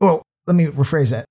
[0.00, 1.26] Well, let me rephrase that.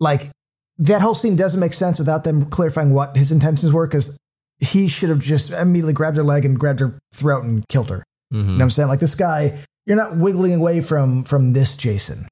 [0.00, 0.30] Like
[0.78, 4.16] that whole scene doesn't make sense without them clarifying what his intentions were because
[4.60, 8.02] he should have just immediately grabbed her leg and grabbed her throat and killed her.
[8.32, 8.38] Mhm.
[8.38, 8.88] You know what I'm saying?
[8.88, 12.28] Like this guy, you're not wiggling away from from this Jason.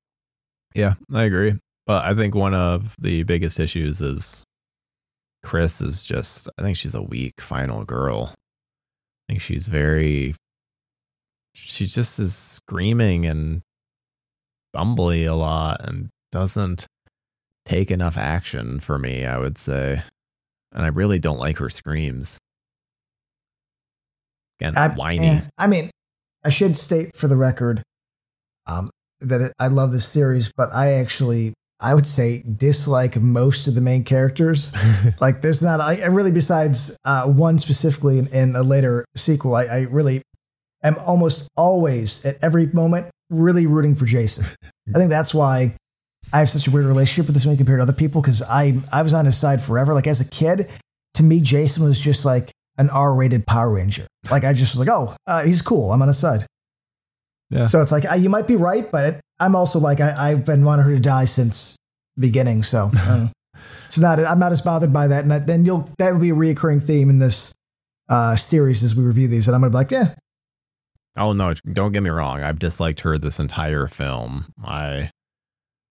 [0.74, 1.58] Yeah, I agree.
[1.86, 4.44] But I think one of the biggest issues is
[5.42, 8.32] Chris is just, I think she's a weak final girl.
[8.32, 10.34] I think she's very,
[11.54, 13.62] she just is screaming and
[14.74, 16.86] bumbly a lot and doesn't
[17.64, 20.02] take enough action for me, I would say.
[20.72, 22.38] And I really don't like her screams.
[24.60, 25.26] Again, I, whiny.
[25.26, 25.90] eh, I mean,
[26.44, 27.82] I should state for the record
[28.66, 28.90] um,
[29.20, 33.74] that it, I love this series, but I actually, I would say, dislike most of
[33.74, 34.72] the main characters.
[35.20, 39.54] like, there's not, I, I really, besides uh, one specifically in, in a later sequel,
[39.54, 40.22] I, I really
[40.82, 44.46] am almost always at every moment really rooting for Jason.
[44.94, 45.76] I think that's why
[46.32, 48.78] I have such a weird relationship with this movie compared to other people because I
[48.92, 49.94] I was on his side forever.
[49.94, 50.70] Like as a kid,
[51.14, 54.06] to me, Jason was just like an R-rated Power Ranger.
[54.30, 55.92] Like I just was like, oh, uh, he's cool.
[55.92, 56.46] I'm on his side.
[57.50, 57.66] Yeah.
[57.66, 60.44] So it's like uh, you might be right, but it, I'm also like I, I've
[60.44, 61.76] been wanting her to die since
[62.16, 62.62] the beginning.
[62.62, 63.28] So uh,
[63.86, 64.18] it's not.
[64.18, 65.24] I'm not as bothered by that.
[65.24, 67.52] And then you'll that will be a reoccurring theme in this
[68.08, 70.14] uh, series as we review these, and I'm gonna be like, yeah,
[71.16, 72.42] Oh no, don't get me wrong.
[72.42, 74.52] I've disliked her this entire film.
[74.64, 75.10] I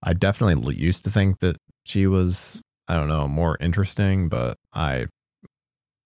[0.04, 5.06] I definitely used to think that she was I don't know, more interesting, but I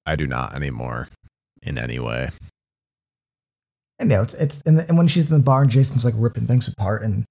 [0.05, 1.07] I do not anymore
[1.61, 2.29] in any way.
[3.99, 6.13] and you know, it's it's and, and when she's in the bar and Jason's like
[6.17, 7.25] ripping things apart, and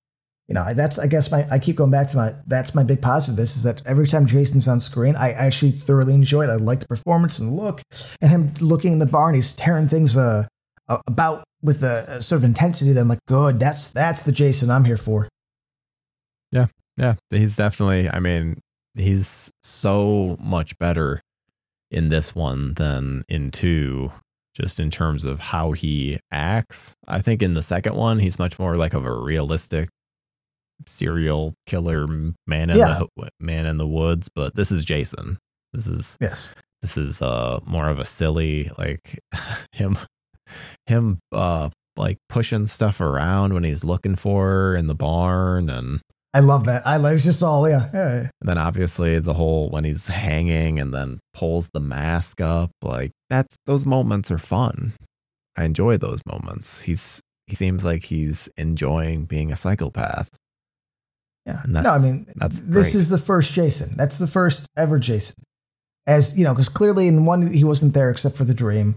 [0.48, 3.00] you know, that's I guess my I keep going back to my that's my big
[3.00, 3.34] positive.
[3.34, 6.50] of This is that every time Jason's on screen, I actually thoroughly enjoy it.
[6.50, 7.82] I like the performance and the look,
[8.20, 10.46] and him looking in the bar and he's tearing things uh
[11.06, 13.58] about with a, a sort of intensity that I'm like, good.
[13.58, 15.28] That's that's the Jason I'm here for.
[16.52, 18.60] Yeah, yeah, he's definitely I mean,
[18.94, 21.22] he's so much better
[21.94, 24.10] in this one than in 2
[24.54, 26.94] just in terms of how he acts.
[27.08, 29.88] I think in the second one he's much more like of a realistic
[30.86, 32.06] serial killer
[32.46, 33.02] man in Yeah.
[33.16, 35.38] the man in the woods, but this is Jason.
[35.72, 36.50] This is Yes.
[36.82, 39.18] this is uh more of a silly like
[39.72, 39.96] him
[40.86, 46.00] him uh like pushing stuff around when he's looking for her in the barn and
[46.34, 46.84] I love that.
[46.86, 47.88] I love it's just all yeah.
[47.94, 48.18] yeah.
[48.18, 53.12] and then obviously the whole when he's hanging and then pulls the mask up like
[53.30, 54.92] that's those moments are fun
[55.56, 60.28] i enjoy those moments he's he seems like he's enjoying being a psychopath
[61.46, 61.62] Yeah.
[61.68, 63.02] That- no, I mean, that's this great.
[63.02, 63.94] is the first Jason.
[63.96, 65.36] That's the first ever Jason.
[66.06, 68.96] As you know, because clearly in one he wasn't there except for the dream.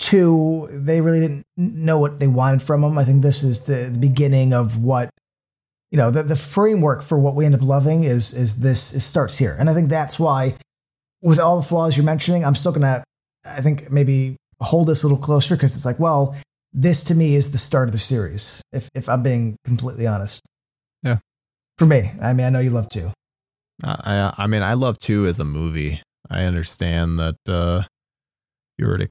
[0.00, 2.98] Two, they really didn't know what they wanted from him.
[2.98, 5.08] I think this is the, the beginning of what
[5.94, 6.10] you know.
[6.10, 8.92] The, the framework for what we end up loving is is this.
[8.92, 10.56] It starts here, and I think that's why,
[11.22, 13.04] with all the flaws you're mentioning, I'm still gonna.
[13.46, 16.34] I think maybe hold this a little closer because it's like, well,
[16.72, 18.60] this to me is the start of the series.
[18.72, 20.42] If if I'm being completely honest.
[21.04, 21.18] Yeah.
[21.78, 23.12] For me, I mean, I know you love to.
[23.84, 26.02] I I- I mean I love two as a movie.
[26.28, 27.88] I understand that uh if
[28.78, 29.08] you were to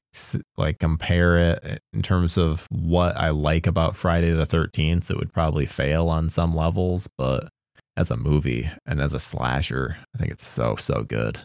[0.56, 5.16] like compare it eh, in terms of what I like about Friday the 13th, it
[5.16, 7.48] would probably fail on some levels, but
[7.96, 11.40] as a movie and as a slasher, I think it's so so good.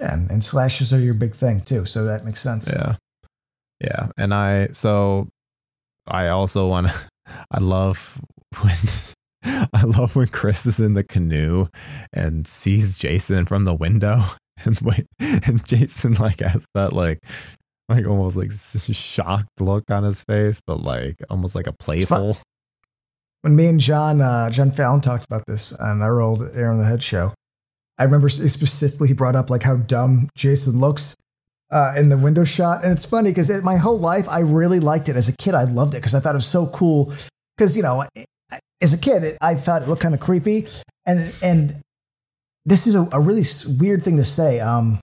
[0.00, 2.68] Yeah, and, and slashes are your big thing too, so that makes sense.
[2.68, 2.96] Yeah.
[3.80, 4.08] Yeah.
[4.16, 5.28] And I, so
[6.06, 6.94] I also want to,
[7.50, 8.20] I love
[8.60, 8.76] when,
[9.72, 11.66] I love when Chris is in the canoe
[12.12, 14.24] and sees Jason from the window
[14.64, 17.22] and wait, and Jason like has that like,
[17.88, 22.36] like almost like shocked look on his face, but like almost like a playful.
[23.42, 26.78] When me and John, uh, John Fallon talked about this on our old Arrow in
[26.78, 27.32] the Head show,
[27.98, 31.14] I remember specifically he brought up like how dumb Jason looks
[31.70, 35.08] uh, in the window shot, and it's funny because my whole life I really liked
[35.08, 35.54] it as a kid.
[35.54, 37.12] I loved it because I thought it was so cool.
[37.56, 38.04] Because you know,
[38.80, 40.66] as a kid, it, I thought it looked kind of creepy,
[41.06, 41.82] and and
[42.66, 43.44] this is a, a really
[43.78, 44.60] weird thing to say.
[44.60, 45.00] Um,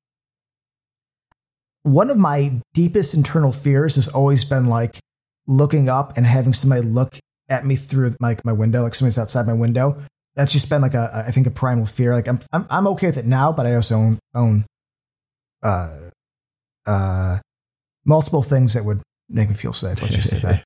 [1.84, 5.00] one of my deepest internal fears has always been like
[5.48, 7.18] looking up and having somebody look
[7.50, 10.02] at me through my, my window, like somebody's outside my window.
[10.36, 12.14] That's just been like a, I think a primal fear.
[12.14, 14.66] Like I'm, I'm, I'm okay with it now, but I also own, own,
[15.62, 15.98] uh,
[16.86, 17.40] uh,
[18.06, 20.02] multiple things that would make me feel safe.
[20.02, 20.64] Let's just say that.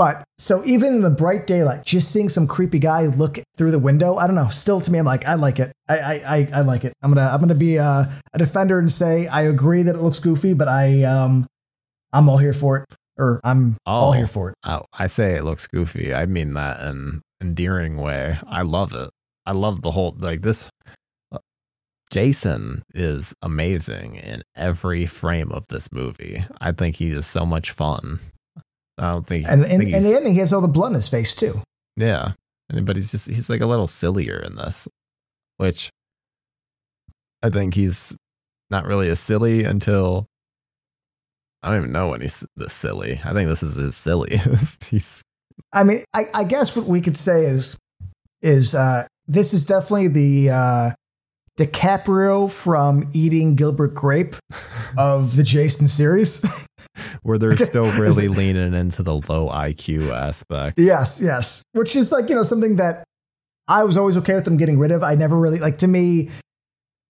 [0.00, 3.78] But so even in the bright daylight, just seeing some creepy guy look through the
[3.78, 4.48] window, I don't know.
[4.48, 5.72] Still, to me, I'm like, I like it.
[5.90, 6.94] I, I, I, I like it.
[7.02, 10.18] I'm gonna, I'm gonna be a, a defender and say I agree that it looks
[10.18, 11.46] goofy, but I, um,
[12.14, 12.86] I'm all here for it,
[13.18, 14.12] or I'm all Oh.
[14.12, 14.54] here for it.
[14.64, 16.14] I, I say it looks goofy.
[16.14, 18.38] I mean that in endearing way.
[18.48, 19.10] I love it.
[19.44, 20.66] I love the whole like this.
[21.30, 21.38] uh,
[22.10, 26.42] Jason is amazing in every frame of this movie.
[26.58, 28.20] I think he is so much fun.
[29.00, 31.08] I don't think, And think in the ending, he has all the blood in his
[31.08, 31.62] face too.
[31.96, 32.32] yeah,
[32.68, 34.86] And- but he's just he's like a little sillier in this,
[35.56, 35.90] which
[37.42, 38.14] I think he's
[38.70, 40.26] not really as silly until
[41.62, 43.20] I don't even know when he's this silly.
[43.24, 44.84] I think this is his silliest.
[44.90, 45.22] he's
[45.72, 47.76] I mean, I, I guess what we could say is,
[48.42, 50.90] is uh, this is definitely the uh,
[51.60, 54.36] DiCaprio from eating Gilbert Grape
[54.96, 56.44] of the Jason series.
[57.22, 60.78] where they're still really leaning into the low IQ aspect.
[60.78, 61.62] yes, yes.
[61.72, 63.04] Which is like you know something that
[63.68, 65.02] I was always okay with them getting rid of.
[65.02, 66.30] I never really like to me.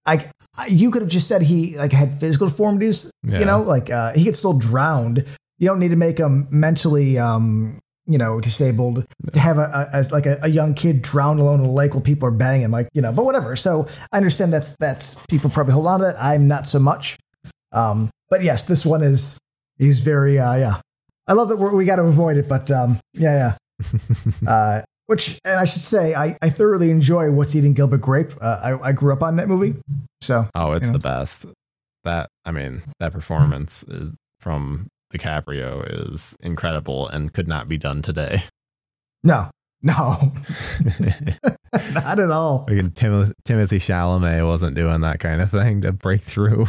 [0.07, 0.29] Like
[0.69, 3.11] you could have just said he like had physical deformities.
[3.23, 3.39] Yeah.
[3.39, 5.25] You know, like uh, he gets still drowned.
[5.59, 7.79] You don't need to make him mentally, um,
[8.11, 11.61] you know, disabled to have a, a as like a, a young kid drown alone
[11.61, 13.13] in a lake while people are banging, like you know.
[13.13, 13.55] But whatever.
[13.57, 16.17] So I understand that's that's people probably hold on to that.
[16.23, 17.17] I'm not so much.
[17.73, 19.39] Um, but yes, this one is
[19.79, 20.81] is very uh, yeah.
[21.29, 23.99] I love that we're, we got to avoid it, but um, yeah, yeah.
[24.47, 28.33] uh, which and I should say I, I thoroughly enjoy What's Eating Gilbert Grape.
[28.41, 29.75] Uh, I, I grew up on that movie,
[30.21, 30.93] so Oh, it's Yeah.
[30.93, 31.47] the best.
[32.05, 38.03] that I mean that performance is from DiCaprio is incredible and could not be done
[38.03, 38.45] today.
[39.23, 39.51] No,
[39.83, 40.33] no,
[41.93, 42.67] not at all.
[42.67, 46.67] Like, Tim- Timothy Chalamet wasn't doing that kind of thing to break through.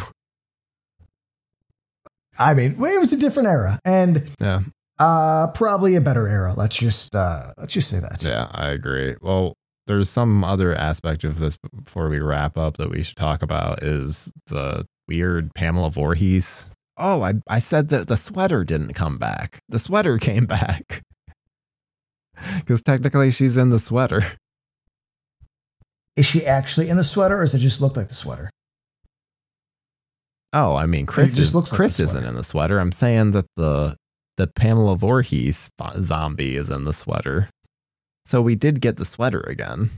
[2.38, 4.60] I mean, it was a different era, and Yeah,
[4.98, 6.54] uh, probably a better era.
[6.56, 8.22] Let's just uh, let's just say that.
[8.22, 9.16] yeah, I agree.
[9.20, 9.54] Well,
[9.86, 13.82] there's some other aspect of this before we wrap up that we should talk about
[13.82, 16.70] is the weird Pamela Voorhees.
[16.96, 19.60] Oh, I I said that the sweater didn't come back.
[19.68, 21.02] The sweater came back.
[22.58, 24.24] Because technically she's in the sweater.
[26.16, 28.50] Is she actually in the sweater, or does it just look like the sweater?
[30.52, 32.78] Oh, I mean, Chris just is, looks like Chris isn't in the sweater.
[32.78, 33.96] I'm saying that the
[34.36, 37.48] the Pamela Voorhees uh, zombie is in the sweater.
[38.24, 39.90] So we did get the sweater again.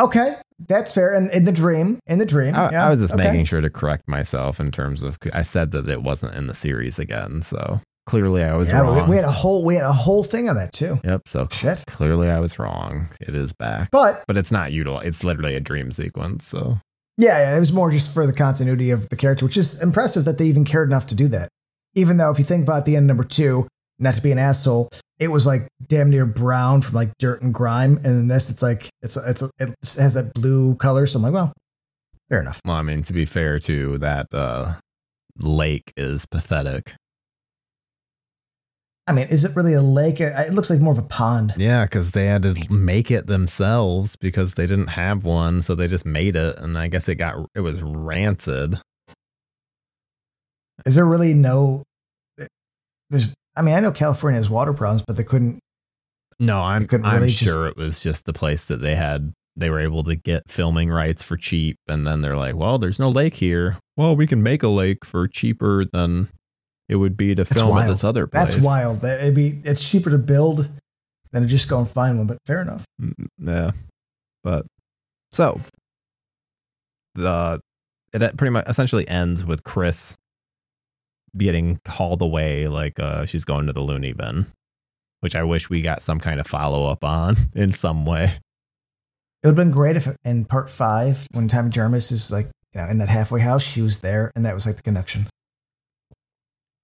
[0.00, 0.36] Okay,
[0.68, 1.14] that's fair.
[1.14, 3.24] And in the dream, in the dream, I, yeah, I was just okay.
[3.24, 6.54] making sure to correct myself in terms of I said that it wasn't in the
[6.54, 7.42] series again.
[7.42, 9.08] So clearly I was Yeah, wrong.
[9.08, 11.00] we had a whole we had a whole thing on that too.
[11.04, 11.22] yep.
[11.26, 11.84] So Shit.
[11.86, 13.08] clearly I was wrong.
[13.20, 15.06] It is back, But but it's not utilized.
[15.06, 16.46] It's literally a dream sequence.
[16.46, 16.78] So
[17.16, 20.24] yeah, yeah, it was more just for the continuity of the character, which is impressive
[20.24, 21.48] that they even cared enough to do that.
[21.94, 23.68] Even though if you think about the end number two,
[23.98, 24.88] not to be an asshole,
[25.18, 28.62] it was like damn near brown from like dirt and grime, and in this it's
[28.62, 31.06] like it's it's it has that blue color.
[31.06, 31.52] So I'm like, well,
[32.28, 32.60] fair enough.
[32.64, 34.74] well, I mean, to be fair to that uh,
[35.38, 36.92] lake is pathetic.
[39.06, 40.20] I mean, is it really a lake?
[40.20, 41.54] It it looks like more of a pond.
[41.58, 45.88] Yeah, because they had to make it themselves because they didn't have one, so they
[45.88, 48.80] just made it, and I guess it got it was rancid.
[50.86, 51.84] Is there really no?
[53.10, 53.34] There's.
[53.56, 55.60] I mean, I know California has water problems, but they couldn't.
[56.40, 59.32] No, I'm couldn't I'm really just- sure it was just the place that they had
[59.56, 62.98] they were able to get filming rights for cheap, and then they're like, well, there's
[62.98, 63.78] no lake here.
[63.96, 66.28] Well, we can make a lake for cheaper than
[66.88, 68.54] it would be to film at this other place.
[68.54, 69.04] That's wild.
[69.04, 69.60] It'd be.
[69.64, 70.68] It's cheaper to build
[71.30, 72.26] than to just go and find one.
[72.26, 72.84] But fair enough.
[73.00, 73.70] Mm, Yeah,
[74.42, 74.66] but
[75.32, 75.60] so
[77.14, 77.60] the
[78.12, 80.16] it pretty much essentially ends with Chris
[81.36, 84.46] getting hauled away like uh, she's going to the loony bin,
[85.20, 88.24] which I wish we got some kind of follow up on in some way.
[89.42, 92.80] It would have been great if in part five, when Tom Jarvis is like, you
[92.80, 95.26] know, in that halfway house, she was there, and that was like the connection.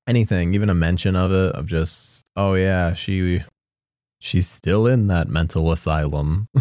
[0.06, 3.42] Anything, even a mention of it, of just oh yeah, she
[4.20, 6.46] she's still in that mental asylum.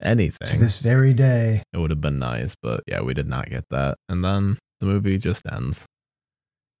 [0.00, 0.60] To Anything.
[0.60, 1.62] this very day.
[1.72, 3.96] It would have been nice, but yeah, we did not get that.
[4.10, 5.86] And then the movie just ends.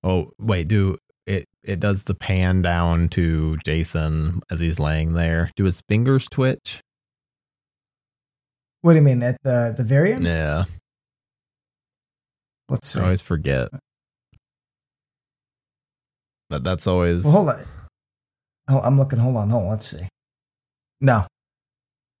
[0.06, 5.50] Oh, wait, do it it does the pan down to Jason as he's laying there.
[5.56, 6.80] Do his fingers twitch?
[8.82, 10.24] What do you mean at the the very end?
[10.24, 10.66] Yeah.
[12.68, 13.00] Let's see.
[13.00, 13.68] I always forget.
[16.48, 17.64] But that's always Well, hold on.
[18.68, 19.18] Oh, I'm looking.
[19.18, 19.50] Hold on.
[19.50, 19.70] Hold on.
[19.70, 20.06] Let's see.
[21.00, 21.26] No,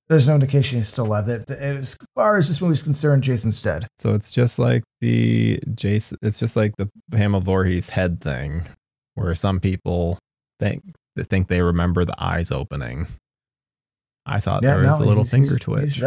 [0.08, 1.26] there's no indication he's still alive.
[1.26, 3.86] That, as far as this movie's concerned, Jason's dead.
[3.98, 8.62] so it's just like the Jason it's just like the Pamela Voorhees head thing
[9.14, 10.18] where some people
[10.60, 10.82] think
[11.16, 13.06] they think they remember the eyes opening.
[14.26, 16.02] I thought there was a little finger twitch.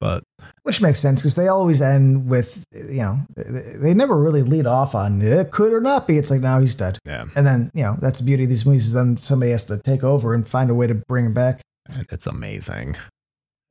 [0.00, 0.22] but
[0.62, 4.66] Which makes sense because they always end with, you know, they, they never really lead
[4.66, 6.18] off on it could or not be.
[6.18, 8.66] It's like now he's dead, yeah, and then you know that's the beauty of these
[8.66, 8.88] movies.
[8.88, 11.62] Is then somebody has to take over and find a way to bring him back.
[11.88, 12.96] And it's amazing.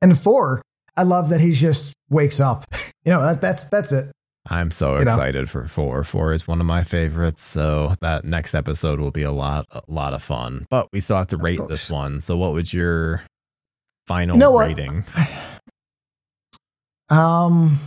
[0.02, 0.62] And four,
[0.96, 2.64] I love that he just wakes up.
[3.06, 4.10] You know, that, that's that's it.
[4.50, 5.12] I'm so You know?
[5.12, 6.02] excited for four.
[6.02, 9.80] Four is one of my favorites, so that next episode will be a lot, a
[9.86, 10.66] lot of fun.
[10.70, 12.18] But we still have to rate this one.
[12.20, 13.22] So, what would your
[14.08, 14.66] final You know what?
[14.66, 15.04] rating?
[17.08, 17.78] Um,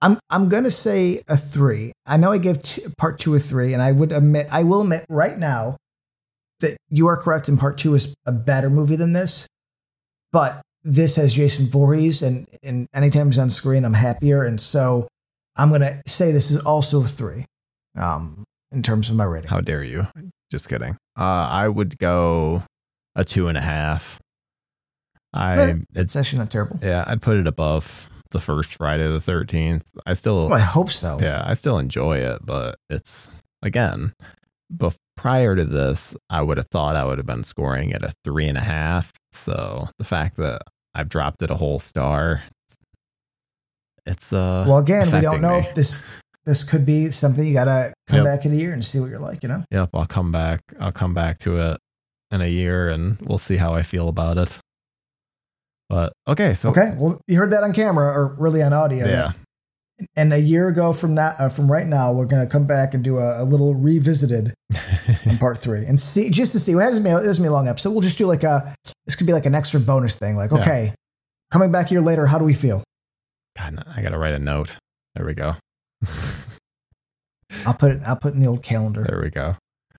[0.00, 1.92] I'm I'm gonna say a three.
[2.06, 4.82] I know I gave two, part two a three, and I would admit I will
[4.82, 5.76] admit right now
[6.60, 7.48] that you are correct.
[7.48, 9.46] in part two is a better movie than this,
[10.32, 15.08] but this has Jason Voorhees, and and anytime he's on screen, I'm happier, and so
[15.56, 17.46] I'm gonna say this is also a three.
[17.96, 19.48] Um, in terms of my rating.
[19.48, 20.08] How dare you?
[20.50, 20.96] Just kidding.
[21.16, 22.64] Uh, I would go
[23.14, 24.18] a two and a half.
[25.32, 26.78] I Eh, it's actually not terrible.
[26.82, 29.84] yeah, I'd put it above the first Friday the Thirteenth.
[30.06, 31.18] I still Well, I hope so.
[31.20, 34.12] Yeah, I still enjoy it, but it's again,
[34.72, 38.12] bef- prior to this, I would have thought I would have been scoring at a
[38.24, 39.12] three and a half.
[39.32, 40.62] So the fact that
[40.94, 42.42] I've dropped it a whole star,
[44.06, 44.64] it's uh.
[44.68, 45.66] Well, again, we don't know me.
[45.66, 46.04] if this
[46.44, 48.24] this could be something you gotta come Yep.
[48.26, 49.42] back in a year and see what you're like.
[49.42, 49.64] You know.
[49.70, 50.60] Yep, I'll come back.
[50.78, 51.78] I'll come back to it
[52.30, 54.56] in a year, and we'll see how I feel about it.
[55.88, 59.06] But okay, so Okay, well, you heard that on camera or really on audio.
[59.06, 59.32] yeah,
[60.16, 62.94] And a year ago from now, uh, from right now, we're going to come back
[62.94, 64.52] and do a, a little revisited
[65.26, 66.74] on part three and see just to see.
[66.74, 67.90] Well, it hasn't been, it hasn't been a long episode.
[67.90, 68.74] We'll just do like a.
[69.06, 70.36] This could be like an extra bonus thing.
[70.36, 70.58] Like, Yeah.
[70.60, 70.94] okay,
[71.52, 72.82] coming back a year later, how do we feel?
[73.56, 74.76] God, I gotta write a note.
[75.14, 75.54] There we go.
[77.66, 78.00] I'll put it.
[78.04, 79.04] I'll put it in the old calendar.
[79.08, 79.56] There we go.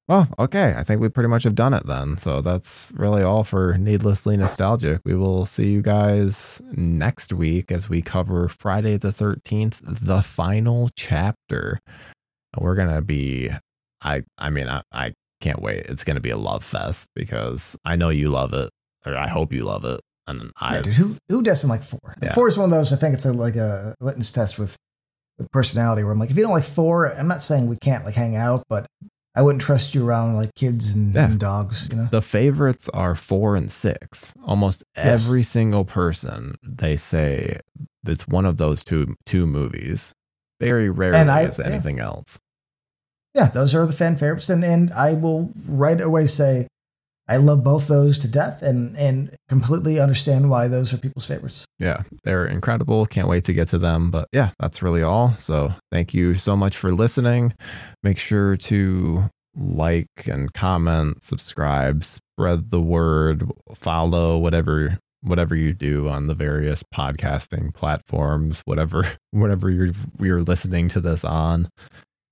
[0.07, 0.75] Well, okay.
[0.77, 2.17] I think we pretty much have done it then.
[2.17, 5.01] So that's really all for Needlessly Nostalgic.
[5.03, 10.89] We will see you guys next week as we cover Friday the 13th, the final
[10.95, 11.79] chapter.
[12.53, 13.49] And we're going to be,
[14.03, 15.87] I, I mean, I, I can't wait.
[15.87, 18.69] It's going to be a love fest because I know you love it,
[19.07, 20.01] or I hope you love it.
[20.27, 22.15] And I, Yeah, dude, who who doesn't like four?
[22.21, 22.33] Yeah.
[22.33, 22.91] Four is one of those.
[22.91, 24.75] I think it's a, like a litmus test with
[25.37, 26.03] with personality.
[26.03, 28.35] Where I'm like, if you don't like four, I'm not saying we can't like hang
[28.35, 28.87] out, but
[29.35, 31.25] I wouldn't trust you around like kids and, Yeah.
[31.25, 31.89] and dogs.
[31.91, 34.33] You know, the favorites are four and six.
[34.45, 35.25] Almost Yes.
[35.25, 37.59] every single person they say
[38.07, 40.13] it's one of those two two movies.
[40.59, 41.65] Very rarely And I- is yeah.
[41.65, 42.39] anything else.
[43.33, 46.67] yeah, those are the fan favorites, and and I will right away say
[47.27, 51.65] I love both those to death, and and completely understand why those are people's favorites.
[51.79, 53.05] Yeah, they're incredible.
[53.05, 54.11] Can't wait to get to them.
[54.11, 55.35] But yeah, that's really all.
[55.35, 57.53] So thank you so much for listening.
[58.03, 66.07] Make sure to like and comment, subscribe, spread the word, follow whatever whatever you do
[66.07, 71.69] on the various podcasting platforms, whatever whatever you're you're listening to this on.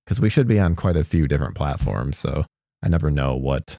[0.04, 2.18] Because we should be on quite a few different platforms.
[2.18, 2.44] So
[2.82, 3.78] I never know what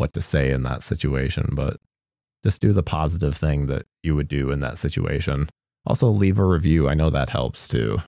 [0.00, 1.76] what to say in that situation, but
[2.42, 5.48] just do the positive thing that you would do in that situation.
[5.86, 6.88] Also, leave a review.
[6.88, 7.98] I know that helps too.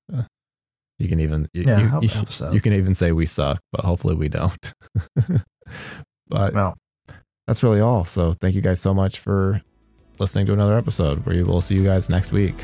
[0.98, 3.60] You can even you, Yeah, you, help- you- helps you can even say we suck,
[3.72, 4.72] but hopefully we don't.
[6.28, 6.76] but Well,
[7.46, 8.04] that's really all.
[8.04, 9.62] So thank you guys so much for
[10.18, 11.24] listening to another episode.
[11.26, 12.54] We will see you guys next week.